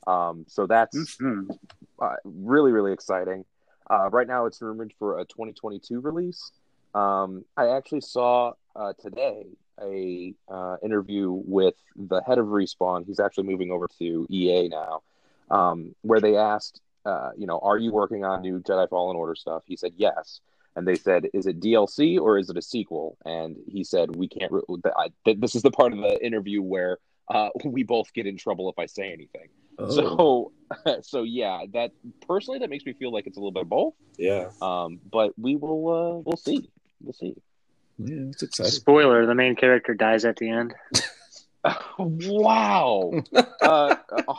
Um, 0.06 0.44
so 0.48 0.66
that's 0.66 1.16
Mhm. 1.18 1.56
uh, 1.98 2.16
really 2.24 2.72
really 2.72 2.92
exciting. 2.92 3.44
Uh, 3.88 4.08
right 4.10 4.26
now, 4.28 4.46
it's 4.46 4.62
rumored 4.62 4.92
for 4.98 5.18
a 5.18 5.24
2022 5.24 6.00
release. 6.00 6.52
Um, 6.94 7.44
I 7.56 7.68
actually 7.68 8.02
saw 8.02 8.52
uh, 8.76 8.92
today 8.98 9.46
a 9.82 10.34
uh, 10.48 10.76
interview 10.82 11.30
with 11.32 11.74
the 11.96 12.20
head 12.22 12.38
of 12.38 12.46
Respawn. 12.46 13.04
He's 13.06 13.18
actually 13.18 13.44
moving 13.44 13.70
over 13.72 13.88
to 13.98 14.26
EA 14.30 14.68
now, 14.68 15.02
um, 15.50 15.94
where 16.02 16.20
they 16.20 16.36
asked, 16.36 16.80
uh, 17.04 17.30
you 17.36 17.46
know, 17.46 17.58
are 17.58 17.78
you 17.78 17.90
working 17.92 18.24
on 18.24 18.42
new 18.42 18.60
Jedi 18.60 18.88
Fallen 18.88 19.16
Order 19.16 19.34
stuff? 19.34 19.64
He 19.66 19.76
said 19.76 19.92
yes, 19.96 20.40
and 20.80 20.88
they 20.88 20.94
said, 20.94 21.26
is 21.34 21.46
it 21.46 21.60
DLC 21.60 22.18
or 22.18 22.38
is 22.38 22.48
it 22.48 22.56
a 22.56 22.62
sequel? 22.62 23.18
And 23.26 23.56
he 23.68 23.84
said, 23.84 24.16
we 24.16 24.28
can't. 24.28 24.50
Re- 24.50 24.62
I, 24.96 25.08
th- 25.26 25.38
this 25.38 25.54
is 25.54 25.60
the 25.60 25.70
part 25.70 25.92
of 25.92 25.98
the 25.98 26.18
interview 26.24 26.62
where 26.62 26.96
uh, 27.28 27.50
we 27.66 27.82
both 27.82 28.10
get 28.14 28.26
in 28.26 28.38
trouble 28.38 28.70
if 28.70 28.78
I 28.78 28.86
say 28.86 29.12
anything. 29.12 29.48
Oh, 29.78 30.52
So, 30.86 31.00
so 31.02 31.22
yeah, 31.22 31.64
that 31.74 31.92
personally 32.26 32.60
that 32.60 32.70
makes 32.70 32.86
me 32.86 32.94
feel 32.94 33.12
like 33.12 33.26
it's 33.26 33.36
a 33.36 33.40
little 33.40 33.52
bit 33.52 33.64
of 33.64 33.68
both. 33.68 33.94
yeah, 34.16 34.48
Um, 34.62 35.00
but 35.12 35.38
we 35.38 35.54
will, 35.56 35.88
uh, 35.88 36.22
we'll 36.24 36.38
see, 36.38 36.70
we'll 37.02 37.12
see. 37.12 37.34
yeah, 37.98 38.30
it's 38.30 38.42
exciting. 38.42 38.72
Spoiler: 38.72 39.26
the 39.26 39.34
main 39.34 39.56
character 39.56 39.92
dies 39.92 40.24
at 40.24 40.36
the 40.36 40.48
end. 40.48 40.74
wow. 41.98 43.12
uh, 43.62 43.96
uh, 44.26 44.34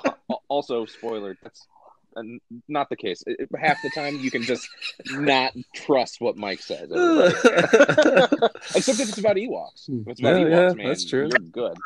also, 0.47 0.85
spoiler. 0.87 1.37
That's 1.43 1.61
uh, 1.61 1.80
Uh, 2.15 2.21
not 2.67 2.89
the 2.89 2.95
case. 2.95 3.23
It- 3.25 3.37
it- 3.39 3.59
half 3.59 3.77
the 3.81 3.89
time, 3.95 4.17
you 4.19 4.29
can 4.31 4.41
just 4.43 4.67
not 5.11 5.53
trust 5.75 6.19
what 6.19 6.35
Mike 6.37 6.59
says. 6.61 6.91
everybody. 6.91 7.33
Except 8.75 8.99
if 8.99 9.09
it's 9.09 9.17
about 9.17 9.37
Ewoks. 9.37 9.87
If 9.87 10.07
it's 10.07 10.19
about 10.19 10.41
Yeah, 10.41 10.45
Ewoks, 10.47 10.69
yeah, 10.69 10.73
man, 10.73 10.87
that's 10.87 11.05
true. 11.05 11.29
You're 11.31 11.49
good. 11.51 11.77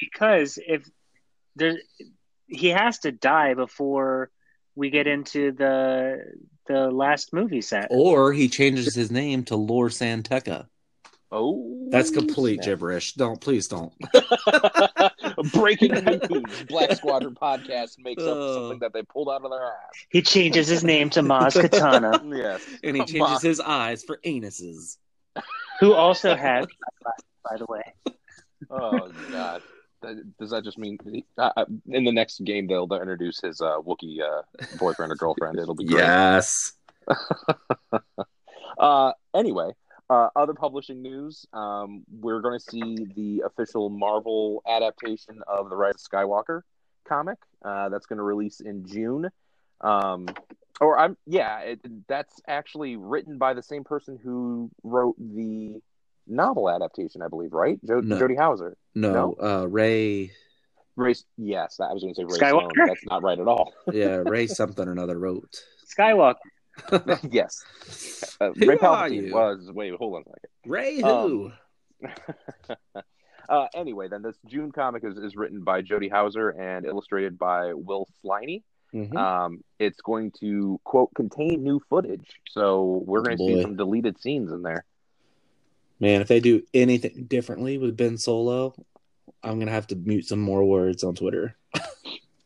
Because 0.00 0.58
if 0.66 0.88
there, 1.54 1.78
he 2.46 2.68
has 2.68 2.98
to 3.00 3.12
die 3.12 3.54
before 3.54 4.30
we 4.74 4.90
get 4.90 5.06
into 5.06 5.52
the 5.52 6.22
the 6.66 6.90
last 6.90 7.32
movie 7.32 7.60
set. 7.62 7.86
or 7.90 8.32
he 8.32 8.48
changes 8.48 8.94
his 8.94 9.10
name 9.10 9.44
to 9.44 9.54
Lord 9.56 9.92
Santeca. 9.92 10.66
Oh, 11.32 11.88
That's 11.90 12.10
complete 12.10 12.62
snap. 12.62 12.66
gibberish. 12.66 13.14
Don't 13.14 13.40
please 13.40 13.66
don't. 13.68 13.92
Breaking 15.52 15.92
news: 15.92 16.64
Black 16.68 16.92
Squadron 16.92 17.34
podcast 17.34 17.96
makes 17.98 18.22
up 18.22 18.36
Oh. 18.36 18.54
something 18.54 18.78
that 18.78 18.92
they 18.92 19.02
pulled 19.02 19.28
out 19.28 19.44
of 19.44 19.50
their 19.50 19.64
ass. 19.64 20.06
He 20.10 20.22
changes 20.22 20.68
his 20.68 20.84
name 20.84 21.10
to 21.10 21.22
Maz 21.22 21.52
Kanata, 21.60 22.22
Yes, 22.36 22.64
And 22.84 22.96
he 22.96 23.04
changes 23.04 23.20
on. 23.36 23.40
his 23.42 23.60
eyes 23.60 24.04
for 24.04 24.18
anuses. 24.24 24.98
who 25.80 25.92
also 25.94 26.34
had, 26.36 26.66
by 27.44 27.56
the 27.56 27.66
way. 27.68 27.82
Oh 28.70 29.10
God. 29.30 29.62
Does 30.38 30.50
that 30.50 30.62
just 30.62 30.78
mean 30.78 30.98
uh, 31.36 31.50
uh, 31.56 31.64
in 31.88 32.04
the 32.04 32.12
next 32.12 32.44
game 32.44 32.68
they'll, 32.68 32.86
they'll 32.86 33.00
introduce 33.00 33.40
his 33.40 33.60
uh, 33.60 33.78
Wookiee 33.80 34.20
uh, 34.20 34.42
boyfriend 34.78 35.10
or 35.10 35.16
girlfriend? 35.16 35.58
It'll 35.58 35.74
be 35.74 35.84
great. 35.86 35.98
Yes. 36.02 36.72
Uh, 38.78 39.12
anyway, 39.34 39.70
uh, 40.08 40.28
other 40.36 40.54
publishing 40.54 41.02
news. 41.02 41.46
Um, 41.52 42.04
we're 42.20 42.40
going 42.40 42.58
to 42.58 42.64
see 42.64 43.06
the 43.14 43.42
official 43.46 43.88
Marvel 43.90 44.62
adaptation 44.68 45.40
of 45.46 45.70
the 45.70 45.76
Rise 45.76 45.94
of 45.94 46.00
Skywalker 46.00 46.62
comic. 47.08 47.38
Uh, 47.64 47.88
that's 47.88 48.06
going 48.06 48.18
to 48.18 48.22
release 48.22 48.60
in 48.60 48.86
June. 48.86 49.28
Um, 49.80 50.26
or 50.80 50.98
I'm 50.98 51.16
yeah, 51.26 51.58
it, 51.60 51.80
that's 52.08 52.40
actually 52.46 52.96
written 52.96 53.38
by 53.38 53.54
the 53.54 53.62
same 53.62 53.84
person 53.84 54.18
who 54.22 54.70
wrote 54.82 55.16
the 55.18 55.80
novel 56.26 56.70
adaptation, 56.70 57.22
I 57.22 57.28
believe, 57.28 57.52
right? 57.52 57.78
Jo- 57.86 58.00
No. 58.00 58.18
Jody 58.18 58.34
Houser. 58.36 58.76
No, 58.94 59.34
uh 59.40 59.66
Ray 59.68 60.32
Ray, 60.96 61.14
yes, 61.36 61.78
I 61.80 61.92
was 61.92 62.02
going 62.02 62.14
to 62.14 62.20
say 62.20 62.24
Ray 62.24 62.38
Skywalker? 62.38 62.72
Stone. 62.72 62.86
That's 62.86 63.04
not 63.04 63.22
right 63.22 63.38
at 63.38 63.46
all. 63.46 63.72
yeah, 63.92 64.22
Ray 64.24 64.46
something 64.46 64.88
or 64.88 64.92
another 64.92 65.18
wrote. 65.18 65.62
Skywalker. 65.98 66.36
yes, 67.30 67.64
uh, 68.40 68.50
Who 68.52 68.66
Ray 68.66 68.76
Palpatine 68.76 69.32
was. 69.32 69.70
Wait, 69.72 69.94
hold 69.94 70.16
on 70.16 70.22
a 70.22 70.24
second. 70.24 70.50
Ray 70.64 71.00
who? 71.00 71.52
Um, 72.04 72.12
uh, 73.48 73.66
anyway, 73.74 74.08
then 74.08 74.22
this 74.22 74.36
June 74.46 74.72
comic 74.72 75.04
is, 75.04 75.16
is 75.16 75.36
written 75.36 75.62
by 75.62 75.82
Jody 75.82 76.08
Houser 76.08 76.50
and 76.50 76.86
illustrated 76.86 77.38
by 77.38 77.72
Will 77.74 78.06
Sliney. 78.22 78.62
Mhm. 78.94 79.16
Um, 79.16 79.64
it's 79.78 80.00
going 80.00 80.32
to 80.40 80.80
quote 80.84 81.10
contain 81.14 81.62
new 81.62 81.80
footage, 81.90 82.40
so 82.48 83.02
we're 83.06 83.22
going 83.22 83.36
to 83.36 83.44
see 83.44 83.62
some 83.62 83.76
deleted 83.76 84.20
scenes 84.20 84.52
in 84.52 84.62
there. 84.62 84.84
Man, 85.98 86.20
if 86.20 86.28
they 86.28 86.40
do 86.40 86.62
anything 86.72 87.24
differently 87.26 87.78
with 87.78 87.96
Ben 87.96 88.18
Solo, 88.18 88.74
I'm 89.42 89.58
gonna 89.58 89.72
have 89.72 89.86
to 89.88 89.96
mute 89.96 90.26
some 90.26 90.40
more 90.40 90.64
words 90.64 91.02
on 91.02 91.14
Twitter. 91.14 91.56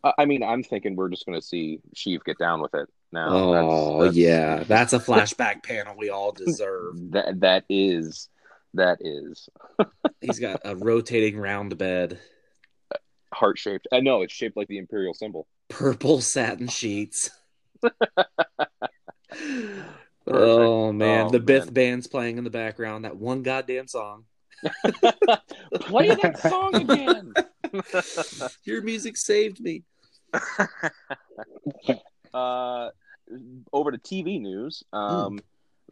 I 0.02 0.24
mean, 0.24 0.42
I'm 0.42 0.62
thinking 0.62 0.96
we're 0.96 1.10
just 1.10 1.26
going 1.26 1.38
to 1.38 1.46
see 1.46 1.80
Sheev 1.94 2.24
get 2.24 2.38
down 2.38 2.62
with 2.62 2.74
it 2.74 2.88
now. 3.12 3.28
oh 3.28 3.52
That's- 3.52 4.14
that's- 4.14 4.16
yeah, 4.16 4.64
that's 4.68 4.92
a 4.92 4.98
flashback 4.98 5.62
panel 5.62 5.94
we 5.98 6.10
all 6.10 6.32
deserve. 6.32 6.94
that 7.12 7.40
that 7.40 7.64
is 7.68 8.28
that 8.74 8.98
is 9.00 9.48
He's 10.20 10.38
got 10.38 10.60
a 10.64 10.76
rotating 10.76 11.38
round 11.38 11.76
bed, 11.78 12.18
heart 13.32 13.58
shaped. 13.58 13.88
I 13.92 14.00
know 14.00 14.22
it's 14.22 14.32
shaped 14.32 14.56
like 14.56 14.68
the 14.68 14.78
imperial 14.78 15.14
symbol. 15.14 15.46
purple 15.68 16.20
satin 16.20 16.68
sheets. 16.68 17.30
oh 20.26 20.92
man, 20.92 21.26
Oh, 21.26 21.30
the 21.30 21.40
Bith 21.40 21.72
band's 21.72 22.06
playing 22.06 22.38
in 22.38 22.44
the 22.44 22.50
background. 22.50 23.04
That 23.04 23.16
one 23.16 23.42
goddamn 23.42 23.88
song. 23.88 24.24
Play 25.80 26.08
that 26.14 26.38
song 26.38 26.74
again. 26.74 27.32
Your 28.64 28.82
music 28.82 29.16
saved 29.16 29.60
me. 29.60 29.84
uh, 32.34 32.90
over 33.72 33.90
to 33.90 33.98
TV 33.98 34.40
news. 34.40 34.82
Um, 34.92 35.40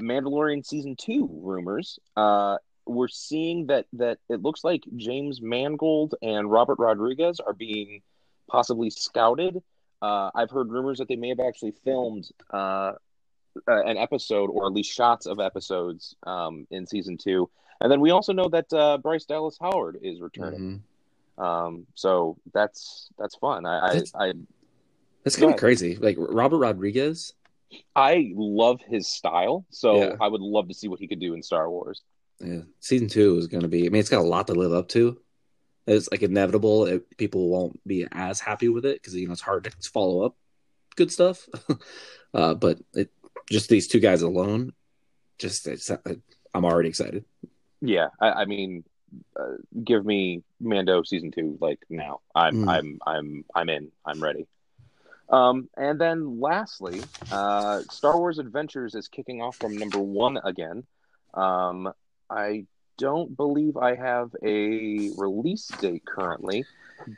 Mandalorian 0.00 0.64
season 0.64 0.96
two 0.96 1.28
rumors. 1.42 1.98
Uh, 2.16 2.58
we're 2.86 3.08
seeing 3.08 3.66
that 3.66 3.86
that 3.94 4.18
it 4.28 4.42
looks 4.42 4.64
like 4.64 4.84
James 4.96 5.42
Mangold 5.42 6.14
and 6.22 6.50
Robert 6.50 6.78
Rodriguez 6.78 7.40
are 7.40 7.52
being 7.52 8.02
possibly 8.48 8.90
scouted. 8.90 9.62
Uh, 10.00 10.30
I've 10.34 10.50
heard 10.50 10.70
rumors 10.70 10.98
that 10.98 11.08
they 11.08 11.16
may 11.16 11.28
have 11.30 11.40
actually 11.40 11.72
filmed 11.84 12.30
uh, 12.50 12.92
an 13.66 13.96
episode 13.96 14.48
or 14.50 14.66
at 14.66 14.72
least 14.72 14.92
shots 14.92 15.26
of 15.26 15.40
episodes 15.40 16.14
um, 16.24 16.66
in 16.70 16.86
season 16.86 17.18
two. 17.18 17.50
And 17.80 17.90
then 17.90 18.00
we 18.00 18.10
also 18.10 18.32
know 18.32 18.48
that 18.48 18.72
uh, 18.72 18.98
Bryce 18.98 19.24
Dallas 19.24 19.58
Howard 19.60 19.98
is 20.02 20.20
returning. 20.20 20.82
Mhm. 21.38 21.44
Um, 21.44 21.86
so 21.94 22.36
that's 22.52 23.08
that's 23.18 23.36
fun. 23.36 23.66
I 23.66 23.78
I, 23.78 24.02
I 24.28 24.32
That's 25.24 25.36
kind 25.36 25.50
of 25.50 25.56
be 25.56 25.60
crazy. 25.60 25.96
Like 25.96 26.16
Robert 26.18 26.58
Rodriguez. 26.58 27.34
I 27.94 28.32
love 28.34 28.80
his 28.80 29.06
style, 29.06 29.66
so 29.70 29.96
Yeah. 29.96 30.16
I 30.20 30.28
would 30.28 30.40
love 30.40 30.68
to 30.68 30.74
see 30.74 30.88
what 30.88 31.00
he 31.00 31.06
could 31.06 31.20
do 31.20 31.34
in 31.34 31.42
Star 31.42 31.70
Wars. 31.70 32.02
Yeah, 32.40 32.62
season 32.80 33.08
two 33.08 33.36
is 33.36 33.46
going 33.46 33.62
to 33.62 33.68
be. 33.68 33.84
I 33.84 33.90
mean, 33.90 34.00
it's 34.00 34.08
got 34.08 34.20
a 34.20 34.26
lot 34.26 34.46
to 34.46 34.54
live 34.54 34.72
up 34.72 34.88
to. 34.90 35.20
It's 35.86 36.08
like 36.10 36.22
inevitable. 36.22 36.86
It, 36.86 37.16
people 37.16 37.48
won't 37.48 37.80
be 37.86 38.06
as 38.12 38.40
happy 38.40 38.68
with 38.68 38.84
it 38.86 39.00
because 39.00 39.14
you 39.14 39.26
know 39.26 39.32
it's 39.32 39.40
hard 39.40 39.64
to 39.64 39.90
follow 39.90 40.24
up 40.24 40.36
good 40.98 41.10
stuff. 41.10 41.48
uh, 42.34 42.54
but 42.54 42.78
it 42.92 43.10
just 43.50 43.70
these 43.70 43.88
two 43.88 44.00
guys 44.00 44.20
alone, 44.20 44.72
just 45.38 45.66
it's, 45.66 45.90
I'm 45.90 46.64
already 46.64 46.90
excited. 46.90 47.24
Yeah, 47.80 48.08
I, 48.20 48.30
I 48.30 48.44
mean, 48.44 48.84
uh, 49.38 49.56
give 49.82 50.04
me 50.04 50.42
Mando 50.60 51.02
season 51.04 51.30
two 51.30 51.56
like 51.60 51.78
now. 51.88 52.20
I'm 52.34 52.64
Mm. 52.64 52.68
I'm 52.68 52.98
I'm 53.06 53.44
I'm 53.54 53.68
in. 53.70 53.92
I'm 54.04 54.22
ready. 54.22 54.46
Um, 55.30 55.68
and 55.76 56.00
then 56.00 56.40
lastly, 56.40 57.02
uh, 57.30 57.82
Star 57.90 58.18
Wars 58.18 58.38
Adventures 58.38 58.94
is 58.94 59.08
kicking 59.08 59.42
off 59.42 59.56
from 59.56 59.76
number 59.76 59.98
one 59.98 60.38
again. 60.42 60.84
Um, 61.34 61.92
I 62.30 62.66
don't 62.96 63.36
believe 63.36 63.76
I 63.76 63.94
have 63.94 64.34
a 64.42 65.10
release 65.16 65.68
date 65.80 66.04
currently, 66.04 66.64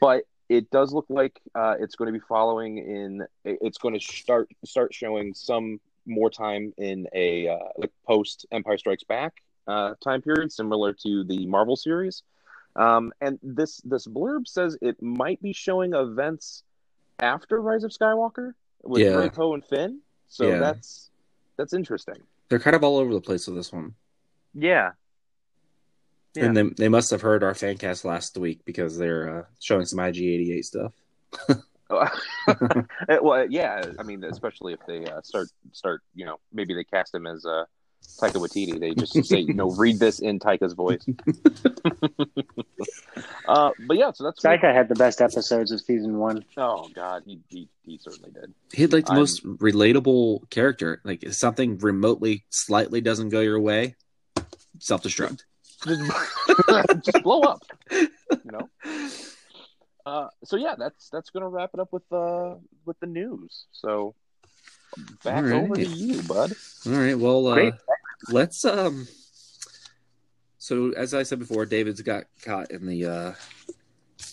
but 0.01 0.25
it 0.49 0.71
does 0.71 0.93
look 0.93 1.07
like 1.09 1.41
uh, 1.55 1.77
it's 1.79 1.95
going 1.95 2.13
to 2.13 2.19
be 2.19 2.25
following 2.29 2.79
in. 2.79 3.27
It's 3.45 3.79
going 3.79 3.99
to 3.99 4.01
start 4.01 4.51
start 4.65 4.93
showing 4.93 5.33
some 5.35 5.81
more 6.07 6.31
time 6.31 6.73
in 6.77 7.07
a 7.15 7.49
uh, 7.49 7.69
like 7.79 7.93
post 8.07 8.47
Empire 8.51 8.77
Strikes 8.77 9.05
Back 9.05 9.35
uh, 9.69 9.95
time 10.03 10.21
period, 10.21 10.53
similar 10.53 10.93
to 10.93 11.25
the 11.25 11.47
Marvel 11.47 11.77
series. 11.77 12.23
Um, 12.77 13.13
and 13.21 13.39
this 13.43 13.81
this 13.85 14.07
blurb 14.07 14.47
says 14.47 14.77
it 14.83 15.01
might 15.03 15.41
be 15.43 15.53
showing 15.53 15.95
events 15.95 16.63
after 17.23 17.61
Rise 17.61 17.85
of 17.85 17.91
Skywalker 17.91 18.53
with 18.83 19.03
Yeah. 19.03 19.29
Poe 19.29 19.55
and 19.55 19.65
Finn. 19.65 20.01
So 20.29 20.49
Yeah. 20.49 20.59
that's 20.59 21.11
that's 21.57 21.73
interesting. 21.75 22.17
They're 22.49 22.59
kind 22.59 22.75
of 22.77 22.83
all 22.83 22.97
over 22.97 23.13
the 23.13 23.21
place 23.21 23.47
with 23.47 23.57
this 23.57 23.73
one, 23.73 23.95
Yeah. 24.55 24.93
Yeah. 26.35 26.45
and 26.45 26.57
they 26.57 26.63
they 26.63 26.89
must 26.89 27.11
have 27.11 27.21
heard 27.23 27.43
our 27.43 27.55
fan 27.55 27.77
cast 27.77 28.05
last 28.05 28.37
week 28.39 28.61
because 28.65 28.97
they're 28.97 29.39
uh, 29.41 29.45
showing 29.59 29.85
some 29.85 29.99
IG88 29.99 30.65
stuff. 30.65 30.93
well, 31.91 33.47
yeah. 33.51 33.85
I 33.99 34.03
mean, 34.05 34.23
especially 34.25 34.73
if 34.73 34.81
they 34.87 35.05
uh, 35.05 35.21
start 35.23 35.49
start, 35.73 36.03
you 36.15 36.25
know, 36.25 36.39
maybe 36.53 36.73
they 36.75 36.85
cast 36.85 37.15
him 37.15 37.27
as 37.27 37.45
uh, 37.45 37.65
Taika 38.21 38.35
Waititi. 38.35 38.79
They 38.79 38.95
just 38.95 39.25
say, 39.29 39.41
you 39.41 39.55
know, 39.55 39.71
read 39.71 39.99
this 39.99 40.21
in 40.21 40.39
Taika's 40.39 40.75
voice. 40.75 41.05
uh, 43.49 43.71
but 43.87 43.97
yeah, 43.97 44.13
so 44.13 44.25
that's 44.25 44.41
Taika 44.41 44.75
had 44.75 44.89
the 44.89 44.95
best 44.95 45.21
episodes 45.21 45.73
of 45.73 45.81
season 45.81 46.19
one. 46.19 46.45
Oh 46.57 46.89
God, 46.95 47.23
he, 47.25 47.41
he 47.49 47.69
he 47.85 47.99
certainly 47.99 48.31
did. 48.31 48.53
He 48.73 48.83
had 48.83 48.93
like 48.93 49.07
the 49.07 49.13
I'm- 49.13 49.21
most 49.21 49.45
relatable 49.45 50.49
character. 50.51 51.01
Like 51.05 51.23
if 51.23 51.35
something 51.35 51.79
remotely, 51.79 52.45
slightly 52.51 53.01
doesn't 53.01 53.31
go 53.31 53.41
your 53.41 53.61
way, 53.61 53.97
self 54.79 55.03
destruct. 55.03 55.43
Just, 55.87 56.13
just 57.05 57.23
blow 57.23 57.41
up, 57.41 57.63
you 57.91 58.09
know. 58.45 58.69
Uh, 60.05 60.29
so 60.45 60.57
yeah, 60.57 60.75
that's 60.79 61.09
that's 61.09 61.31
gonna 61.31 61.49
wrap 61.49 61.71
it 61.73 61.81
up 61.81 61.93
with 61.93 62.03
uh 62.13 62.57
with 62.85 62.99
the 63.01 63.07
news. 63.07 63.65
So 63.73 64.15
back 65.25 65.45
right. 65.45 65.55
over 65.55 65.75
to 65.75 65.85
you, 65.85 66.23
bud. 66.23 66.53
All 66.87 66.93
right. 66.93 67.19
Well, 67.19 67.47
uh, 67.47 67.73
let's. 68.29 68.65
Um. 68.65 69.07
So 70.59 70.93
as 70.93 71.15
I 71.15 71.23
said 71.23 71.39
before, 71.39 71.67
David's 71.67 72.03
got 72.03 72.25
caught 72.43 72.71
in 72.71 72.87
the. 72.87 73.07
uh 73.07 73.33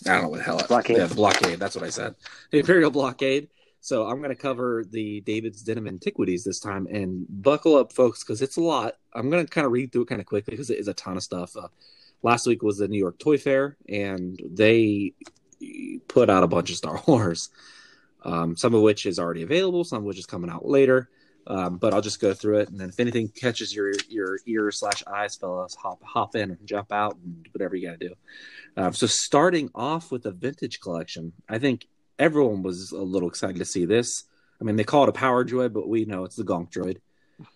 I 0.05 0.13
don't 0.13 0.23
know 0.23 0.29
what 0.29 0.37
the 0.37 0.43
hell. 0.43 0.61
Blockade. 0.67 0.97
Yeah, 0.97 1.07
blockade. 1.07 1.59
That's 1.59 1.75
what 1.75 1.85
I 1.85 1.89
said. 1.89 2.15
The 2.51 2.59
Imperial 2.59 2.91
blockade. 2.91 3.49
So 3.79 4.05
I'm 4.05 4.17
going 4.17 4.35
to 4.35 4.35
cover 4.35 4.83
the 4.89 5.21
David's 5.21 5.61
Denim 5.61 5.87
Antiquities 5.87 6.43
this 6.43 6.59
time, 6.59 6.87
and 6.87 7.25
buckle 7.29 7.77
up, 7.77 7.93
folks, 7.93 8.23
because 8.23 8.41
it's 8.41 8.57
a 8.57 8.61
lot. 8.61 8.95
I'm 9.13 9.29
going 9.29 9.45
to 9.45 9.49
kind 9.49 9.65
of 9.65 9.71
read 9.71 9.91
through 9.91 10.03
it 10.03 10.09
kind 10.09 10.19
of 10.19 10.27
quickly 10.27 10.51
because 10.51 10.69
it 10.69 10.79
is 10.79 10.87
a 10.89 10.93
ton 10.93 11.15
of 11.15 11.23
stuff. 11.23 11.55
Uh, 11.55 11.69
last 12.21 12.47
week 12.47 12.63
was 12.63 12.79
the 12.79 12.87
New 12.87 12.97
York 12.99 13.17
Toy 13.17 13.37
Fair, 13.37 13.77
and 13.87 14.41
they 14.43 15.13
put 16.07 16.29
out 16.29 16.43
a 16.43 16.47
bunch 16.47 16.69
of 16.69 16.75
Star 16.75 17.01
Wars. 17.07 17.49
Um, 18.23 18.57
some 18.57 18.73
of 18.73 18.81
which 18.81 19.05
is 19.05 19.19
already 19.19 19.43
available, 19.43 19.83
some 19.83 19.99
of 19.99 20.03
which 20.03 20.17
is 20.17 20.25
coming 20.25 20.49
out 20.49 20.67
later. 20.67 21.09
Um, 21.45 21.77
but 21.77 21.93
I'll 21.93 22.01
just 22.01 22.19
go 22.19 22.33
through 22.33 22.59
it, 22.59 22.69
and 22.69 22.77
then 22.77 22.89
if 22.89 22.99
anything 22.99 23.29
catches 23.29 23.73
your 23.73 23.93
your 24.09 24.39
ear 24.45 24.69
slash 24.69 25.01
eyes, 25.07 25.37
fellas, 25.37 25.75
hop 25.75 26.03
hop 26.03 26.35
in 26.35 26.51
and 26.51 26.67
jump 26.67 26.91
out 26.91 27.15
and 27.23 27.47
whatever 27.53 27.75
you 27.75 27.87
got 27.87 27.99
to 27.99 28.09
do. 28.09 28.15
Um, 28.75 28.91
so 28.91 29.07
starting 29.07 29.69
off 29.73 30.11
with 30.11 30.23
the 30.23 30.31
vintage 30.31 30.81
collection, 30.81 31.31
I 31.47 31.57
think 31.57 31.87
everyone 32.19 32.63
was 32.63 32.91
a 32.91 33.01
little 33.01 33.29
excited 33.29 33.57
to 33.59 33.65
see 33.65 33.85
this. 33.85 34.25
I 34.59 34.65
mean, 34.65 34.75
they 34.75 34.83
call 34.83 35.03
it 35.03 35.09
a 35.09 35.13
power 35.13 35.45
droid, 35.45 35.71
but 35.71 35.87
we 35.87 36.03
know 36.03 36.25
it's 36.25 36.35
the 36.35 36.43
Gonk 36.43 36.69
droid. 36.69 36.97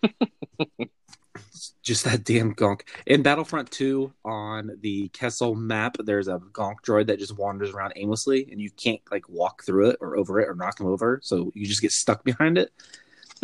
It's 1.34 1.74
just 1.82 2.04
that 2.04 2.24
damn 2.24 2.54
Gonk. 2.54 2.82
In 3.06 3.22
Battlefront 3.22 3.70
2 3.70 4.12
on 4.24 4.78
the 4.80 5.08
Kessel 5.08 5.54
map, 5.54 5.96
there's 5.98 6.28
a 6.28 6.38
Gonk 6.52 6.76
droid 6.86 7.06
that 7.06 7.18
just 7.18 7.36
wanders 7.36 7.70
around 7.70 7.92
aimlessly, 7.96 8.48
and 8.50 8.60
you 8.60 8.70
can't 8.70 9.00
like 9.10 9.28
walk 9.28 9.64
through 9.64 9.90
it 9.90 9.96
or 10.00 10.16
over 10.16 10.40
it 10.40 10.48
or 10.48 10.54
knock 10.54 10.80
him 10.80 10.86
over, 10.86 11.20
so 11.22 11.50
you 11.54 11.66
just 11.66 11.82
get 11.82 11.92
stuck 11.92 12.24
behind 12.24 12.58
it. 12.58 12.70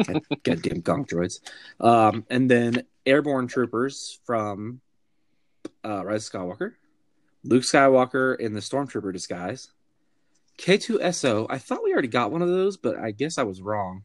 God- 0.05 0.23
Goddamn 0.43 0.83
Gonk 0.83 1.09
droids. 1.09 1.41
Um, 1.85 2.25
and 2.31 2.51
then 2.51 2.85
Airborne 3.07 3.49
Troopers 3.49 4.21
from 4.25 4.81
uh, 5.85 6.05
Rise 6.05 6.27
of 6.27 6.33
Skywalker, 6.33 6.73
Luke 7.45 7.63
Skywalker 7.63 8.39
in 8.39 8.53
the 8.53 8.61
Stormtrooper 8.61 9.13
disguise, 9.13 9.71
K2SO. 10.59 11.47
I 11.49 11.59
thought 11.59 11.85
we 11.85 11.93
already 11.93 12.09
got 12.09 12.33
one 12.33 12.43
of 12.43 12.49
those, 12.49 12.77
but 12.77 12.99
I 12.99 13.13
guess 13.13 13.39
I 13.39 13.45
was 13.45 13.63
wrong. 13.63 14.03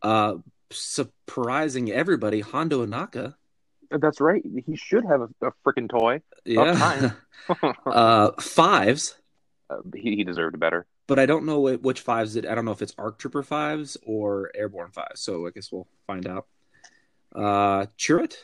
Uh, 0.00 0.36
surprising 0.70 1.90
everybody, 1.90 2.40
Hondo 2.40 2.84
Ohnaka. 2.86 3.34
That's 3.90 4.20
right. 4.20 4.42
He 4.66 4.76
should 4.76 5.04
have 5.06 5.22
a, 5.22 5.28
a 5.46 5.52
freaking 5.66 5.88
toy. 5.88 6.20
Yeah. 6.44 7.12
uh, 7.86 8.32
fives, 8.40 9.16
Uh, 9.70 9.76
he, 9.94 10.16
he 10.16 10.24
deserved 10.24 10.58
better. 10.60 10.86
but 11.06 11.18
I 11.18 11.24
don't 11.26 11.46
know 11.46 11.60
whi- 11.60 11.76
which 11.80 12.00
fives 12.00 12.36
it. 12.36 12.44
I 12.46 12.54
don't 12.54 12.64
know 12.66 12.72
if 12.72 12.82
it's 12.82 12.94
Arc 12.98 13.18
Trooper 13.18 13.42
fives 13.42 13.96
or 14.04 14.50
Airborne 14.54 14.90
fives. 14.90 15.22
So 15.22 15.46
I 15.46 15.50
guess 15.50 15.70
we'll 15.72 15.86
find 16.06 16.26
out. 16.26 16.46
Uh, 17.34 17.86
Chirrut 17.98 18.34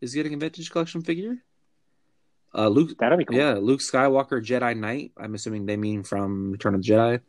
is 0.00 0.14
getting 0.14 0.34
a 0.34 0.36
vintage 0.38 0.70
collection 0.70 1.02
figure. 1.02 1.36
Uh, 2.56 2.68
Luke, 2.68 2.96
That'll 2.98 3.18
be 3.18 3.24
cool. 3.24 3.36
yeah, 3.36 3.54
Luke 3.54 3.80
Skywalker 3.80 4.40
Jedi 4.44 4.76
Knight. 4.76 5.12
I'm 5.16 5.34
assuming 5.34 5.66
they 5.66 5.76
mean 5.76 6.02
from 6.04 6.52
Return 6.52 6.74
of 6.74 6.82
the 6.82 6.88
Jedi. 6.88 7.20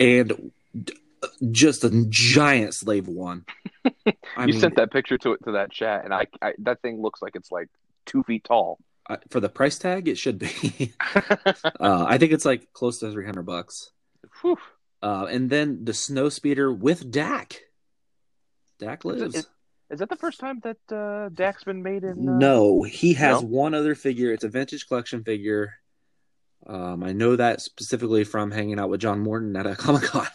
And 0.00 0.50
just 1.50 1.84
a 1.84 2.04
giant 2.08 2.74
slave 2.74 3.06
one. 3.08 3.44
I 3.84 3.92
you 4.40 4.46
mean, 4.52 4.60
sent 4.60 4.76
that 4.76 4.90
picture 4.92 5.18
to 5.18 5.32
it 5.32 5.44
to 5.44 5.52
that 5.52 5.70
chat, 5.70 6.04
and 6.04 6.12
I, 6.14 6.26
I 6.42 6.54
that 6.60 6.80
thing 6.82 7.00
looks 7.02 7.20
like 7.22 7.36
it's 7.36 7.52
like 7.52 7.68
two 8.06 8.22
feet 8.22 8.44
tall. 8.44 8.78
uh, 9.10 9.16
for 9.30 9.40
the 9.40 9.48
price 9.48 9.78
tag, 9.78 10.08
it 10.08 10.16
should 10.18 10.38
be. 10.38 10.92
uh, 11.14 12.04
I 12.08 12.18
think 12.18 12.32
it's 12.32 12.44
like 12.44 12.72
close 12.72 12.98
to 13.00 13.10
three 13.12 13.26
hundred 13.26 13.46
bucks. 13.46 13.90
Uh, 15.02 15.26
and 15.30 15.50
then 15.50 15.84
the 15.84 15.92
snow 15.94 16.28
speeder 16.30 16.72
with 16.72 17.10
Dak. 17.10 17.60
Dak 18.78 19.04
lives. 19.04 19.34
is- 19.34 19.46
Is 19.90 19.98
that 20.00 20.08
the 20.08 20.16
first 20.16 20.40
time 20.40 20.60
that 20.64 20.78
uh, 20.94 21.28
Dak's 21.28 21.62
been 21.64 21.82
made 21.82 22.02
in? 22.04 22.26
Uh... 22.28 22.38
No, 22.38 22.82
he 22.82 23.12
has 23.14 23.42
No? 23.42 23.48
one 23.48 23.74
other 23.74 23.94
figure. 23.94 24.32
It's 24.32 24.44
a 24.44 24.48
vintage 24.48 24.88
collection 24.88 25.22
figure. 25.22 25.74
Um, 26.66 27.04
I 27.04 27.12
know 27.12 27.36
that 27.36 27.60
specifically 27.60 28.24
from 28.24 28.50
hanging 28.50 28.78
out 28.80 28.88
with 28.88 29.00
John 29.02 29.20
Morton 29.20 29.54
at 29.56 29.66
a 29.66 29.76
Comic 29.84 30.04
Con 30.04 30.26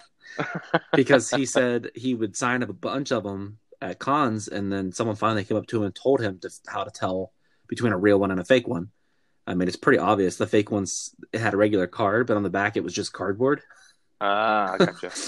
because 0.93 1.29
he 1.29 1.45
said 1.45 1.91
he 1.95 2.13
would 2.15 2.35
sign 2.35 2.63
up 2.63 2.69
a 2.69 2.73
bunch 2.73 3.11
of 3.11 3.23
them 3.23 3.59
at 3.81 3.99
cons, 3.99 4.47
and 4.47 4.71
then 4.71 4.91
someone 4.91 5.15
finally 5.15 5.43
came 5.43 5.57
up 5.57 5.67
to 5.67 5.77
him 5.77 5.83
and 5.83 5.95
told 5.95 6.21
him 6.21 6.39
to, 6.39 6.49
how 6.67 6.83
to 6.83 6.91
tell 6.91 7.31
between 7.67 7.93
a 7.93 7.97
real 7.97 8.19
one 8.19 8.31
and 8.31 8.39
a 8.39 8.45
fake 8.45 8.67
one. 8.67 8.89
I 9.47 9.53
mean, 9.55 9.67
it's 9.67 9.77
pretty 9.77 9.99
obvious. 9.99 10.37
The 10.37 10.47
fake 10.47 10.69
ones 10.71 11.15
it 11.33 11.39
had 11.39 11.53
a 11.53 11.57
regular 11.57 11.87
card, 11.87 12.27
but 12.27 12.37
on 12.37 12.43
the 12.43 12.49
back 12.49 12.77
it 12.77 12.83
was 12.83 12.93
just 12.93 13.13
cardboard. 13.13 13.61
Ah, 14.21 14.73
I 14.73 14.77
gotcha. 14.77 15.11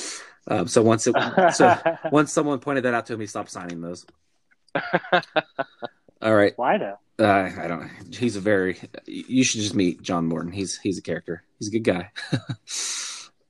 Um, 0.47 0.67
so 0.67 0.81
once 0.81 1.05
it, 1.05 1.15
so 1.53 1.77
once 2.11 2.33
someone 2.33 2.57
pointed 2.57 2.85
that 2.85 2.95
out 2.95 3.05
to 3.05 3.13
him, 3.13 3.19
he 3.19 3.27
stopped 3.27 3.51
signing 3.51 3.79
those. 3.79 4.07
All 6.21 6.35
right, 6.35 6.53
Why 6.55 6.79
though? 6.79 6.97
uh, 7.19 7.51
I 7.59 7.67
don't. 7.67 7.87
He's 8.11 8.35
a 8.35 8.39
very. 8.39 8.79
You 9.05 9.43
should 9.43 9.61
just 9.61 9.75
meet 9.75 10.01
John 10.01 10.25
Morton. 10.25 10.51
He's 10.51 10.79
he's 10.79 10.97
a 10.97 11.01
character. 11.03 11.43
He's 11.59 11.67
a 11.67 11.71
good 11.71 11.83
guy. 11.83 12.11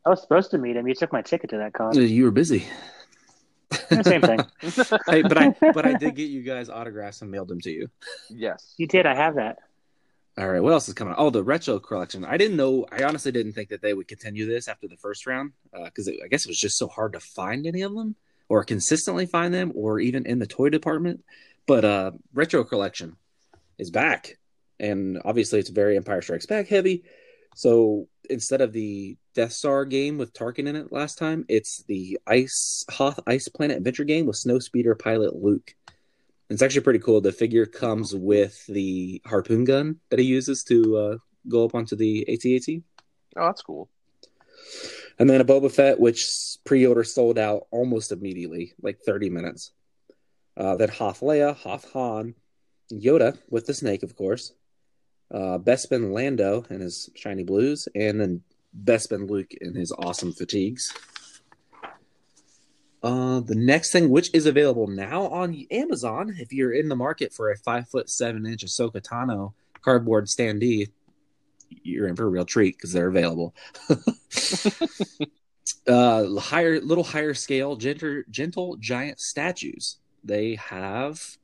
I 0.06 0.10
was 0.10 0.22
supposed 0.22 0.52
to 0.52 0.58
meet 0.58 0.76
him. 0.76 0.88
You 0.88 0.96
took 0.96 1.14
my 1.14 1.22
ticket 1.22 1.50
to 1.52 1.58
that 1.58 1.74
con. 1.74 1.94
you 1.96 2.24
were 2.24 2.32
busy. 2.32 2.66
Same 4.02 4.22
thing. 4.22 4.40
Hey, 5.08 5.22
but 5.22 5.38
I 5.38 5.56
but 5.74 5.86
I 5.86 5.94
did 5.94 6.16
get 6.16 6.30
you 6.30 6.42
guys 6.44 6.70
autographs 6.70 7.22
and 7.22 7.32
mailed 7.32 7.48
them 7.48 7.62
to 7.62 7.72
you. 7.72 7.90
yes. 8.30 8.74
You 8.78 8.88
did. 8.88 9.06
I 9.06 9.16
have 9.16 9.36
that. 9.36 9.60
All 10.38 10.50
right, 10.50 10.62
what 10.62 10.72
else 10.72 10.88
is 10.88 10.94
coming? 10.94 11.14
Oh, 11.18 11.30
the 11.30 11.44
retro 11.44 11.80
collection. 11.80 12.24
I 12.24 12.38
didn't 12.38 12.56
know. 12.58 12.86
I 12.92 13.04
honestly 13.04 13.32
didn't 13.34 13.52
think 13.54 13.70
that 13.70 13.82
they 13.82 13.94
would 13.94 14.08
continue 14.08 14.46
this 14.46 14.68
after 14.70 14.88
the 14.88 14.96
first 14.96 15.28
round 15.28 15.52
because 15.86 16.08
I 16.08 16.28
guess 16.30 16.46
it 16.46 16.50
was 16.50 16.60
just 16.60 16.78
so 16.78 16.88
hard 16.88 17.14
to 17.14 17.20
find 17.20 17.68
any 17.68 17.82
of 17.82 17.94
them 17.94 18.16
or 18.48 18.64
consistently 18.64 19.26
find 19.26 19.54
them 19.54 19.72
or 19.76 20.00
even 20.00 20.26
in 20.26 20.40
the 20.40 20.48
toy 20.48 20.70
department. 20.70 21.24
But 21.68 21.84
uh, 21.86 22.12
retro 22.34 22.64
collection 22.64 23.18
is 23.78 23.92
back, 23.92 24.38
and 24.80 25.22
obviously 25.26 25.60
it's 25.60 25.70
very 25.70 25.98
Empire 25.98 26.22
Strikes 26.22 26.46
Back 26.46 26.68
heavy. 26.68 27.04
So 27.56 28.08
instead 28.32 28.62
of 28.62 28.74
the 28.74 29.18
Death 29.36 29.54
Star 29.54 29.86
game 29.86 30.18
with 30.18 30.34
Tarkin 30.34 30.68
in 30.68 30.76
it 30.76 30.92
last 30.92 31.18
time, 31.18 31.46
it's 31.48 31.84
the 31.84 32.20
Ice 32.26 32.86
Hoth 32.90 33.20
Ice 33.28 33.48
Planet 33.48 33.78
Adventure 33.78 34.04
game 34.04 34.26
with 34.26 34.38
Snowspeeder 34.38 34.98
pilot 34.98 35.36
Luke. 35.36 35.76
It's 36.50 36.62
actually 36.62 36.82
pretty 36.82 37.00
cool. 37.00 37.22
The 37.22 37.32
figure 37.32 37.66
comes 37.66 38.14
with 38.16 38.66
the 38.68 39.22
harpoon 39.26 39.64
gun 39.64 40.00
that 40.10 40.20
he 40.20 40.26
uses 40.26 40.64
to 40.66 40.98
uh, 40.98 41.18
go 41.48 41.66
up 41.66 41.76
onto 41.76 41.96
the 41.96 42.28
AT-AT. 42.28 42.82
Oh, 43.38 43.46
that's 43.46 43.62
cool. 43.62 43.90
And 45.18 45.30
then 45.30 45.40
a 45.40 45.46
Boba 45.46 45.72
Fett, 45.72 46.00
which 46.00 46.26
pre-order 46.66 47.04
sold 47.04 47.38
out 47.38 47.68
almost 47.72 48.12
immediately, 48.12 48.74
like 48.82 49.00
30 49.06 49.30
minutes. 49.30 49.72
Uh, 50.58 50.76
then 50.76 50.90
Hoth 50.90 51.22
Leia, 51.22 51.56
Hoth 51.56 51.92
Han, 51.94 52.36
Yoda 52.92 53.38
with 53.50 53.66
the 53.66 53.74
snake, 53.74 54.04
of 54.04 54.16
course. 54.16 54.54
Uh, 55.34 55.58
Bespin 55.58 56.12
Lando 56.12 56.66
in 56.70 56.82
his 56.82 57.10
shiny 57.16 57.44
blues, 57.44 57.88
and 57.96 58.20
then 58.20 58.42
Bespin 58.84 59.30
Luke 59.30 59.54
in 59.62 59.76
his 59.76 59.94
awesome 59.94 60.34
fatigues. 60.34 60.94
Uh, 63.04 63.40
the 63.40 63.56
next 63.56 63.92
thing, 63.92 64.10
which 64.10 64.30
is 64.34 64.46
available 64.46 64.88
now 64.88 65.24
on 65.28 65.66
Amazon, 65.72 66.36
if 66.38 66.54
you're 66.54 66.74
in 66.74 66.88
the 66.88 66.96
market 66.96 67.34
for 67.34 67.50
a 67.50 67.58
five 67.58 67.90
foot 67.90 68.10
seven 68.10 68.46
inch 68.46 68.64
Ahsoka 68.64 69.02
Tano 69.02 69.54
cardboard 69.82 70.28
standee, 70.28 70.90
you're 71.84 72.08
in 72.08 72.16
for 72.16 72.26
a 72.26 72.30
real 72.30 72.46
treat 72.46 72.78
because 72.78 72.94
they're 72.94 73.08
available. 73.08 73.56
uh, 75.88 76.40
higher, 76.40 76.80
little 76.82 77.04
higher 77.04 77.34
scale, 77.34 77.76
gentle, 77.76 78.22
gentle 78.30 78.78
giant 78.78 79.20
statues. 79.20 79.98
They 80.24 80.56
have 80.56 81.38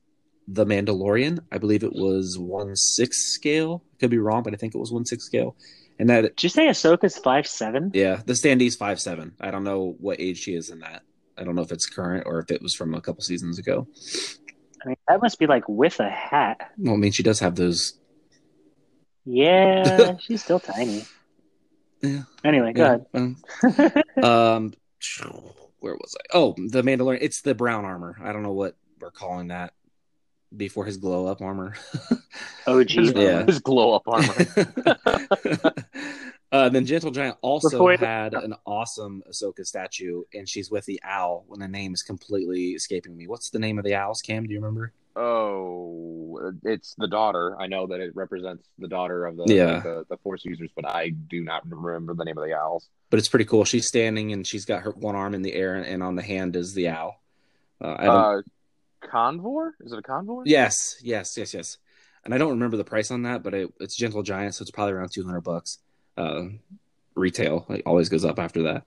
the 0.50 0.64
Mandalorian. 0.64 1.40
I 1.52 1.58
believe 1.58 1.84
it 1.84 1.92
was 1.92 2.38
one 2.38 2.74
six 2.74 3.32
scale. 3.34 3.84
Could 4.00 4.10
be 4.10 4.18
wrong, 4.18 4.42
but 4.42 4.54
I 4.54 4.56
think 4.56 4.74
it 4.74 4.78
was 4.78 4.90
one 4.90 5.04
six 5.04 5.24
scale. 5.24 5.54
And 5.98 6.08
that, 6.10 6.22
Did 6.36 6.42
you 6.44 6.48
say 6.48 6.66
Ahsoka's 6.68 7.18
five 7.18 7.46
seven? 7.46 7.90
yeah, 7.92 8.20
the 8.24 8.32
standee's 8.32 8.76
five 8.76 9.00
seven. 9.00 9.34
I 9.40 9.50
don't 9.50 9.64
know 9.64 9.96
what 10.00 10.20
age 10.20 10.38
she 10.38 10.54
is 10.54 10.70
in 10.70 10.80
that. 10.80 11.02
I 11.36 11.44
don't 11.44 11.54
know 11.54 11.62
if 11.62 11.70
it's 11.70 11.86
current 11.86 12.24
or 12.26 12.38
if 12.40 12.50
it 12.50 12.62
was 12.62 12.74
from 12.74 12.94
a 12.94 13.00
couple 13.00 13.22
seasons 13.22 13.58
ago. 13.58 13.86
I 14.84 14.88
mean, 14.88 14.96
that 15.08 15.20
must 15.20 15.38
be 15.38 15.46
like 15.46 15.68
with 15.68 16.00
a 16.00 16.08
hat. 16.08 16.70
Well, 16.78 16.94
I 16.94 16.96
mean, 16.96 17.12
she 17.12 17.22
does 17.22 17.40
have 17.40 17.56
those. 17.56 17.98
Yeah, 19.24 20.16
she's 20.20 20.42
still 20.42 20.60
tiny. 20.60 21.04
Yeah. 22.00 22.22
Anyway, 22.44 22.72
go 22.72 22.82
yeah, 22.82 22.96
ahead. 23.12 24.04
um, 24.22 24.22
um, 24.22 24.72
where 25.80 25.94
was 25.94 26.16
I? 26.18 26.36
Oh, 26.38 26.54
the 26.56 26.82
Mandalorian. 26.82 27.18
It's 27.20 27.42
the 27.42 27.54
brown 27.54 27.84
armor. 27.84 28.16
I 28.22 28.32
don't 28.32 28.42
know 28.44 28.52
what 28.52 28.76
we're 29.00 29.10
calling 29.10 29.48
that 29.48 29.72
before 30.56 30.84
his 30.84 30.96
glow 30.96 31.26
up 31.26 31.40
armor. 31.42 31.74
OG. 32.66 32.90
His, 32.90 33.12
Yeah. 33.12 33.44
his 33.44 33.58
glow 33.60 33.94
up 33.94 34.02
armor. 34.06 34.34
uh, 36.52 36.68
then 36.70 36.86
Gentle 36.86 37.10
Giant 37.10 37.36
also 37.42 37.70
Before- 37.70 37.96
had 37.96 38.34
an 38.34 38.54
awesome 38.66 39.22
Ahsoka 39.30 39.64
statue, 39.66 40.22
and 40.34 40.48
she's 40.48 40.70
with 40.70 40.84
the 40.86 41.00
owl. 41.04 41.44
When 41.48 41.60
the 41.60 41.68
name 41.68 41.92
is 41.94 42.02
completely 42.02 42.68
escaping 42.70 43.16
me, 43.16 43.26
what's 43.26 43.50
the 43.50 43.58
name 43.58 43.78
of 43.78 43.84
the 43.84 43.94
owls? 43.94 44.22
Cam, 44.22 44.46
do 44.46 44.52
you 44.52 44.60
remember? 44.60 44.92
oh, 45.20 46.52
it's 46.64 46.94
the 46.96 47.08
daughter. 47.08 47.56
I 47.60 47.66
know 47.66 47.88
that 47.88 47.98
it 47.98 48.14
represents 48.14 48.68
the 48.78 48.86
daughter 48.86 49.26
of 49.26 49.36
the 49.36 49.46
Yeah. 49.48 49.80
the, 49.80 50.04
the 50.08 50.16
Force 50.18 50.44
users, 50.44 50.70
but 50.76 50.86
I 50.86 51.08
do 51.08 51.42
not 51.42 51.68
remember 51.68 52.14
the 52.14 52.24
name 52.24 52.38
of 52.38 52.44
the 52.46 52.54
owls. 52.54 52.88
But 53.10 53.18
it's 53.18 53.28
pretty 53.28 53.44
cool. 53.44 53.64
She's 53.64 53.88
standing 53.88 54.32
and 54.32 54.46
she's 54.46 54.64
got 54.64 54.82
her 54.82 54.92
one 54.92 55.16
arm 55.16 55.34
in 55.34 55.42
the 55.42 55.52
air, 55.54 55.74
and 55.74 56.04
on 56.04 56.14
the 56.14 56.22
hand 56.22 56.54
is 56.54 56.72
the 56.72 56.88
owl. 56.90 57.20
Uh, 57.80 57.96
I 57.98 58.04
don't, 58.04 58.14
Uh, 58.14 58.42
Convor? 59.00 59.72
Is 59.80 59.92
it 59.92 59.98
a 59.98 60.02
Convor? 60.02 60.42
Yes, 60.44 60.96
yes, 61.02 61.36
yes, 61.36 61.54
yes. 61.54 61.78
And 62.24 62.34
I 62.34 62.38
don't 62.38 62.50
remember 62.50 62.76
the 62.76 62.84
price 62.84 63.10
on 63.10 63.22
that, 63.22 63.42
but 63.42 63.54
it, 63.54 63.72
it's 63.80 63.96
Gentle 63.96 64.22
Giant, 64.22 64.54
so 64.54 64.62
it's 64.62 64.70
probably 64.70 64.94
around 64.94 65.10
two 65.12 65.24
hundred 65.24 65.42
bucks. 65.42 65.78
Uh, 66.16 66.44
retail 67.14 67.66
it 67.68 67.82
always 67.84 68.08
goes 68.08 68.24
up 68.24 68.38
after 68.38 68.62
that. 68.64 68.84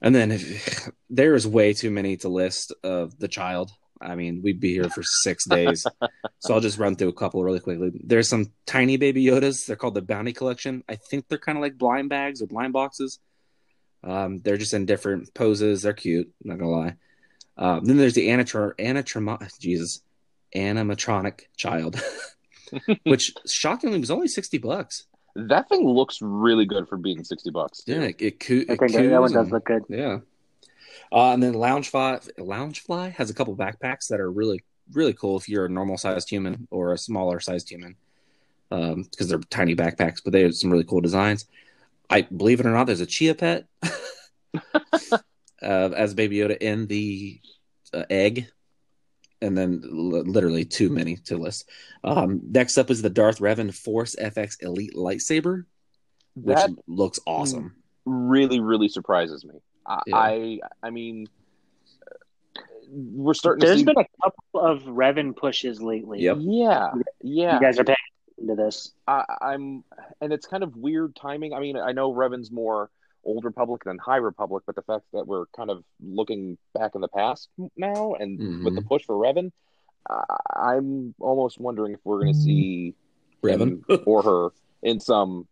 And 0.00 0.14
then 0.14 0.32
if, 0.32 0.88
there 1.10 1.34
is 1.34 1.46
way 1.46 1.72
too 1.72 1.90
many 1.90 2.16
to 2.18 2.28
list 2.28 2.74
of 2.82 3.18
the 3.18 3.28
child. 3.28 3.70
I 4.00 4.14
mean, 4.14 4.42
we'd 4.42 4.60
be 4.60 4.72
here 4.72 4.88
for 4.88 5.02
six 5.02 5.44
days, 5.48 5.84
so 6.38 6.54
I'll 6.54 6.60
just 6.60 6.78
run 6.78 6.94
through 6.94 7.08
a 7.08 7.12
couple 7.14 7.42
really 7.42 7.60
quickly. 7.60 7.90
There's 8.04 8.28
some 8.28 8.52
tiny 8.64 8.96
baby 8.96 9.24
Yodas. 9.24 9.66
They're 9.66 9.76
called 9.76 9.94
the 9.94 10.02
Bounty 10.02 10.32
Collection. 10.32 10.84
I 10.88 10.94
think 10.94 11.26
they're 11.28 11.38
kind 11.38 11.58
of 11.58 11.62
like 11.62 11.76
blind 11.76 12.08
bags 12.08 12.40
or 12.40 12.46
blind 12.46 12.72
boxes. 12.72 13.18
Um, 14.04 14.38
they're 14.38 14.56
just 14.56 14.74
in 14.74 14.86
different 14.86 15.34
poses. 15.34 15.82
They're 15.82 15.92
cute. 15.92 16.32
Not 16.44 16.58
gonna 16.58 16.70
lie. 16.70 16.94
Um, 17.58 17.84
then 17.84 17.96
there's 17.96 18.14
the 18.14 18.30
anatro- 18.30 18.74
anatroma- 18.78 19.58
Jesus, 19.58 20.02
animatronic 20.54 21.40
child, 21.56 22.00
which 23.04 23.34
shockingly 23.46 23.98
was 23.98 24.10
only 24.10 24.28
sixty 24.28 24.58
bucks. 24.58 25.04
That 25.34 25.68
thing 25.68 25.86
looks 25.86 26.20
really 26.22 26.64
good 26.66 26.88
for 26.88 26.96
being 26.96 27.24
sixty 27.24 27.50
bucks. 27.50 27.82
too. 27.84 27.92
Yeah, 27.92 28.00
it, 28.02 28.16
it, 28.22 28.40
coo- 28.40 28.64
I 28.68 28.72
it 28.74 28.78
think 28.78 28.92
that, 28.92 29.08
that 29.08 29.20
one 29.20 29.32
does 29.32 29.42
and- 29.44 29.52
look 29.52 29.64
good. 29.64 29.82
Yeah. 29.88 30.18
Uh, 31.10 31.32
and 31.32 31.42
then 31.42 31.54
Loungefly, 31.54 32.28
Loungefly 32.38 33.12
has 33.12 33.30
a 33.30 33.34
couple 33.34 33.56
backpacks 33.56 34.08
that 34.08 34.20
are 34.20 34.30
really, 34.30 34.62
really 34.92 35.14
cool 35.14 35.36
if 35.38 35.48
you're 35.48 35.64
a 35.64 35.68
normal 35.68 35.96
sized 35.96 36.28
human 36.28 36.68
or 36.70 36.92
a 36.92 36.98
smaller 36.98 37.40
sized 37.40 37.68
human, 37.70 37.96
because 38.68 39.28
they're 39.28 39.38
tiny 39.50 39.74
backpacks, 39.74 40.20
but 40.22 40.32
they 40.32 40.42
have 40.42 40.54
some 40.54 40.70
really 40.70 40.84
cool 40.84 41.00
designs. 41.00 41.46
I 42.10 42.22
believe 42.22 42.60
it 42.60 42.66
or 42.66 42.72
not, 42.72 42.84
there's 42.86 43.00
a 43.00 43.06
Chia 43.06 43.34
Pet 43.34 43.66
uh, 44.74 45.18
as 45.62 46.14
Baby 46.14 46.36
Yoda 46.38 46.56
in 46.58 46.86
the 46.86 47.40
uh, 47.92 48.04
egg, 48.10 48.46
and 49.40 49.56
then 49.56 49.82
l- 49.84 50.22
literally 50.24 50.64
too 50.64 50.90
many 50.90 51.16
to 51.16 51.36
list. 51.36 51.68
Um, 52.04 52.40
next 52.50 52.78
up 52.78 52.90
is 52.90 53.02
the 53.02 53.10
Darth 53.10 53.38
Revan 53.38 53.74
Force 53.74 54.16
FX 54.16 54.62
Elite 54.62 54.94
lightsaber, 54.94 55.64
which 56.34 56.56
That 56.56 56.70
looks 56.86 57.20
awesome. 57.26 57.76
really, 58.04 58.60
really 58.60 58.88
surprises 58.88 59.44
me. 59.44 59.60
I, 59.86 60.00
Yeah. 60.06 60.16
I, 60.16 60.58
I 60.82 60.90
mean, 60.90 61.28
we're 62.90 63.34
starting 63.34 63.60
to 63.60 63.66
There's 63.66 63.78
see. 63.80 63.84
been 63.84 63.98
a 63.98 64.06
couple 64.24 64.60
of 64.60 64.82
Revan 64.84 65.36
pushes 65.36 65.80
lately. 65.80 66.20
Yep. 66.22 66.38
Yeah, 66.40 66.88
yeah. 67.22 67.54
You 67.54 67.60
guys 67.60 67.78
are 67.78 67.84
paying 67.84 67.96
attention 68.38 68.56
to 68.56 68.62
this. 68.62 68.92
I, 69.06 69.24
I'm, 69.40 69.84
and 70.20 70.32
it's 70.32 70.46
kind 70.46 70.62
of 70.62 70.74
weird 70.76 71.14
timing. 71.14 71.52
I 71.52 71.60
mean, 71.60 71.76
I 71.76 71.92
know 71.92 72.12
Revan's 72.12 72.50
more 72.50 72.90
old 73.28 73.44
Republic 73.44 73.82
than 73.84 73.98
High 73.98 74.16
Republic, 74.16 74.64
but 74.66 74.74
the 74.74 74.82
fact 74.82 75.04
that 75.12 75.26
we're 75.26 75.46
kind 75.56 75.70
of 75.70 75.84
looking 76.00 76.56
back 76.74 76.92
in 76.94 77.02
the 77.02 77.08
past 77.08 77.48
now, 77.76 78.14
and 78.14 78.38
with 78.64 78.74
the 78.74 78.80
mm-hmm. 78.80 78.88
push 78.88 79.04
for 79.04 79.14
Revan, 79.14 79.52
I, 80.08 80.24
I'm 80.56 81.14
almost 81.20 81.60
wondering 81.60 81.92
if 81.92 82.00
we're 82.04 82.20
going 82.22 82.32
to 82.32 82.38
mm-hmm. 82.38 82.44
see 82.44 82.94
Revan. 83.42 83.82
or 84.06 84.22
her 84.22 84.48
in 84.82 84.98
some 84.98 85.46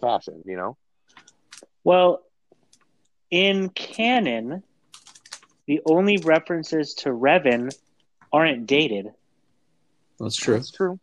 fashion. 0.00 0.42
You 0.46 0.56
know? 0.56 0.76
Well, 1.84 2.22
in 3.30 3.68
canon, 3.68 4.62
the 5.66 5.82
only 5.84 6.16
references 6.16 6.94
to 6.94 7.10
Revan 7.10 7.76
aren't 8.32 8.66
dated. 8.66 9.10
That's 10.18 10.36
true. 10.36 10.54
That's 10.54 10.70
true. 10.70 10.98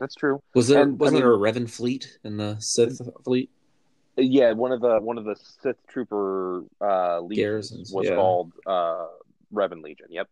That's 0.00 0.14
true. 0.14 0.42
Was 0.54 0.68
there 0.68 0.82
And, 0.82 0.98
wasn't 0.98 1.14
mean- 1.14 1.22
there 1.22 1.34
a 1.34 1.38
Revan 1.38 1.70
fleet 1.70 2.18
in 2.24 2.36
the 2.36 2.56
Sith 2.58 3.00
fleet? 3.24 3.50
Yeah, 4.18 4.52
one 4.52 4.72
of 4.72 4.80
the 4.80 4.98
one 4.98 5.16
of 5.16 5.24
the 5.24 5.36
Sith 5.62 5.76
trooper 5.86 6.64
uh, 6.80 7.20
legions 7.20 7.36
Garrisons, 7.36 7.92
was 7.92 8.08
yeah. 8.08 8.16
called 8.16 8.52
uh, 8.66 9.06
Revan 9.52 9.82
Legion. 9.82 10.06
Yep. 10.10 10.28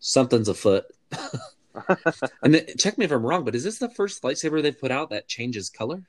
Something's 0.00 0.48
afoot. 0.48 0.84
and 2.42 2.54
then, 2.54 2.66
check 2.78 2.98
me 2.98 3.04
if 3.04 3.10
I'm 3.10 3.24
wrong, 3.24 3.44
but 3.44 3.54
is 3.54 3.64
this 3.64 3.78
the 3.78 3.90
first 3.90 4.22
lightsaber 4.22 4.62
they've 4.62 4.78
put 4.78 4.90
out 4.90 5.10
that 5.10 5.28
changes 5.28 5.70
color? 5.70 6.02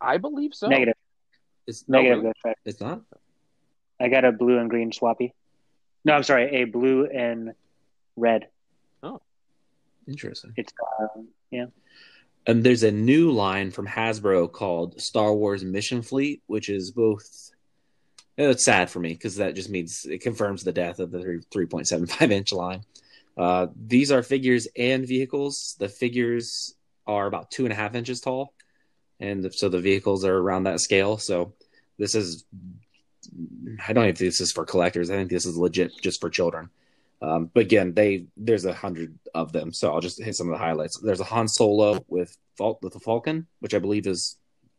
I 0.00 0.16
believe 0.16 0.54
so. 0.54 0.68
Negative. 0.68 0.94
It's 1.66 1.88
Negative. 1.88 2.18
really? 2.18 2.32
right. 2.44 2.56
It's 2.64 2.80
not. 2.80 3.02
I 4.00 4.08
got 4.08 4.24
a 4.24 4.32
blue 4.32 4.58
and 4.58 4.68
green 4.68 4.90
swappy. 4.90 5.32
No, 6.04 6.14
I'm 6.14 6.22
sorry, 6.22 6.62
a 6.62 6.64
blue 6.64 7.06
and 7.06 7.52
red. 8.16 8.48
Oh, 9.02 9.20
interesting. 10.08 10.52
It's 10.56 10.72
um, 10.98 11.28
yeah. 11.50 11.66
And 12.46 12.64
there's 12.64 12.82
a 12.82 12.90
new 12.90 13.30
line 13.30 13.70
from 13.70 13.86
Hasbro 13.86 14.50
called 14.50 15.00
Star 15.00 15.32
Wars 15.34 15.62
Mission 15.62 16.02
Fleet, 16.02 16.42
which 16.46 16.68
is 16.68 16.90
both. 16.90 17.50
It's 18.36 18.64
sad 18.64 18.88
for 18.88 19.00
me 19.00 19.10
because 19.10 19.36
that 19.36 19.54
just 19.54 19.68
means 19.68 20.06
it 20.06 20.22
confirms 20.22 20.64
the 20.64 20.72
death 20.72 20.98
of 20.98 21.10
the 21.10 21.18
3.75 21.18 22.30
inch 22.30 22.52
line. 22.52 22.82
Uh, 23.36 23.66
these 23.76 24.10
are 24.10 24.22
figures 24.22 24.66
and 24.76 25.06
vehicles. 25.06 25.76
The 25.78 25.88
figures 25.88 26.74
are 27.06 27.26
about 27.26 27.50
two 27.50 27.64
and 27.64 27.72
a 27.72 27.76
half 27.76 27.94
inches 27.94 28.20
tall, 28.20 28.54
and 29.18 29.52
so 29.54 29.68
the 29.68 29.80
vehicles 29.80 30.24
are 30.24 30.36
around 30.36 30.64
that 30.64 30.80
scale. 30.80 31.18
So 31.18 31.54
this 31.98 32.14
is. 32.14 32.44
I 33.86 33.92
don't 33.92 34.04
even 34.04 34.16
think 34.16 34.30
this 34.30 34.40
is 34.40 34.52
for 34.52 34.64
collectors. 34.64 35.10
I 35.10 35.14
think 35.14 35.30
this 35.30 35.46
is 35.46 35.56
legit 35.56 35.92
just 36.02 36.20
for 36.20 36.30
children. 36.30 36.70
Um, 37.22 37.50
but 37.52 37.60
again, 37.60 37.92
they 37.94 38.26
there's 38.36 38.64
a 38.64 38.72
hundred 38.72 39.18
of 39.34 39.52
them, 39.52 39.72
so 39.72 39.92
I'll 39.92 40.00
just 40.00 40.22
hit 40.22 40.34
some 40.34 40.48
of 40.48 40.52
the 40.52 40.64
highlights. 40.64 40.98
There's 40.98 41.20
a 41.20 41.24
Han 41.24 41.48
Solo 41.48 42.04
with 42.08 42.36
Fal- 42.56 42.78
with 42.82 42.94
the 42.94 43.00
Falcon, 43.00 43.46
which 43.60 43.74
I 43.74 43.78
believe 43.78 44.06
is 44.06 44.38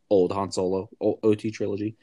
old 0.09 0.31
Han 0.31 0.51
Solo 0.51 0.89
o- 0.99 1.19
OT 1.21 1.51
trilogy. 1.51 1.97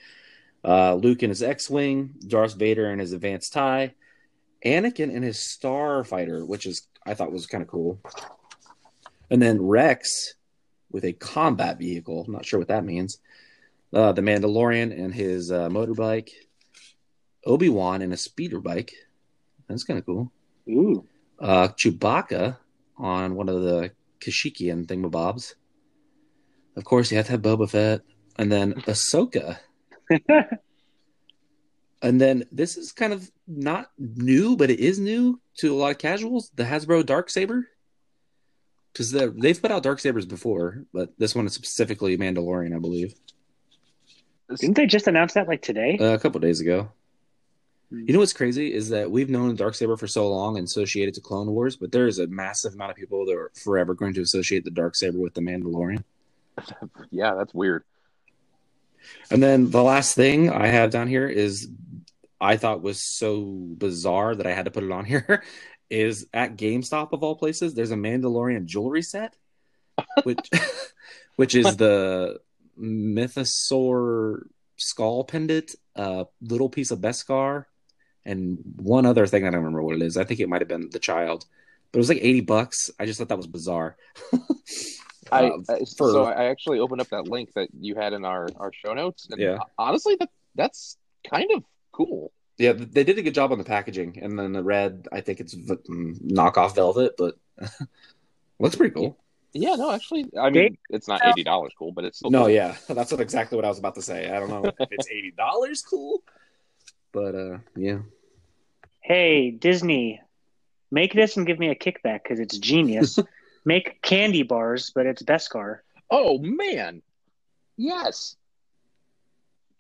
Uh, 0.65 0.95
Luke 0.95 1.23
in 1.23 1.31
his 1.31 1.43
X-wing, 1.43 2.15
Darth 2.27 2.55
Vader 2.55 2.91
in 2.91 2.99
his 2.99 3.13
advanced 3.13 3.53
tie, 3.53 3.95
Anakin 4.65 5.13
in 5.13 5.23
his 5.23 5.39
Starfighter, 5.39 6.47
which 6.47 6.67
is 6.67 6.87
I 7.05 7.15
thought 7.15 7.33
was 7.33 7.47
kind 7.47 7.63
of 7.63 7.69
cool, 7.69 8.01
and 9.31 9.43
then 9.43 9.61
Rex 9.61 10.35
with 10.91 11.05
a 11.05 11.13
combat 11.13 11.79
vehicle. 11.79 12.25
I'm 12.27 12.33
not 12.33 12.47
sure 12.47 12.59
what 12.59 12.69
that 12.69 12.85
means. 12.85 13.19
Uh, 13.93 14.13
the 14.13 14.23
Mandalorian 14.23 14.97
and 14.97 15.15
his 15.15 15.51
uh, 15.51 15.69
motorbike, 15.69 16.31
Obi 17.45 17.69
Wan 17.69 18.03
in 18.03 18.13
a 18.13 18.17
speeder 18.17 18.61
bike. 18.61 18.93
That's 19.69 19.85
kind 19.85 19.99
of 19.99 20.07
cool 20.07 20.33
Ooh. 20.69 21.05
uh, 21.39 21.69
Chewbacca 21.69 22.57
on 22.97 23.35
one 23.37 23.49
of 23.49 23.63
the 23.63 23.93
Kashyyykian 24.21 24.87
thingamabobs. 24.87 25.55
Of 26.77 26.85
course, 26.85 27.11
you 27.11 27.17
have 27.17 27.27
to 27.27 27.33
have 27.33 27.43
Boba 27.43 27.69
Fett, 27.71 28.01
and 28.37 28.51
then 28.51 28.75
Ahsoka, 28.87 29.59
and 32.03 32.21
then 32.21 32.45
this 32.53 32.77
is 32.77 32.93
kind 32.93 33.13
of 33.13 33.31
not 33.47 33.91
new, 33.99 34.57
but 34.57 34.71
it 34.71 34.81
is 34.81 34.99
new 34.99 35.41
to 35.59 35.75
a 35.75 35.77
lot 35.77 35.91
of 35.91 35.99
casuals. 35.99 36.51
The 36.55 36.65
Hasbro 36.65 37.05
Dark 37.05 37.31
Saber, 37.31 37.67
because 38.93 39.11
they've 39.11 39.61
put 39.61 39.71
out 39.71 39.83
dark 39.83 39.99
sabers 40.01 40.27
before, 40.27 40.85
but 40.93 41.11
this 41.19 41.35
one 41.35 41.47
is 41.47 41.53
specifically 41.55 42.17
Mandalorian, 42.17 42.75
I 42.75 42.79
believe, 42.79 43.15
Didn't 44.57 44.77
they 44.77 44.87
just 44.87 45.07
announce 45.09 45.35
that 45.35 45.49
like 45.49 45.63
today? 45.63 45.99
uh, 46.01 46.15
a 46.15 46.19
couple 46.19 46.41
days 46.41 46.61
ago. 46.61 46.91
You 47.91 48.13
know 48.13 48.19
what's 48.19 48.35
crazy 48.35 48.73
is 48.73 48.91
that 48.91 49.11
we've 49.11 49.31
known 49.31 49.57
Dark 49.57 49.75
Saber 49.75 49.97
for 49.97 50.07
so 50.07 50.29
long 50.29 50.59
and 50.59 50.67
associated 50.67 51.15
to 51.15 51.23
Clone 51.23 51.51
Wars, 51.51 51.77
but 51.77 51.91
there 51.91 52.07
is 52.07 52.19
a 52.19 52.27
massive 52.27 52.75
amount 52.75 52.91
of 52.91 52.97
people 52.99 53.25
that 53.25 53.33
are 53.33 53.51
forever 53.55 53.95
going 53.95 54.13
to 54.15 54.21
associate 54.21 54.65
the 54.65 54.71
Dark 54.71 54.95
Saber 54.95 55.19
with 55.19 55.35
the 55.35 55.41
Mandalorian. 55.41 56.05
Yeah, 57.11 57.35
that's 57.35 57.55
weird. 57.55 57.85
And 59.31 59.43
then 59.43 59.71
the 59.71 59.83
last 59.83 60.15
thing 60.15 60.51
I 60.51 60.67
have 60.67 60.91
down 60.91 61.07
here 61.07 61.29
is 61.29 61.69
I 62.41 62.57
thought 62.57 62.83
was 62.83 63.01
so 63.01 63.43
bizarre 63.45 64.35
that 64.35 64.47
I 64.47 64.53
had 64.53 64.67
to 64.67 64.71
put 64.71 64.85
it 64.85 64.93
on 64.93 65.05
here 65.05 65.43
is 65.91 66.27
at 66.35 66.57
GameStop 66.57 67.13
of 67.13 67.23
all 67.23 67.37
places, 67.37 67.75
there's 67.75 67.93
a 67.93 67.97
Mandalorian 67.97 68.67
jewelry 68.67 69.03
set, 69.03 69.35
which 70.25 70.51
which 71.37 71.55
is 71.55 71.77
the 71.77 72.41
Mythosaur 72.79 74.43
skull 74.77 75.25
pendant, 75.25 75.75
a 75.95 76.27
little 76.43 76.69
piece 76.69 76.91
of 76.91 76.99
Beskar, 76.99 77.65
and 78.25 78.59
one 78.77 79.07
other 79.07 79.27
thing 79.27 79.45
I 79.47 79.51
don't 79.51 79.61
remember 79.61 79.83
what 79.83 79.97
it 79.97 80.03
is. 80.03 80.17
I 80.17 80.25
think 80.25 80.41
it 80.41 80.49
might 80.49 80.61
have 80.61 80.69
been 80.69 80.91
the 80.91 80.99
child, 80.99 81.45
but 81.93 81.99
it 81.99 82.01
was 82.01 82.09
like 82.09 82.19
eighty 82.23 82.41
bucks. 82.41 82.91
I 82.99 83.07
just 83.07 83.19
thought 83.19 83.29
that 83.29 83.37
was 83.37 83.47
bizarre. 83.47 83.97
I, 85.33 85.51
Um, 85.51 85.65
I 85.69 85.79
for- 85.97 86.11
so 86.13 86.25
I 86.25 86.47
actually 86.47 86.79
opened 86.79 87.01
up 87.01 87.09
that 87.09 87.29
link 87.29 87.53
that 87.55 87.69
you 87.79 87.95
had 87.95 88.13
in 88.15 88.25
our, 88.25 88.49
our 88.57 88.73
show 88.73 88.95
notes, 88.95 89.29
and 89.31 89.41
Yeah. 89.41 89.59
honestly, 89.79 90.17
that 90.21 90.31
that's 90.55 90.97
kind 91.29 91.51
of 91.55 91.65
cool. 91.93 92.33
Yeah, 92.57 92.73
they 92.73 93.05
did 93.05 93.19
a 93.19 93.23
good 93.23 93.35
job 93.35 93.53
on 93.53 93.59
the 93.59 93.65
packaging, 93.65 94.19
and 94.21 94.39
then 94.39 94.53
the 94.53 94.63
red. 94.65 95.07
I 95.13 95.21
think 95.21 95.39
it's 95.41 95.53
v- 95.55 95.75
mm, 95.89 96.21
knockoff 96.23 96.75
velvet, 96.75 97.13
but 97.17 97.35
looks 98.59 98.75
pretty 98.77 98.95
cool. 98.95 99.17
Yeah, 99.53 99.77
no, 99.77 99.91
actually, 99.93 100.27
I 100.39 100.51
mean, 100.51 100.77
it's 100.91 101.09
not 101.09 101.25
eighty 101.25 101.45
dollars 101.45 101.73
cool, 101.79 101.93
but 101.93 102.05
it's 102.05 102.19
still 102.19 102.31
No, 102.31 102.41
cool. 102.43 102.51
yeah, 102.51 102.77
that's 102.89 103.11
what 103.13 103.21
exactly 103.21 103.57
what 103.57 103.65
I 103.65 103.69
was 103.69 103.79
about 103.79 103.95
to 103.95 104.03
say. 104.03 104.29
I 104.31 104.39
don't 104.41 104.51
know 104.51 104.65
if 104.79 104.89
it's 104.91 105.09
eighty 105.11 105.31
dollars 105.31 105.83
cool, 105.83 106.23
but 107.13 107.35
uh, 107.35 107.59
yeah, 107.77 107.99
Hey, 109.01 109.51
Disney, 109.51 110.21
make 110.91 111.15
this 111.15 111.37
and 111.37 111.47
give 111.47 111.59
me 111.59 111.69
a 111.71 111.75
kickback 111.75 112.23
because 112.23 112.41
it's 112.41 112.59
genius. 112.59 113.19
make 113.65 114.01
candy 114.03 114.43
bars, 114.43 114.91
but 114.95 115.07
it's 115.07 115.23
Beskar. 115.23 115.79
Oh 116.11 116.39
man, 116.39 117.03
yes. 117.77 118.37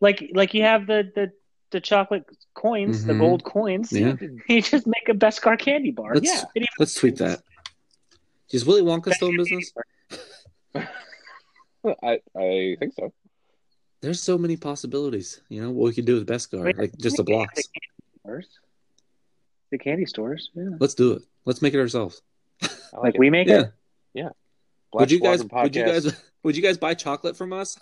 Like 0.00 0.30
like 0.34 0.54
you 0.54 0.62
have 0.62 0.86
the 0.86 1.10
the, 1.14 1.32
the 1.70 1.80
chocolate 1.80 2.24
coins, 2.54 3.04
the 3.04 3.12
Mhm. 3.12 3.18
gold 3.20 3.44
coins. 3.44 3.92
Yeah. 3.92 4.14
You 4.48 4.62
just 4.62 4.86
make 4.86 5.08
a 5.08 5.14
Beskar 5.14 5.58
candy 5.58 5.90
bar. 5.90 6.14
Let's- 6.14 6.26
yeah. 6.26 6.44
It 6.54 6.58
even- 6.62 6.68
let's 6.78 6.94
tweet 6.94 7.16
that. 7.18 7.42
Is 8.50 8.64
Willy 8.64 8.80
Wonka 8.82 9.12
still 9.12 9.28
in 9.28 9.36
business? 9.36 9.72
I 12.02 12.20
I 12.36 12.76
think 12.78 12.94
so. 12.94 13.12
There's 14.00 14.20
so 14.22 14.38
many 14.38 14.56
possibilities. 14.56 15.40
You 15.48 15.62
know 15.62 15.70
what 15.70 15.84
we 15.86 15.94
could 15.94 16.04
do 16.06 16.14
with 16.14 16.26
Beskar, 16.28 16.64
Wait, 16.64 16.78
like 16.78 16.96
just 16.98 17.16
the 17.16 17.22
The 17.24 17.32
blocks. 17.32 17.54
candy 17.54 17.88
stores. 18.20 18.48
The 19.70 19.78
candy 19.78 20.06
stores. 20.06 20.50
Yeah. 20.54 20.68
Let's 20.78 20.94
do 20.94 21.12
it. 21.12 21.22
Let's 21.44 21.60
make 21.62 21.74
it 21.74 21.78
ourselves. 21.80 22.22
I 22.62 22.66
Like 22.94 23.02
like, 23.02 23.14
it. 23.16 23.18
we 23.20 23.30
make 23.30 23.48
Yeah. 23.48 23.60
it. 23.60 23.72
Black 24.90 25.00
would 25.00 25.10
you 25.10 25.20
guys? 25.20 25.40
Squadron 25.40 25.62
Would 25.64 25.76
you 25.76 25.84
guys? 25.84 26.22
Would 26.44 26.56
you 26.56 26.62
guys 26.62 26.78
buy 26.78 26.94
chocolate 26.94 27.36
from 27.36 27.52
us? 27.52 27.76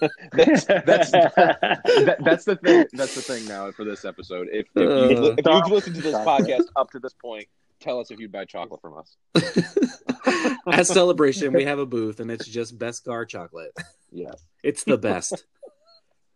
that's 0.32 0.64
that's 0.66 1.10
that, 1.10 2.16
that's 2.20 2.44
the 2.44 2.54
thing. 2.62 2.84
That's 2.92 3.14
the 3.16 3.22
thing 3.22 3.44
now 3.48 3.72
for 3.72 3.84
this 3.84 4.04
episode. 4.04 4.46
If, 4.52 4.66
if, 4.76 4.88
Uh. 4.88 5.08
you've, 5.08 5.18
li- 5.18 5.34
if 5.38 5.44
you've 5.46 5.70
listened 5.72 5.96
to 5.96 6.02
this 6.02 6.14
podcast 6.14 6.66
up 6.76 6.90
to 6.92 7.00
this 7.00 7.14
point, 7.14 7.48
tell 7.80 8.00
us 8.00 8.10
if 8.10 8.18
you'd 8.20 8.32
buy 8.32 8.44
chocolate 8.44 8.80
from 8.80 8.94
us. 8.98 9.16
At 10.66 10.86
Celebration, 10.86 11.52
we 11.52 11.64
have 11.64 11.78
a 11.78 11.86
booth, 11.86 12.20
and 12.20 12.30
it's 12.30 12.46
just 12.46 12.78
Beskar 12.78 13.26
chocolate. 13.28 13.72
Yes, 14.12 14.42
It's 14.62 14.84
the 14.84 14.98
best. 14.98 15.44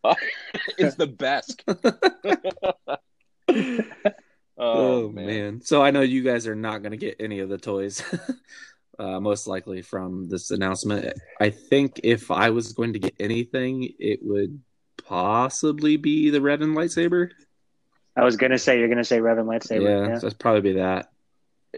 it's 0.79 0.97
the 0.97 1.07
best. 1.07 1.63
Oh, 4.59 5.09
man. 5.09 5.61
So 5.63 5.83
I 5.83 5.91
know 5.91 6.03
you 6.03 6.23
guys 6.23 6.47
are 6.47 6.55
not 6.55 6.83
going 6.83 6.93
to 6.93 6.97
get 6.99 7.17
any 7.19 7.41
of 7.41 7.49
the 7.49 7.59
toys, 7.59 8.03
uh, 8.99 9.19
most 9.19 9.47
likely 9.49 9.83
from 9.83 10.29
this 10.29 10.51
announcement. 10.53 11.19
I 11.41 11.51
think 11.51 12.01
if 12.05 12.31
I 12.31 12.51
was 12.51 12.73
going 12.73 12.93
to 12.93 12.99
get 13.01 13.15
anything, 13.19 13.93
it 13.99 14.21
would 14.23 14.61
possibly 15.05 15.97
be 15.97 16.31
the 16.31 16.39
Revan 16.39 16.75
lightsaber. 16.75 17.31
I 18.15 18.25
was 18.25 18.37
gonna 18.37 18.59
say 18.59 18.79
you're 18.79 18.89
gonna 18.89 19.05
say 19.05 19.19
Revan 19.21 19.47
lightsaber. 19.47 19.83
yeah, 19.83 20.09
Yeah. 20.11 20.19
so 20.19 20.27
it's 20.27 20.37
probably 20.37 20.61
be 20.61 20.73
that. 20.75 21.11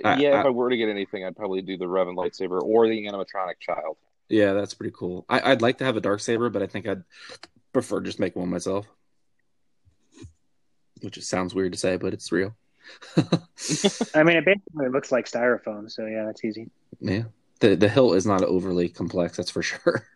I- 0.02 0.16
yeah, 0.18 0.40
if 0.40 0.44
I- 0.44 0.48
I 0.48 0.50
were 0.50 0.70
to 0.70 0.76
get 0.76 0.88
anything, 0.88 1.24
I'd 1.24 1.36
probably 1.36 1.62
do 1.62 1.76
the 1.76 1.84
Revan 1.86 2.16
lightsaber 2.16 2.60
or 2.62 2.88
the 2.88 3.06
animatronic 3.06 3.60
child. 3.60 3.96
Yeah, 4.28 4.54
that's 4.54 4.74
pretty 4.74 4.94
cool. 4.96 5.26
I, 5.28 5.52
I'd 5.52 5.62
like 5.62 5.78
to 5.78 5.84
have 5.84 5.96
a 5.96 6.00
dark 6.00 6.20
saber, 6.20 6.48
but 6.50 6.62
I 6.62 6.66
think 6.66 6.86
I'd 6.88 7.02
prefer 7.72 8.00
just 8.00 8.18
make 8.18 8.34
one 8.34 8.48
myself. 8.48 8.86
Which 11.02 11.18
it 11.18 11.24
sounds 11.24 11.54
weird 11.54 11.72
to 11.72 11.78
say, 11.78 11.96
but 11.98 12.14
it's 12.14 12.32
real. 12.32 12.54
I 14.14 14.22
mean, 14.22 14.36
it 14.36 14.44
basically 14.44 14.88
looks 14.88 15.12
like 15.12 15.26
styrofoam, 15.26 15.90
so 15.90 16.06
yeah, 16.06 16.24
that's 16.24 16.44
easy. 16.44 16.70
Yeah. 17.00 17.24
The 17.60 17.76
the 17.76 17.88
hilt 17.88 18.16
is 18.16 18.26
not 18.26 18.42
overly 18.42 18.88
complex, 18.88 19.36
that's 19.36 19.50
for 19.50 19.62
sure. 19.70 20.06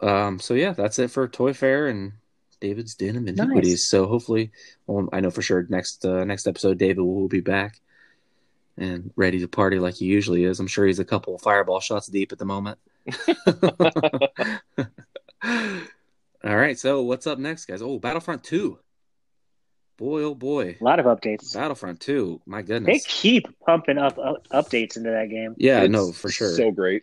Um 0.00 0.38
so 0.38 0.54
yeah, 0.54 0.72
that's 0.72 0.98
it 0.98 1.10
for 1.10 1.26
Toy 1.26 1.52
Fair 1.54 1.86
and 1.86 2.12
David's 2.60 2.94
Den 2.94 3.16
of 3.16 3.26
Antiquities. 3.26 3.72
Nice. 3.72 3.88
So 3.88 4.06
hopefully 4.06 4.52
well, 4.86 5.08
I 5.12 5.20
know 5.20 5.30
for 5.30 5.42
sure 5.42 5.66
next 5.70 6.04
uh, 6.04 6.24
next 6.24 6.46
episode 6.46 6.78
David 6.78 6.98
will 7.00 7.28
be 7.28 7.40
back 7.40 7.80
and 8.78 9.10
ready 9.16 9.38
to 9.40 9.48
party 9.48 9.78
like 9.78 9.94
he 9.94 10.04
usually 10.06 10.44
is. 10.44 10.60
I'm 10.60 10.66
sure 10.66 10.86
he's 10.86 10.98
a 10.98 11.04
couple 11.04 11.34
of 11.34 11.40
fireball 11.42 11.80
shots 11.80 12.06
deep 12.08 12.32
at 12.32 12.38
the 12.38 12.44
moment. 12.44 12.78
All 16.44 16.56
right, 16.56 16.78
so 16.78 17.02
what's 17.02 17.26
up 17.26 17.38
next, 17.38 17.66
guys? 17.66 17.82
Oh, 17.82 17.98
Battlefront 17.98 18.44
2. 18.44 18.78
boy, 19.96 20.22
oh 20.22 20.34
boy, 20.34 20.76
A 20.80 20.84
lot 20.84 21.00
of 21.00 21.06
updates. 21.06 21.54
Battlefront 21.54 22.00
2. 22.00 22.42
My 22.46 22.62
goodness. 22.62 23.02
They 23.04 23.08
keep 23.08 23.46
pumping 23.64 23.98
up 23.98 24.18
uh, 24.18 24.34
updates 24.52 24.96
into 24.96 25.10
that 25.10 25.28
game. 25.30 25.54
Yeah, 25.56 25.82
It's 25.82 25.90
no, 25.90 26.12
for 26.12 26.28
sure. 26.30 26.54
So 26.54 26.70
great. 26.70 27.02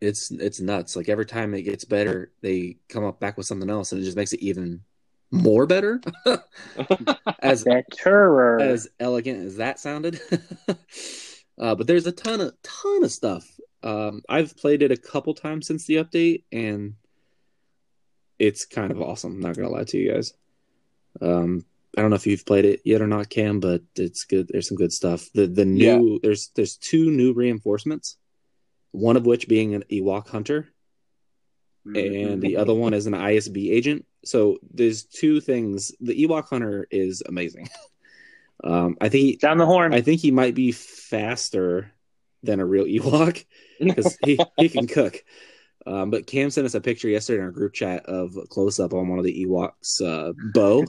it's 0.00 0.30
it's 0.30 0.60
nuts. 0.60 0.94
Like 0.96 1.08
every 1.08 1.26
time 1.26 1.54
it 1.54 1.62
gets 1.62 1.84
better, 1.84 2.30
they 2.42 2.76
come 2.88 3.04
up 3.04 3.18
back 3.20 3.36
with 3.36 3.46
something 3.46 3.68
else, 3.70 3.92
and 3.92 4.00
it 4.00 4.04
just 4.04 4.16
makes 4.16 4.32
it 4.32 4.40
even 4.40 4.82
more 5.30 5.66
better. 5.66 6.00
as 7.40 7.64
Better. 7.64 7.78
as 8.60 8.88
elegant 8.98 9.44
as 9.44 9.56
that 9.56 9.78
sounded. 9.78 10.20
uh, 11.58 11.74
but 11.74 11.86
there's 11.86 12.06
a 12.06 12.12
ton 12.12 12.40
of 12.40 12.54
ton 12.62 13.04
of 13.04 13.12
stuff. 13.12 13.48
Um, 13.82 14.22
I've 14.28 14.56
played 14.56 14.82
it 14.82 14.90
a 14.92 14.96
couple 14.96 15.34
times 15.34 15.66
since 15.66 15.86
the 15.86 15.96
update, 15.96 16.44
and 16.52 16.94
it's 18.38 18.64
kind 18.66 18.90
of 18.90 19.00
awesome. 19.00 19.34
I'm 19.34 19.40
not 19.40 19.56
gonna 19.56 19.70
lie 19.70 19.84
to 19.84 19.98
you 19.98 20.12
guys. 20.12 20.34
Um, 21.20 21.64
I 21.96 22.02
don't 22.02 22.10
know 22.10 22.16
if 22.16 22.26
you've 22.26 22.46
played 22.46 22.64
it 22.64 22.80
yet 22.84 23.02
or 23.02 23.06
not, 23.06 23.30
Cam, 23.30 23.60
but 23.60 23.82
it's 23.96 24.24
good. 24.24 24.48
There's 24.48 24.68
some 24.68 24.76
good 24.76 24.92
stuff. 24.92 25.28
The 25.34 25.46
the 25.46 25.64
new 25.64 26.20
there's 26.22 26.50
there's 26.54 26.76
two 26.76 27.10
new 27.10 27.32
reinforcements. 27.32 28.16
One 28.92 29.16
of 29.16 29.24
which 29.24 29.48
being 29.48 29.74
an 29.74 29.84
Ewok 29.90 30.28
hunter, 30.28 30.68
and 31.84 32.42
the 32.42 32.56
other 32.56 32.74
one 32.74 32.92
is 32.92 33.06
an 33.06 33.12
ISB 33.12 33.70
agent. 33.70 34.04
So 34.24 34.58
there's 34.72 35.04
two 35.04 35.40
things. 35.40 35.92
The 36.00 36.14
Ewok 36.26 36.48
hunter 36.48 36.86
is 36.90 37.22
amazing. 37.26 37.68
Um, 38.62 38.98
I 39.00 39.08
think 39.08 39.22
he, 39.22 39.36
Down 39.36 39.56
the 39.56 39.64
horn. 39.64 39.94
I 39.94 40.02
think 40.02 40.20
he 40.20 40.30
might 40.30 40.54
be 40.54 40.70
faster 40.70 41.90
than 42.42 42.60
a 42.60 42.66
real 42.66 42.84
Ewok 42.84 43.46
because 43.80 44.18
he, 44.22 44.38
he 44.58 44.68
can 44.68 44.86
cook. 44.98 45.24
Um, 45.86 46.10
but 46.10 46.26
Cam 46.26 46.50
sent 46.50 46.66
us 46.66 46.74
a 46.74 46.80
picture 46.82 47.08
yesterday 47.08 47.38
in 47.38 47.44
our 47.46 47.50
group 47.52 47.72
chat 47.72 48.04
of 48.04 48.36
a 48.36 48.46
close 48.46 48.78
up 48.78 48.92
on 48.92 49.08
one 49.08 49.18
of 49.18 49.24
the 49.24 49.46
Ewoks' 49.46 50.02
uh, 50.06 50.34
bow, 50.52 50.84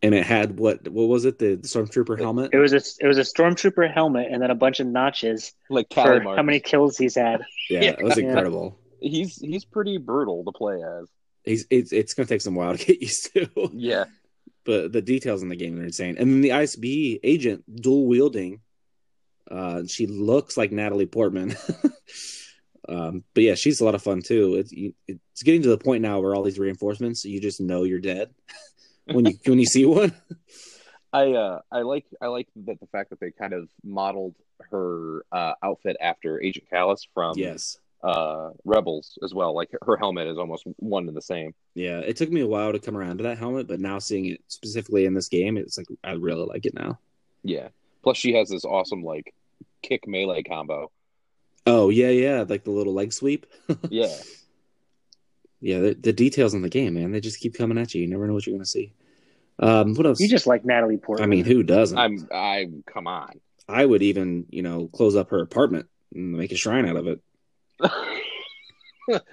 and 0.00 0.14
it 0.14 0.24
had 0.24 0.60
what 0.60 0.86
what 0.86 1.08
was 1.08 1.24
it 1.24 1.40
the, 1.40 1.56
the 1.56 1.66
stormtrooper 1.66 2.20
helmet? 2.20 2.50
it 2.54 2.58
was 2.58 2.72
a 2.72 2.80
it 3.04 3.08
was 3.08 3.18
a 3.18 3.22
stormtrooper 3.22 3.92
helmet 3.92 4.28
and 4.30 4.40
then 4.40 4.52
a 4.52 4.54
bunch 4.54 4.78
of 4.78 4.86
notches 4.86 5.54
like 5.68 5.88
for 5.92 6.20
how 6.20 6.42
many 6.44 6.60
kills 6.60 6.96
he's 6.96 7.16
had. 7.16 7.40
Yeah, 7.68 7.80
Yeah. 7.80 7.90
it 7.98 8.02
was 8.04 8.16
Yeah. 8.16 8.26
incredible. 8.26 8.78
He's 9.00 9.40
he's 9.40 9.64
pretty 9.64 9.98
brutal 9.98 10.44
to 10.44 10.52
play 10.52 10.76
as. 10.76 11.08
He's 11.46 11.66
it's 11.70 11.92
it's 11.92 12.12
gonna 12.14 12.26
take 12.26 12.40
some 12.42 12.54
while 12.54 12.76
to 12.76 12.84
get 12.84 13.00
used 13.00 13.32
to. 13.34 13.48
Yeah. 13.72 14.04
but 14.64 14.92
the 14.92 15.00
details 15.00 15.42
in 15.42 15.48
the 15.48 15.56
game 15.56 15.78
are 15.80 15.84
insane. 15.84 16.16
And 16.18 16.28
then 16.30 16.40
the 16.42 16.50
ISB 16.50 17.20
agent 17.22 17.64
dual 17.80 18.06
wielding, 18.06 18.60
uh, 19.50 19.84
she 19.86 20.06
looks 20.06 20.56
like 20.56 20.72
Natalie 20.72 21.06
Portman. 21.06 21.54
um, 22.88 23.24
but 23.34 23.42
yeah, 23.44 23.54
she's 23.54 23.80
a 23.80 23.84
lot 23.84 23.94
of 23.94 24.02
fun 24.02 24.22
too. 24.22 24.56
It's 24.56 24.72
you- 24.72 24.94
it's 25.08 25.42
getting 25.42 25.62
to 25.62 25.68
the 25.68 25.78
point 25.78 26.02
now 26.02 26.20
where 26.20 26.34
all 26.34 26.42
these 26.42 26.58
reinforcements, 26.58 27.24
you 27.24 27.40
just 27.40 27.60
know 27.60 27.84
you're 27.84 27.98
dead 28.00 28.34
when 29.04 29.26
you 29.26 29.34
when 29.46 29.58
you 29.58 29.66
see 29.66 29.84
one. 29.86 30.12
I 31.12 31.32
uh 31.32 31.60
I 31.70 31.82
like 31.82 32.04
I 32.20 32.26
like 32.26 32.48
that 32.66 32.80
the 32.80 32.86
fact 32.88 33.10
that 33.10 33.20
they 33.20 33.30
kind 33.30 33.52
of 33.52 33.68
modeled 33.84 34.34
her 34.70 35.24
uh 35.30 35.52
outfit 35.62 35.96
after 36.00 36.42
Agent 36.42 36.66
Kallus 36.72 37.00
from 37.14 37.38
yes, 37.38 37.78
uh 38.02 38.50
Rebels 38.64 39.18
as 39.22 39.32
well. 39.34 39.54
Like 39.54 39.70
her 39.84 39.96
helmet 39.96 40.26
is 40.28 40.38
almost 40.38 40.64
one 40.76 41.08
and 41.08 41.16
the 41.16 41.22
same. 41.22 41.54
yeah. 41.74 41.98
It 41.98 42.16
took 42.16 42.30
me 42.30 42.40
a 42.40 42.46
while 42.46 42.72
to 42.72 42.78
come 42.78 42.96
around 42.96 43.18
to 43.18 43.24
that 43.24 43.38
helmet, 43.38 43.66
but 43.66 43.80
now 43.80 43.98
seeing 43.98 44.26
it 44.26 44.40
specifically 44.48 45.04
in 45.06 45.14
this 45.14 45.28
game, 45.28 45.56
it's 45.56 45.78
like 45.78 45.86
I 46.04 46.12
really 46.12 46.44
like 46.46 46.66
it 46.66 46.74
now. 46.74 46.98
Yeah. 47.42 47.68
Plus 48.02 48.16
she 48.16 48.34
has 48.34 48.48
this 48.50 48.64
awesome 48.64 49.02
like 49.02 49.34
kick 49.82 50.06
melee 50.06 50.42
combo. 50.42 50.90
Oh 51.66 51.88
yeah, 51.90 52.10
yeah, 52.10 52.44
like 52.48 52.64
the 52.64 52.70
little 52.70 52.94
leg 52.94 53.12
sweep. 53.12 53.46
Yeah. 53.90 54.14
yeah, 55.60 55.78
the, 55.80 55.94
the 55.94 56.12
details 56.12 56.54
in 56.54 56.62
the 56.62 56.68
game, 56.68 56.94
man, 56.94 57.12
they 57.12 57.20
just 57.20 57.40
keep 57.40 57.54
coming 57.56 57.78
at 57.78 57.94
you. 57.94 58.02
You 58.02 58.08
never 58.08 58.26
know 58.26 58.34
what 58.34 58.46
you're 58.46 58.54
gonna 58.54 58.64
see. 58.66 58.92
Um, 59.58 59.94
what 59.94 60.06
else? 60.06 60.20
You 60.20 60.28
just 60.28 60.46
like 60.46 60.64
Natalie 60.64 60.98
Portman. 60.98 61.24
I 61.24 61.28
mean, 61.28 61.44
who 61.44 61.62
doesn't? 61.62 61.96
I'm 61.98 62.28
I 62.32 62.68
come 62.86 63.06
on. 63.06 63.40
I 63.68 63.84
would 63.84 64.02
even, 64.02 64.46
you 64.50 64.62
know, 64.62 64.88
close 64.92 65.16
up 65.16 65.30
her 65.30 65.40
apartment 65.40 65.86
and 66.14 66.32
make 66.32 66.52
a 66.52 66.56
shrine 66.56 66.86
out 66.86 66.96
of 66.96 67.06
it. 67.08 67.20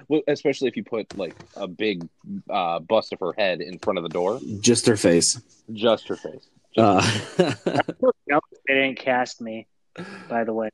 well, 0.08 0.22
especially 0.28 0.68
if 0.68 0.76
you 0.78 0.84
put 0.84 1.18
like 1.18 1.36
a 1.56 1.68
big 1.68 2.08
uh 2.50 2.80
bust 2.80 3.14
of 3.14 3.20
her 3.20 3.34
head 3.38 3.62
in 3.62 3.80
front 3.80 3.98
of 3.98 4.04
the 4.04 4.10
door. 4.10 4.40
Just 4.60 4.86
her 4.88 4.98
face. 4.98 5.42
Just 5.72 6.08
her 6.08 6.16
face. 6.16 6.48
Uh, 6.78 7.02
No, 8.28 8.40
they 8.68 8.74
didn't 8.74 9.00
cast 9.00 9.42
me, 9.42 9.68
by 10.30 10.44
the 10.44 10.54
way, 10.54 10.70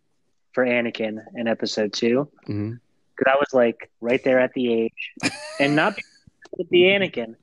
for 0.53 0.65
Anakin 0.65 1.20
in 1.36 1.47
episode 1.47 1.93
two. 1.93 2.30
mhm. 2.47 2.80
Because 3.15 3.34
I 3.34 3.36
was 3.36 3.53
like 3.53 3.89
right 3.99 4.24
there 4.24 4.39
at 4.39 4.53
the 4.53 4.72
age, 4.74 5.11
and 5.59 5.76
not 5.76 5.97
with 6.57 6.70
the 6.70 6.84
Anakin, 6.84 7.36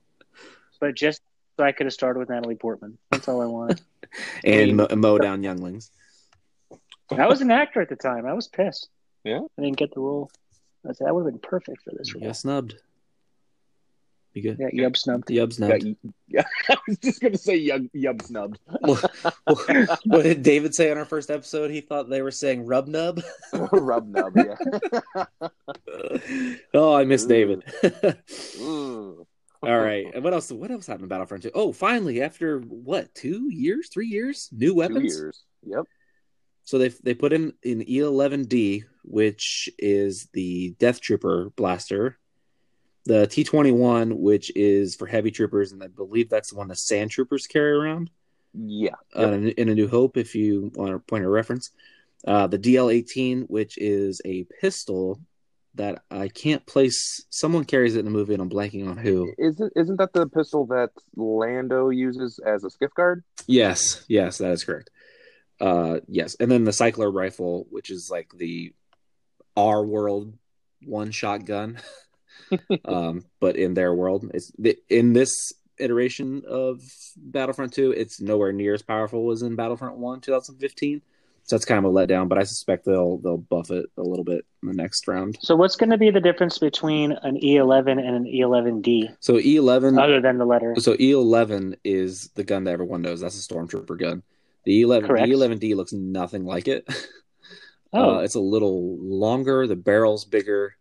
but 0.79 0.95
just 0.95 1.21
so 1.55 1.63
I 1.63 1.71
could 1.71 1.85
have 1.85 1.93
started 1.93 2.17
with 2.19 2.29
Natalie 2.29 2.55
Portman. 2.55 2.97
That's 3.11 3.27
all 3.27 3.41
I 3.43 3.45
wanted. 3.45 3.81
And 4.43 4.75
mow, 4.77 4.87
mow 4.95 5.17
down 5.19 5.43
younglings. 5.43 5.91
I 7.11 7.27
was 7.27 7.41
an 7.41 7.51
actor 7.51 7.79
at 7.81 7.89
the 7.89 7.95
time. 7.95 8.25
I 8.25 8.33
was 8.33 8.47
pissed. 8.47 8.89
Yeah? 9.27 9.41
I 9.57 9.61
didn't 9.61 9.77
get 9.77 9.93
the 9.93 9.99
role. 9.99 10.31
I 10.87 10.93
said 10.93 11.07
that 11.07 11.13
would 11.15 11.25
have 11.25 11.33
been 11.33 11.49
perfect 11.49 11.83
for 11.83 11.91
this 11.97 12.13
role. 12.13 12.23
Yeah, 12.23 12.31
snubbed. 12.31 12.75
You 14.33 14.43
good? 14.43 14.57
Yeah, 14.59 14.87
Yub 14.87 14.95
snubbed. 14.95 15.29
Yub 15.29 15.51
snubbed. 15.51 15.83
Yeah, 15.83 15.93
yeah, 16.27 16.43
I 16.69 16.77
was 16.87 16.97
just 16.99 17.21
gonna 17.21 17.37
say 17.37 17.59
yub, 17.59 17.89
yub 17.91 18.21
snubbed. 18.21 18.59
what 20.05 20.23
did 20.23 20.43
David 20.43 20.75
say 20.75 20.91
on 20.91 20.97
our 20.97 21.05
first 21.05 21.31
episode? 21.31 21.71
He 21.71 21.81
thought 21.81 22.07
they 22.07 22.21
were 22.21 22.31
saying 22.31 22.65
rub 22.65 22.87
nub. 22.87 23.21
Rub 23.71 24.07
nub, 24.07 24.33
yeah. 24.35 25.25
oh, 26.73 26.93
I 26.93 27.03
miss 27.05 27.25
Ooh. 27.25 27.27
David. 27.27 27.63
Ooh. 28.59 29.25
Mm. 29.63 29.69
All 29.69 29.79
right. 29.79 30.05
And 30.13 30.23
what 30.23 30.33
else? 30.33 30.51
What 30.51 30.69
else 30.69 30.85
happened 30.85 31.05
in 31.05 31.09
Battlefront 31.09 31.43
2? 31.43 31.51
Oh, 31.55 31.73
finally, 31.73 32.21
after 32.21 32.59
what, 32.59 33.13
two 33.15 33.49
years, 33.51 33.89
three 33.89 34.07
years, 34.07 34.49
new 34.51 34.75
weapons? 34.75 34.97
Two 34.97 35.03
weapons. 35.03 35.17
years. 35.17 35.43
Yep. 35.65 35.85
So 36.67 36.77
they 36.77 36.89
they 36.89 37.13
put 37.13 37.31
in 37.31 37.53
an 37.63 37.85
E11D, 37.85 38.83
which 39.05 39.69
is 39.79 40.27
the 40.33 40.75
Death 40.79 40.99
Trooper 40.99 41.49
blaster, 41.55 42.17
the 43.05 43.25
T21, 43.25 44.17
which 44.17 44.51
is 44.53 44.93
for 44.93 45.07
heavy 45.07 45.31
troopers, 45.31 45.71
and 45.71 45.81
I 45.81 45.87
believe 45.87 46.29
that's 46.29 46.49
the 46.49 46.57
one 46.57 46.67
the 46.67 46.75
Sand 46.75 47.11
Troopers 47.11 47.47
carry 47.47 47.71
around 47.71 48.09
Yeah. 48.53 48.95
uh, 49.17 49.31
in, 49.31 49.47
in 49.51 49.69
A 49.69 49.75
New 49.75 49.87
Hope. 49.87 50.17
If 50.17 50.35
you 50.35 50.69
want 50.75 50.93
a 50.93 50.99
point 50.99 51.23
of 51.23 51.31
reference, 51.31 51.71
uh, 52.27 52.47
the 52.47 52.59
DL18, 52.59 53.45
which 53.47 53.77
is 53.77 54.21
a 54.25 54.43
pistol 54.59 55.21
that 55.75 56.03
I 56.11 56.27
can't 56.27 56.65
place. 56.65 57.23
Someone 57.29 57.63
carries 57.63 57.95
it 57.95 57.99
in 57.99 58.05
the 58.05 58.11
movie, 58.11 58.33
and 58.33 58.41
I'm 58.41 58.49
blanking 58.49 58.89
on 58.89 58.97
who. 58.97 59.31
Isn't 59.37 59.71
isn't 59.77 59.95
that 59.99 60.11
the 60.11 60.27
pistol 60.27 60.65
that 60.65 60.89
Lando 61.15 61.91
uses 61.91 62.39
as 62.45 62.65
a 62.65 62.69
skiff 62.69 62.93
guard? 62.93 63.23
Yes, 63.45 64.03
yes, 64.09 64.39
that 64.39 64.51
is 64.51 64.65
correct. 64.65 64.89
Uh, 65.59 65.99
yes, 66.07 66.35
and 66.39 66.51
then 66.51 66.63
the 66.63 66.73
cycler 66.73 67.09
rifle, 67.11 67.67
which 67.69 67.89
is 67.89 68.09
like 68.11 68.31
the 68.35 68.73
our 69.55 69.83
world 69.83 70.33
one 70.83 71.11
shot 71.11 71.45
gun, 71.45 71.79
um, 72.85 73.25
but 73.39 73.55
in 73.55 73.73
their 73.73 73.93
world, 73.93 74.29
it's 74.33 74.51
the, 74.59 74.77
in 74.89 75.13
this 75.13 75.53
iteration 75.79 76.43
of 76.47 76.81
Battlefront 77.17 77.73
Two, 77.73 77.91
it's 77.91 78.21
nowhere 78.21 78.51
near 78.51 78.73
as 78.73 78.81
powerful 78.83 79.31
as 79.31 79.41
in 79.41 79.55
Battlefront 79.55 79.97
One, 79.97 80.21
2015. 80.21 81.01
So 81.47 81.55
that's 81.55 81.63
kind 81.63 81.83
of 81.83 81.89
a 81.89 81.93
letdown, 81.93 82.27
but 82.27 82.37
I 82.37 82.43
suspect 82.43 82.83
they'll 82.83 83.19
they'll 83.19 83.37
buff 83.37 83.71
it 83.71 83.85
a 83.97 84.01
little 84.01 84.25
bit 84.25 84.45
in 84.61 84.67
the 84.67 84.75
next 84.75 85.07
round. 85.07 85.37
So 85.41 85.55
what's 85.55 85.77
going 85.77 85.91
to 85.91 85.97
be 85.97 86.11
the 86.11 86.19
difference 86.19 86.57
between 86.57 87.13
an 87.13 87.39
E11 87.39 87.91
and 87.91 88.15
an 88.15 88.25
E11D, 88.25 89.15
So 89.21 89.35
E11, 89.35 89.97
other 89.97 90.19
than 90.19 90.39
the 90.39 90.45
letter? 90.45 90.75
So 90.77 90.95
E11 90.95 91.77
is 91.85 92.29
the 92.35 92.43
gun 92.43 92.65
that 92.65 92.71
everyone 92.71 93.01
knows. 93.01 93.21
That's 93.21 93.39
a 93.39 93.53
stormtrooper 93.53 93.97
gun. 93.97 94.23
The 94.67 94.83
E11, 94.83 95.01
the 95.01 95.07
Correct. 95.07 95.27
E11D 95.29 95.75
looks 95.77 95.93
nothing 95.93 96.43
like 96.45 96.67
it. 96.67 96.85
Oh, 97.93 98.17
Uh, 98.17 98.19
it's 98.19 98.35
a 98.35 98.39
little 98.41 98.97
longer. 98.99 99.65
The 99.65 99.77
barrel's 99.77 100.25
bigger. 100.25 100.75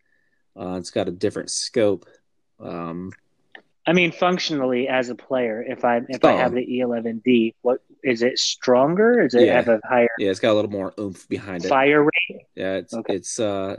Uh, 0.61 0.75
it's 0.81 0.91
got 0.91 1.07
a 1.07 1.13
different 1.13 1.51
scope. 1.53 2.05
Um, 2.59 3.13
I 3.87 3.93
mean, 3.93 4.11
functionally 4.11 4.89
as 4.89 5.09
a 5.09 5.15
player, 5.15 5.63
if 5.63 5.85
I 5.85 6.01
if 6.09 6.25
I 6.25 6.33
have 6.33 6.53
the 6.53 6.67
E11D, 6.67 7.55
what 7.63 7.79
is 8.03 8.23
it 8.23 8.41
stronger? 8.41 9.25
Is 9.25 9.35
it 9.35 9.43
Yeah. 9.47 9.55
have 9.55 9.69
a 9.69 9.81
higher 9.89 10.09
yeah, 10.19 10.31
it's 10.31 10.41
got 10.41 10.51
a 10.51 10.55
little 10.55 10.71
more 10.71 10.93
oomph 10.99 11.29
behind 11.29 11.65
it. 11.65 11.69
fire 11.69 12.03
rate? 12.03 12.41
Yeah, 12.57 12.75
it's 12.79 12.93
Okay. 12.93 13.15
it's 13.15 13.39
uh, 13.39 13.77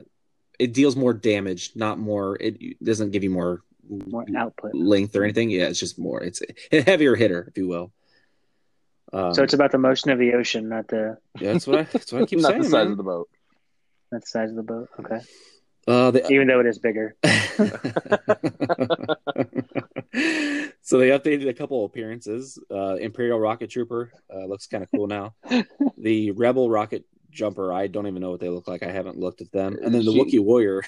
it 0.57 0.73
deals 0.73 0.95
more 0.95 1.13
damage, 1.13 1.73
not 1.75 1.99
more. 1.99 2.37
It 2.39 2.81
doesn't 2.81 3.11
give 3.11 3.25
you 3.25 3.29
more 3.29 3.61
More 3.89 4.25
output. 4.37 4.73
length 4.73 5.17
or 5.17 5.25
anything. 5.25 5.49
Yeah, 5.49 5.67
it's 5.67 5.79
just 5.81 5.99
more. 5.99 6.23
It's 6.23 6.41
a 6.71 6.81
heavier 6.81 7.15
hitter, 7.17 7.45
if 7.49 7.57
you 7.57 7.67
will. 7.67 7.91
Um, 9.13 9.33
So 9.33 9.43
it's 9.43 9.53
about 9.53 9.71
the 9.71 9.77
motion 9.77 10.11
of 10.11 10.19
the 10.19 10.33
ocean, 10.33 10.67
not 10.69 10.87
the 10.87 11.17
yeah, 11.39 11.53
that's 11.53 11.65
what 11.67 11.79
I 11.79 11.83
that's 11.83 12.11
what 12.11 12.23
I 12.23 12.25
keep 12.25 12.39
Not 12.41 12.49
saying. 12.49 12.61
the 12.63 12.69
size 12.69 12.83
man. 12.85 12.91
of 12.91 12.97
the 12.97 13.03
boat. 13.03 13.29
not 14.11 14.21
the 14.21 14.27
size 14.27 14.49
of 14.49 14.55
the 14.57 14.63
boat. 14.63 14.89
Okay, 14.99 15.19
Uh, 15.87 16.11
the, 16.11 16.29
even 16.31 16.47
though 16.47 16.59
it 16.59 16.65
is 16.65 16.79
bigger. 16.79 17.15
so 20.81 20.97
they 20.97 21.09
updated 21.09 21.47
a 21.47 21.53
couple 21.53 21.85
appearances. 21.85 22.59
Uh, 22.71 22.95
Imperial 22.95 23.39
Rocket 23.39 23.69
Trooper 23.69 24.11
uh, 24.33 24.45
looks 24.45 24.67
kind 24.67 24.83
of 24.83 24.89
cool 24.93 25.07
now. 25.07 25.35
the 25.97 26.31
Rebel 26.31 26.69
Rocket 26.69 27.05
Jumper, 27.31 27.71
I 27.73 27.87
don't 27.87 28.07
even 28.07 28.21
know 28.21 28.31
what 28.31 28.39
they 28.39 28.49
look 28.49 28.67
like. 28.67 28.83
I 28.83 28.91
haven't 28.91 29.17
looked 29.19 29.41
at 29.41 29.51
them. 29.51 29.77
And 29.81 29.93
then 29.93 30.05
the 30.05 30.11
She- 30.11 30.19
Wookiee 30.39 30.43
Warrior. 30.43 30.83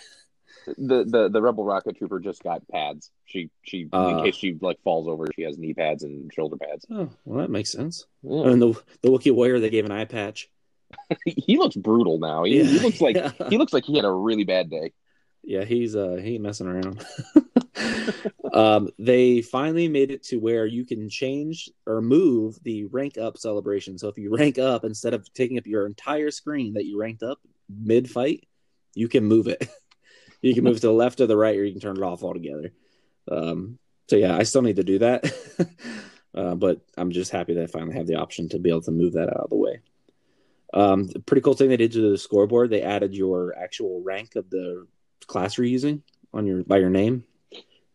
The 0.65 1.03
the 1.05 1.29
the 1.29 1.41
rebel 1.41 1.63
rocket 1.63 1.97
trooper 1.97 2.19
just 2.19 2.43
got 2.43 2.67
pads. 2.67 3.11
She 3.25 3.49
she 3.63 3.81
in 3.81 3.89
Uh. 3.91 4.23
case 4.23 4.35
she 4.35 4.57
like 4.61 4.81
falls 4.83 5.07
over, 5.07 5.25
she 5.35 5.43
has 5.43 5.57
knee 5.57 5.73
pads 5.73 6.03
and 6.03 6.31
shoulder 6.33 6.57
pads. 6.57 6.85
Oh, 6.91 7.09
well, 7.25 7.41
that 7.41 7.49
makes 7.51 7.71
sense. 7.71 8.05
Yeah. 8.23 8.47
And 8.47 8.61
the 8.61 8.73
the 9.01 9.09
Wookiee 9.09 9.33
warrior, 9.33 9.59
they 9.59 9.69
gave 9.69 9.85
an 9.85 9.91
eye 9.91 10.05
patch. 10.05 10.49
he 11.25 11.57
looks 11.57 11.75
brutal 11.75 12.17
now. 12.19 12.43
He, 12.43 12.63
he 12.63 12.79
looks 12.79 12.99
like 13.01 13.15
Yeah. 13.15 13.31
he 13.49 13.57
looks 13.57 13.73
like 13.73 13.85
he 13.85 13.95
had 13.95 14.05
a 14.05 14.11
really 14.11 14.43
bad 14.43 14.69
day. 14.69 14.91
Yeah, 15.43 15.63
he's 15.63 15.95
uh 15.95 16.19
he 16.21 16.35
ain't 16.35 16.43
messing 16.43 16.67
around. 16.67 17.05
um, 18.53 18.89
they 18.99 19.41
finally 19.41 19.87
made 19.87 20.11
it 20.11 20.23
to 20.23 20.37
where 20.37 20.65
you 20.65 20.85
can 20.85 21.09
change 21.09 21.69
or 21.85 22.01
move 22.01 22.61
the 22.63 22.85
rank 22.85 23.17
up 23.17 23.37
celebration. 23.37 23.97
So 23.97 24.09
if 24.09 24.17
you 24.17 24.35
rank 24.35 24.57
up 24.57 24.83
instead 24.83 25.13
of 25.13 25.31
taking 25.33 25.57
up 25.57 25.65
your 25.65 25.85
entire 25.85 26.31
screen 26.31 26.73
that 26.73 26.85
you 26.85 26.99
ranked 26.99 27.23
up 27.23 27.39
mid 27.69 28.09
fight, 28.09 28.47
you 28.95 29.07
can 29.07 29.23
move 29.23 29.47
it. 29.47 29.67
You 30.41 30.53
can 30.53 30.63
move 30.63 30.79
to 30.81 30.87
the 30.87 30.93
left 30.93 31.21
or 31.21 31.27
the 31.27 31.37
right, 31.37 31.57
or 31.57 31.63
you 31.63 31.71
can 31.71 31.81
turn 31.81 31.97
it 31.97 32.03
off 32.03 32.23
altogether. 32.23 32.71
Um, 33.29 33.77
so 34.07 34.15
yeah, 34.15 34.35
I 34.35 34.43
still 34.43 34.61
need 34.61 34.77
to 34.77 34.83
do 34.83 34.99
that, 34.99 35.31
uh, 36.35 36.55
but 36.55 36.81
I'm 36.97 37.11
just 37.11 37.31
happy 37.31 37.53
that 37.55 37.63
I 37.63 37.67
finally 37.67 37.95
have 37.95 38.07
the 38.07 38.15
option 38.15 38.49
to 38.49 38.59
be 38.59 38.69
able 38.69 38.81
to 38.83 38.91
move 38.91 39.13
that 39.13 39.29
out 39.29 39.43
of 39.43 39.49
the 39.49 39.55
way. 39.55 39.81
Um, 40.73 41.07
the 41.07 41.19
pretty 41.19 41.41
cool 41.41 41.53
thing 41.53 41.69
they 41.69 41.77
did 41.77 41.91
to 41.93 42.11
the 42.11 42.17
scoreboard, 42.17 42.69
they 42.69 42.81
added 42.81 43.15
your 43.15 43.57
actual 43.57 44.01
rank 44.01 44.35
of 44.35 44.49
the 44.49 44.87
class 45.27 45.57
you're 45.57 45.65
using 45.65 46.03
on 46.33 46.45
your 46.45 46.63
by 46.63 46.77
your 46.77 46.89
name. 46.89 47.23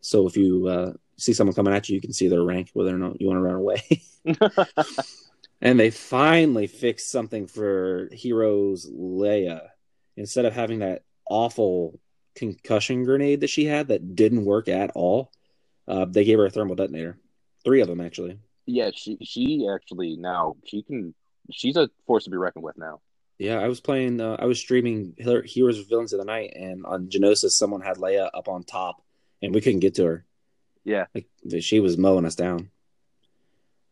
So 0.00 0.26
if 0.26 0.36
you 0.36 0.66
uh, 0.68 0.92
see 1.16 1.32
someone 1.32 1.54
coming 1.54 1.72
at 1.72 1.88
you, 1.88 1.94
you 1.94 2.00
can 2.00 2.12
see 2.12 2.28
their 2.28 2.42
rank, 2.42 2.70
whether 2.74 2.94
or 2.94 2.98
not 2.98 3.20
you 3.20 3.28
want 3.28 3.38
to 3.38 3.42
run 3.42 3.54
away. 3.54 4.02
and 5.60 5.78
they 5.78 5.90
finally 5.90 6.66
fixed 6.66 7.10
something 7.10 7.46
for 7.46 8.08
Heroes 8.12 8.90
Leia. 8.90 9.68
Instead 10.16 10.44
of 10.44 10.52
having 10.52 10.80
that 10.80 11.02
awful 11.28 11.98
concussion 12.34 13.04
grenade 13.04 13.40
that 13.40 13.50
she 13.50 13.64
had 13.64 13.88
that 13.88 14.14
didn't 14.14 14.44
work 14.44 14.68
at 14.68 14.90
all, 14.94 15.30
uh, 15.88 16.04
they 16.04 16.24
gave 16.24 16.38
her 16.38 16.46
a 16.46 16.50
thermal 16.50 16.76
detonator. 16.76 17.18
Three 17.64 17.80
of 17.80 17.88
them 17.88 18.00
actually. 18.00 18.38
Yeah, 18.66 18.90
she 18.94 19.18
she 19.22 19.68
actually 19.72 20.16
now 20.16 20.56
she 20.64 20.82
can 20.82 21.14
she's 21.52 21.76
a 21.76 21.90
force 22.06 22.24
to 22.24 22.30
be 22.30 22.36
reckoned 22.36 22.64
with 22.64 22.78
now. 22.78 23.00
Yeah, 23.38 23.58
I 23.58 23.68
was 23.68 23.80
playing. 23.80 24.20
Uh, 24.20 24.36
I 24.38 24.44
was 24.46 24.58
streaming 24.60 25.14
Hero- 25.18 25.42
Heroes 25.42 25.78
of 25.80 25.88
Villains 25.88 26.12
of 26.12 26.20
the 26.20 26.24
Night, 26.24 26.52
and 26.54 26.86
on 26.86 27.08
Geonosis, 27.08 27.50
someone 27.50 27.80
had 27.80 27.96
Leia 27.96 28.30
up 28.32 28.48
on 28.48 28.62
top, 28.62 29.02
and 29.42 29.52
we 29.52 29.60
couldn't 29.60 29.80
get 29.80 29.96
to 29.96 30.04
her. 30.04 30.24
Yeah. 30.84 31.06
like 31.14 31.26
she 31.60 31.80
was 31.80 31.98
mowing 31.98 32.26
us 32.26 32.36
down. 32.36 32.70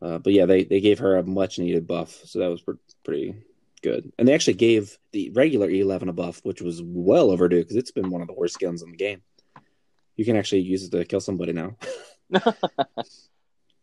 Uh, 0.01 0.19
but 0.19 0.33
yeah, 0.33 0.47
they 0.47 0.65
they 0.65 0.81
gave 0.81 1.01
her 1.01 1.17
a 1.17 1.23
much 1.25 1.59
needed 1.59 1.87
buff, 1.87 2.21
so 2.25 2.39
that 2.39 2.49
was 2.51 2.61
pre- 2.61 2.75
pretty 3.05 3.35
good. 3.83 4.13
And 4.19 4.27
they 4.27 4.35
actually 4.35 4.55
gave 4.55 4.97
the 5.13 5.31
regular 5.31 5.69
E11 5.69 6.09
a 6.09 6.13
buff, 6.13 6.41
which 6.45 6.63
was 6.63 6.81
well 6.83 7.31
overdue 7.31 7.61
because 7.61 7.77
it's 7.77 7.91
been 7.91 8.11
one 8.11 8.23
of 8.23 8.29
the 8.29 8.35
worst 8.35 8.59
guns 8.59 8.83
in 8.83 8.91
the 8.91 8.97
game. 8.97 9.23
You 10.17 10.25
can 10.25 10.37
actually 10.37 10.61
use 10.63 10.85
it 10.85 10.91
to 10.91 11.05
kill 11.05 11.21
somebody 11.21 11.53
now. 11.53 11.77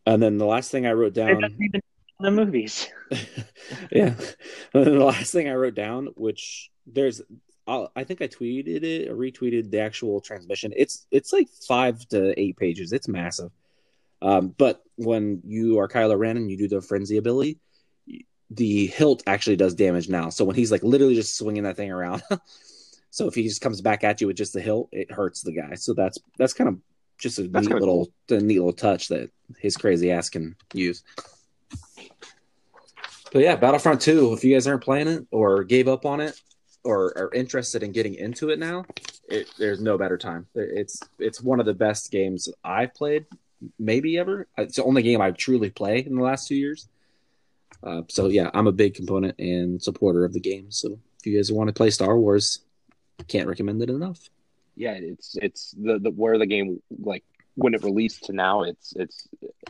and 0.06 0.22
then 0.22 0.38
the 0.38 0.46
last 0.46 0.72
thing 0.72 0.86
I 0.86 0.94
wrote 0.94 1.16
It 1.18 1.26
down. 1.26 1.42
doesn't 1.42 1.62
even 1.62 1.82
the 2.20 2.32
movies. 2.32 2.88
yeah. 3.92 4.14
And 4.74 4.86
then 4.86 4.98
the 4.98 5.06
last 5.06 5.32
thing 5.32 5.48
I 5.48 5.54
wrote 5.54 5.76
down, 5.76 6.08
which 6.16 6.70
there's, 6.86 7.22
I'll, 7.66 7.92
I 7.96 8.04
think 8.04 8.22
I 8.22 8.28
tweeted 8.28 8.84
it 8.84 9.10
or 9.10 9.16
retweeted 9.16 9.72
the 9.72 9.80
actual 9.80 10.20
transmission. 10.20 10.74
It's 10.76 11.06
it's 11.12 11.32
like 11.32 11.48
five 11.68 12.06
to 12.10 12.38
eight 12.40 12.58
pages. 12.58 12.92
It's 12.92 13.08
massive. 13.08 13.52
Um, 14.22 14.54
but 14.58 14.82
when 14.98 15.42
you 15.46 15.80
are 15.80 15.88
Kylo 15.88 16.18
Ren 16.18 16.36
and 16.36 16.52
you 16.52 16.58
do 16.58 16.68
the 16.68 16.82
frenzy 16.82 17.18
ability, 17.18 17.60
the 18.50 18.88
hilt 18.88 19.24
actually 19.28 19.56
does 19.56 19.76
damage 19.76 20.10
now. 20.10 20.30
So 20.30 20.46
when 20.46 20.56
he's 20.56 20.72
like 20.72 20.84
literally 20.84 21.16
just 21.16 21.38
swinging 21.38 21.64
that 21.64 21.78
thing 21.78 21.92
around, 21.92 22.24
so 23.12 23.28
if 23.28 23.36
he 23.36 23.44
just 23.44 23.62
comes 23.62 23.82
back 23.82 24.04
at 24.04 24.22
you 24.22 24.28
with 24.28 24.38
just 24.38 24.54
the 24.54 24.62
hilt, 24.62 24.90
it 24.92 25.12
hurts 25.12 25.42
the 25.42 25.52
guy. 25.52 25.76
So 25.76 25.94
that's 25.94 26.18
that's 26.38 26.54
kind 26.54 26.68
of 26.68 26.80
just 27.18 27.38
a 27.40 27.48
That's 27.48 27.68
neat 27.68 27.76
little 27.76 28.12
a 28.30 28.40
neat 28.40 28.58
little 28.58 28.74
touch 28.74 29.10
that 29.10 29.30
his 29.58 29.78
crazy 29.78 30.12
ass 30.12 30.30
can 30.30 30.56
use. 30.74 31.04
But 33.32 33.44
yeah, 33.44 33.56
Battlefront 33.56 34.02
2, 34.02 34.34
if 34.34 34.44
you 34.44 34.56
guys 34.56 34.66
aren't 34.66 34.84
playing 34.84 35.08
it 35.08 35.28
or 35.30 35.64
gave 35.64 35.88
up 35.88 36.06
on 36.06 36.20
it 36.20 36.40
or 36.84 37.16
are 37.16 37.32
interested 37.34 37.84
in 37.84 37.92
getting 37.92 38.16
into 38.16 38.50
it 38.50 38.58
now, 38.58 38.86
it, 39.28 39.48
there's 39.60 39.82
no 39.82 39.98
better 39.98 40.18
time. 40.18 40.48
It's 40.56 41.00
it's 41.20 41.42
one 41.42 41.60
of 41.60 41.68
the 41.68 41.74
best 41.74 42.12
games 42.12 42.50
I've 42.64 42.94
played, 42.96 43.26
maybe 43.78 44.18
ever. 44.18 44.48
It's 44.58 44.78
the 44.78 44.84
only 44.84 45.04
game 45.04 45.22
I 45.22 45.32
truly 45.32 45.70
play 45.70 46.00
in 46.00 46.16
the 46.16 46.24
last 46.24 46.48
two 46.48 46.56
years. 46.56 46.88
Uh, 47.84 48.02
so 48.10 48.28
yeah, 48.28 48.50
I'm 48.54 48.68
a 48.68 48.72
big 48.72 48.94
component 48.96 49.40
and 49.40 49.82
supporter 49.82 50.26
of 50.26 50.34
the 50.34 50.40
game. 50.40 50.72
So 50.72 51.00
if 51.20 51.26
you 51.26 51.38
guys 51.38 51.52
want 51.52 51.68
to 51.70 51.74
play 51.74 51.90
Star 51.90 52.18
Wars, 52.18 52.60
can't 53.28 53.48
recommend 53.48 53.82
it 53.82 53.90
enough. 53.90 54.30
Yeah, 54.76 54.94
it's 54.94 55.36
it's 55.42 55.72
the, 55.72 56.00
the 56.00 56.12
where 56.12 56.38
the 56.38 56.46
game 56.46 56.82
like 57.02 57.24
when 57.56 57.74
it 57.74 57.84
released 57.84 58.26
to 58.26 58.34
now, 58.34 58.64
it's 58.64 58.94
it's 58.96 59.28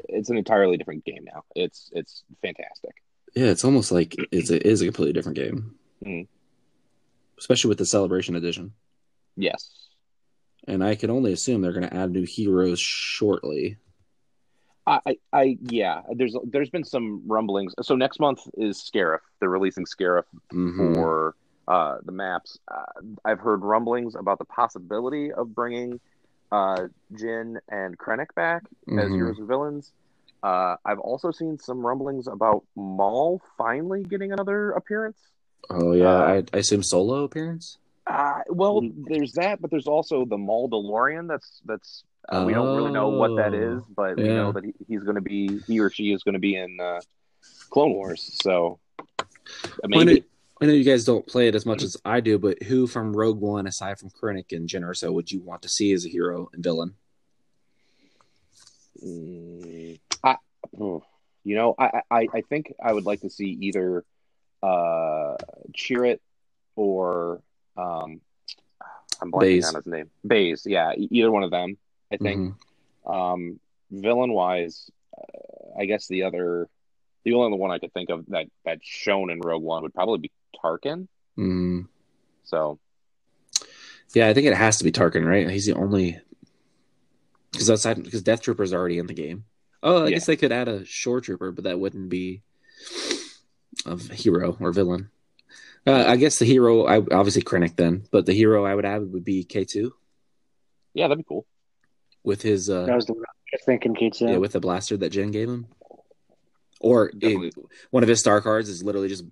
it's 0.08 0.30
an 0.30 0.38
entirely 0.38 0.78
different 0.78 1.04
game 1.06 1.24
now. 1.26 1.44
It's 1.56 1.90
it's 1.94 2.24
fantastic. 2.42 2.96
Yeah, 3.36 3.48
it's 3.48 3.64
almost 3.66 3.92
like 3.92 4.16
it's 4.32 4.50
a, 4.50 4.56
it 4.58 4.66
is 4.66 4.82
a 4.82 4.86
completely 4.86 5.14
different 5.14 5.38
game, 5.38 5.76
Mhm. 6.06 6.28
especially 7.38 7.70
with 7.70 7.78
the 7.78 7.86
Celebration 7.86 8.36
Edition. 8.36 8.74
Yes. 9.36 9.70
And 10.68 10.84
I 10.84 10.96
can 10.96 11.10
only 11.10 11.32
assume 11.34 11.62
they're 11.62 11.72
going 11.74 11.88
to 11.90 11.96
add 11.96 12.12
new 12.12 12.26
heroes 12.26 12.80
shortly. 12.80 13.78
I, 14.90 15.18
I, 15.32 15.58
yeah. 15.62 16.02
There's 16.14 16.36
there's 16.44 16.70
been 16.70 16.84
some 16.84 17.22
rumblings. 17.28 17.74
So 17.82 17.96
next 17.96 18.20
month 18.20 18.40
is 18.58 18.78
Scarif. 18.82 19.20
They're 19.40 19.50
releasing 19.50 19.86
Scarif 19.86 20.24
Mhm. 20.52 20.96
for 20.96 21.36
uh, 21.68 21.98
the 22.04 22.12
maps. 22.12 22.58
Uh, 22.68 22.86
I've 23.24 23.40
heard 23.40 23.62
rumblings 23.64 24.16
about 24.16 24.40
the 24.40 24.46
possibility 24.46 25.32
of 25.32 25.54
bringing 25.54 26.00
uh, 26.52 26.88
Jyn 27.14 27.58
and 27.70 27.96
Krennic 27.98 28.34
back 28.36 28.64
as 28.88 29.10
Mhm. 29.10 29.16
heroes 29.16 29.38
and 29.38 29.48
villains. 29.48 29.92
Uh, 30.42 30.78
I've 30.84 30.98
also 31.00 31.30
seen 31.30 31.60
some 31.60 31.86
rumblings 31.86 32.28
about 32.28 32.64
Maul 32.76 33.40
finally 33.58 34.04
getting 34.04 34.32
another 34.32 34.72
appearance. 34.72 35.20
Oh 35.70 35.92
yeah, 35.92 36.10
Uh, 36.10 36.24
I, 36.24 36.44
I 36.54 36.58
assume 36.58 36.82
solo 36.82 37.24
appearance. 37.24 37.78
Uh, 38.10 38.42
well, 38.50 38.82
there's 39.08 39.34
that, 39.34 39.62
but 39.62 39.70
there's 39.70 39.88
also 39.88 40.26
the 40.26 40.38
Maul 40.38 40.68
DeLorean. 40.68 41.28
That's 41.28 41.62
that's 41.66 42.04
uh, 42.28 42.44
we 42.46 42.54
don't 42.54 42.76
really 42.76 42.92
know 42.92 43.10
what 43.10 43.36
that 43.38 43.54
is, 43.54 43.84
but 43.96 44.18
we 44.18 44.24
know 44.24 44.52
that 44.52 44.66
he, 44.66 44.74
he's 44.88 45.04
going 45.04 45.16
to 45.16 45.22
be 45.22 45.60
he 45.68 45.80
or 45.80 45.92
she 45.92 46.12
is 46.12 46.24
going 46.24 46.34
to 46.34 46.40
be 46.40 46.56
in 46.56 46.80
uh, 46.80 47.02
Clone 47.70 47.94
Wars. 47.94 48.40
So 48.42 48.80
uh, 49.00 49.04
I, 49.84 49.88
know, 49.88 50.06
maybe 50.06 50.24
I 50.60 50.66
know 50.66 50.74
you 50.74 50.84
guys 50.84 51.06
don't 51.06 51.26
play 51.26 51.48
it 51.48 51.56
as 51.56 51.68
much 51.68 51.84
as 51.84 51.98
I 52.04 52.20
do, 52.20 52.40
but 52.40 52.64
who 52.64 52.88
from 52.88 53.16
Rogue 53.16 53.40
One, 53.40 53.68
aside 53.68 54.00
from 54.00 54.10
Krennic 54.10 54.56
and 54.58 54.68
Jyn 54.68 54.82
Erso, 54.82 55.14
would 55.14 55.32
you 55.32 55.42
want 55.42 55.62
to 55.62 55.70
see 55.70 55.94
as 55.94 56.04
a 56.04 56.10
hero 56.10 56.50
and 56.52 56.64
villain? 56.64 56.96
Mm, 59.06 60.00
I, 60.24 60.36
oh, 60.82 61.04
you 61.44 61.56
know, 61.56 61.76
I, 61.78 62.02
I, 62.10 62.28
I 62.34 62.42
think 62.42 62.74
I 62.84 62.92
would 62.92 63.06
like 63.06 63.22
to 63.22 63.30
see 63.30 63.58
either 63.62 64.04
uh, 64.64 65.36
Chirrut 65.74 66.20
or 66.76 67.42
um, 67.80 68.22
I'm 69.22 69.32
blanking 69.32 69.68
on 69.68 69.76
his 69.76 69.86
name. 69.88 70.10
Baze, 70.26 70.64
yeah, 70.66 70.94
either 70.98 71.32
one 71.32 71.44
of 71.44 71.52
them. 71.52 71.78
I 72.12 72.18
think. 72.18 72.56
Mhm. 73.06 73.12
Um, 73.12 73.60
villain 73.92 74.32
wise, 74.34 74.90
uh, 75.18 75.80
I 75.80 75.86
guess 75.86 76.08
the 76.08 76.24
other, 76.24 76.68
the 77.24 77.34
only 77.34 77.58
one 77.58 77.72
I 77.72 77.80
could 77.80 77.94
think 77.94 78.10
of 78.10 78.26
that 78.28 78.48
that's 78.66 78.86
shown 78.86 79.30
in 79.30 79.40
Rogue 79.40 79.64
One 79.64 79.84
would 79.84 79.94
probably 79.94 80.20
be 80.20 80.32
Tarkin. 80.64 81.08
Mhm. 81.38 81.88
So 82.44 82.80
Yeah, 84.14 84.28
I 84.28 84.34
think 84.34 84.48
it 84.48 84.56
has 84.56 84.78
to 84.80 84.84
be 84.84 84.92
Tarkin, 84.92 85.24
right? 85.26 85.48
He's 85.50 85.68
the 85.68 85.74
only 85.74 86.20
because 87.52 87.70
outside 87.70 88.04
because 88.04 88.24
Death 88.24 88.42
Trooper's 88.42 88.74
already 88.74 88.98
in 88.98 89.06
the 89.08 89.14
game. 89.14 89.46
Oh, 89.84 90.04
I 90.04 90.06
Yeah. 90.06 90.10
guess 90.16 90.26
they 90.26 90.36
could 90.36 90.52
add 90.52 90.68
a 90.68 90.84
Shore 90.86 91.22
Trooper, 91.22 91.52
but 91.52 91.64
that 91.66 91.80
wouldn't 91.80 92.10
be 92.10 92.42
of 93.86 94.08
hero 94.10 94.58
or 94.60 94.72
villain. 94.72 95.10
Uh, 95.88 96.04
I 96.08 96.18
guess 96.18 96.40
the 96.40 96.46
hero, 96.46 96.86
I 96.86 96.98
obviously 96.98 97.42
Krennic 97.42 97.76
then, 97.76 98.04
but 98.12 98.26
the 98.26 98.34
hero 98.34 98.66
I 98.66 98.76
would 98.76 98.86
add 98.86 99.12
would 99.12 99.24
be 99.24 99.44
K 99.44 99.66
two 99.66 99.94
yeah, 100.94 101.08
that'd 101.08 101.18
be 101.20 101.24
cool. 101.28 101.46
with 102.24 102.42
his 102.42 102.70
uh, 102.70 102.86
That 102.86 102.96
was 102.96 103.06
the 103.06 103.14
one 103.14 103.24
I 103.24 103.34
was 103.54 103.62
thinking. 103.66 103.96
K 103.96 104.10
two. 104.10 104.26
yeah, 104.26 104.38
with 104.38 104.52
the 104.52 104.60
blaster 104.60 104.98
that 104.98 105.14
Jyn 105.14 105.32
gave 105.32 105.48
him, 105.50 105.68
or 106.82 107.12
Definitely. 107.12 107.48
it- 107.50 107.56
one 107.92 108.04
of 108.04 108.10
his 108.10 108.20
star 108.20 108.42
cards 108.42 108.70
is 108.70 108.84
literally 108.84 109.08
just 109.10 109.24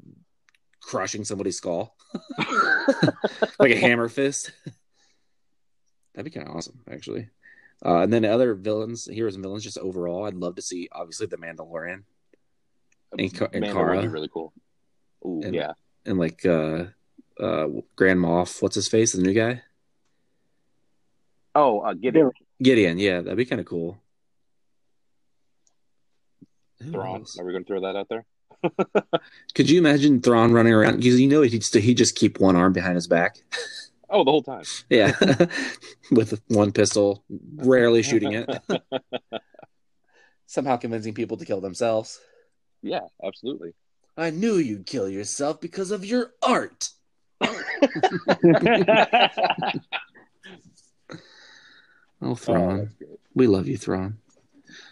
crushing 0.81 1.25
somebody's 1.25 1.57
skull 1.57 1.95
like 3.59 3.71
a 3.71 3.79
hammer 3.79 4.07
fist. 4.07 4.51
That'd 6.15 6.31
be 6.31 6.35
kind 6.39 6.47
of 6.49 6.55
awesome, 6.55 6.79
actually. 6.89 7.29
Uh, 7.85 7.99
and 7.99 8.11
then 8.11 8.23
the 8.23 8.29
other 8.33 8.55
villains, 8.55 9.05
heroes 9.05 9.35
and 9.35 9.43
villains, 9.43 9.63
just 9.63 9.77
overall, 9.77 10.25
I'd 10.25 10.33
love 10.33 10.55
to 10.55 10.61
see 10.63 10.89
obviously 10.91 11.27
the 11.27 11.37
Mandalorian 11.37 12.03
And 13.17 13.33
Ka- 13.35 13.49
and 13.53 13.61
Mando 13.61 13.85
would 13.95 14.01
be 14.01 14.07
really 14.07 14.29
cool. 14.29 14.51
Ooh, 15.25 15.41
And- 15.43 15.53
yeah. 15.53 15.73
And 16.07 16.17
like 16.17 16.45
uh, 16.45 16.85
uh, 17.39 17.67
Grand 17.95 18.19
Moff, 18.19 18.61
what's 18.61 18.75
his 18.75 18.87
face, 18.87 19.11
the 19.13 19.21
new 19.21 19.33
guy, 19.33 19.61
Oh, 21.53 21.79
uh, 21.81 21.93
Gideon. 21.93 22.31
Gideon. 22.61 22.97
Yeah, 22.99 23.21
that'd 23.21 23.35
be 23.37 23.45
kind 23.45 23.59
of 23.59 23.65
cool. 23.65 23.97
Who 26.83 26.91
Thrawn. 26.91 27.25
Are 27.39 27.45
we 27.45 27.51
going 27.51 27.63
to 27.63 27.67
throw 27.67 27.81
that 27.81 27.95
out 27.95 28.07
there? 28.09 28.25
Could 29.55 29.69
you 29.69 29.79
imagine 29.79 30.21
Thrawn 30.21 30.51
running 30.53 30.73
around? 30.73 30.97
Because 30.97 31.19
you 31.19 31.27
know 31.27 31.41
he'd 31.41 31.63
st- 31.63 31.83
he'd 31.83 31.97
just 31.97 32.15
keep 32.15 32.39
one 32.39 32.55
arm 32.55 32.73
behind 32.73 32.95
his 32.95 33.07
back. 33.07 33.37
Oh, 34.09 34.23
the 34.23 34.31
whole 34.31 34.41
time. 34.41 34.63
Yeah, 34.89 35.11
with 36.11 36.41
one 36.47 36.71
pistol, 36.71 37.25
rarely 37.57 38.01
shooting 38.03 38.31
it. 38.31 38.49
Somehow 40.45 40.77
convincing 40.77 41.13
people 41.13 41.35
to 41.35 41.43
kill 41.45 41.59
themselves. 41.59 42.17
Yeah, 42.81 43.01
absolutely. 43.21 43.73
I 44.17 44.31
knew 44.31 44.55
you'd 44.55 44.85
kill 44.87 45.07
yourself 45.07 45.61
because 45.61 45.91
of 45.91 46.03
your 46.03 46.31
art. 46.41 46.89
Oh, 47.41 47.61
Oh, 52.21 52.33
Thrawn. 52.35 52.77
that's 52.79 52.91
great. 52.97 53.19
we 53.35 53.45
love 53.47 53.67
you, 53.67 53.77
Thrawn. 53.77 54.17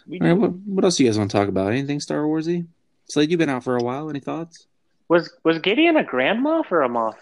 We 0.06 0.20
All 0.20 0.26
right, 0.28 0.32
what, 0.32 0.52
what 0.52 0.84
else 0.84 0.96
do 0.96 1.02
you 1.04 1.08
guys 1.10 1.18
want 1.18 1.30
to 1.30 1.36
talk 1.36 1.48
about? 1.48 1.72
Anything 1.72 1.98
Star 2.00 2.18
Warsy? 2.22 2.66
Slade, 3.06 3.30
you've 3.30 3.38
been 3.38 3.48
out 3.48 3.64
for 3.64 3.76
a 3.76 3.82
while. 3.82 4.08
Any 4.10 4.20
thoughts? 4.20 4.66
was 5.08 5.32
was 5.44 5.58
Gideon 5.60 5.96
a 5.96 6.04
grand 6.04 6.44
Moff 6.44 6.70
or 6.72 6.82
a 6.82 6.88
Moff? 6.88 7.14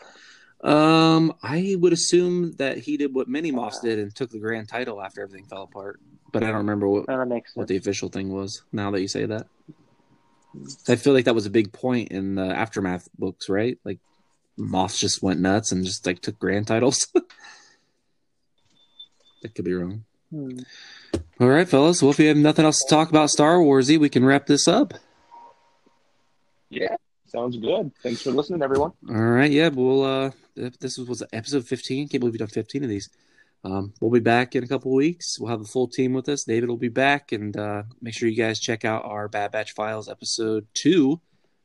Um, 0.62 1.34
I 1.42 1.76
would 1.78 1.92
assume 1.92 2.52
that 2.52 2.78
he 2.78 2.96
did 2.96 3.14
what 3.14 3.28
many 3.28 3.52
Moffs 3.52 3.82
did 3.82 3.98
and 3.98 4.14
took 4.14 4.30
the 4.30 4.38
grand 4.38 4.68
title 4.68 5.02
after 5.02 5.22
everything 5.22 5.46
fell 5.46 5.62
apart. 5.64 6.00
But 6.32 6.42
I 6.42 6.46
don't 6.48 6.56
remember 6.56 6.88
what, 6.88 7.04
Oh, 7.08 7.40
what 7.54 7.68
the 7.68 7.76
official 7.76 8.08
thing 8.08 8.30
was. 8.32 8.62
Now 8.72 8.90
that 8.90 9.00
you 9.02 9.08
say 9.08 9.26
that, 9.26 9.46
I 10.88 10.96
feel 10.96 11.12
like 11.12 11.26
that 11.26 11.34
was 11.34 11.46
a 11.46 11.50
big 11.50 11.72
point 11.72 12.10
in 12.10 12.36
the 12.36 12.44
aftermath 12.44 13.08
books, 13.18 13.48
right? 13.48 13.78
Like 13.84 13.98
Moffs 14.58 14.98
just 14.98 15.22
went 15.22 15.40
nuts 15.40 15.72
and 15.72 15.84
just 15.84 16.06
like 16.06 16.20
took 16.20 16.38
grand 16.38 16.66
titles. 16.66 17.06
that 19.42 19.54
could 19.54 19.64
be 19.64 19.74
wrong. 19.74 20.04
Hmm. 20.30 20.58
All 21.40 21.48
right, 21.48 21.68
fellas. 21.68 22.02
Well, 22.02 22.10
if 22.10 22.18
you 22.18 22.28
have 22.28 22.36
nothing 22.36 22.64
else 22.64 22.80
to 22.80 22.88
talk 22.88 23.08
about 23.08 23.30
Star 23.30 23.56
Warsy, 23.56 23.98
we 23.98 24.08
can 24.08 24.24
wrap 24.24 24.46
this 24.46 24.68
up. 24.68 24.94
Yeah, 26.70 26.96
sounds 27.26 27.56
good. 27.56 27.92
Thanks 28.02 28.22
for 28.22 28.30
listening, 28.30 28.62
everyone. 28.62 28.92
All 29.08 29.14
right, 29.14 29.50
yeah, 29.50 29.68
we'll 29.68 30.02
uh 30.02 30.30
this 30.54 30.98
was, 30.98 31.08
was 31.08 31.22
episode 31.32 31.66
15. 31.66 32.08
Can't 32.08 32.20
believe 32.20 32.32
we've 32.32 32.38
done 32.38 32.48
15 32.48 32.84
of 32.84 32.90
these. 32.90 33.08
Um, 33.64 33.94
we'll 34.00 34.10
be 34.10 34.20
back 34.20 34.54
in 34.54 34.62
a 34.62 34.66
couple 34.66 34.92
weeks. 34.92 35.40
We'll 35.40 35.50
have 35.50 35.62
a 35.62 35.64
full 35.64 35.88
team 35.88 36.12
with 36.12 36.28
us. 36.28 36.44
David 36.44 36.68
will 36.68 36.76
be 36.76 36.88
back, 36.88 37.32
and 37.32 37.56
uh, 37.56 37.84
make 38.02 38.14
sure 38.14 38.28
you 38.28 38.36
guys 38.36 38.60
check 38.60 38.84
out 38.84 39.04
our 39.04 39.26
Bad 39.26 39.52
Batch 39.52 39.72
Files 39.72 40.08
episode 40.08 40.66
two 40.74 41.20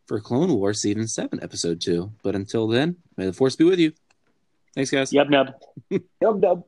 for 0.07 0.19
Clone 0.21 0.53
Wars 0.53 0.81
season 0.81 1.07
seven, 1.07 1.39
episode 1.43 1.81
two. 1.81 2.13
But 2.23 2.35
until 2.35 2.67
then, 2.67 2.95
may 3.17 3.25
the 3.25 3.33
force 3.33 3.55
be 3.57 3.65
with 3.65 3.79
you. 3.79 3.91
Thanks, 4.75 4.91
guys. 4.91 5.11
Yep, 5.11 5.29
nub. 5.29 5.47
Dub 6.21 6.41
dub. 6.41 6.63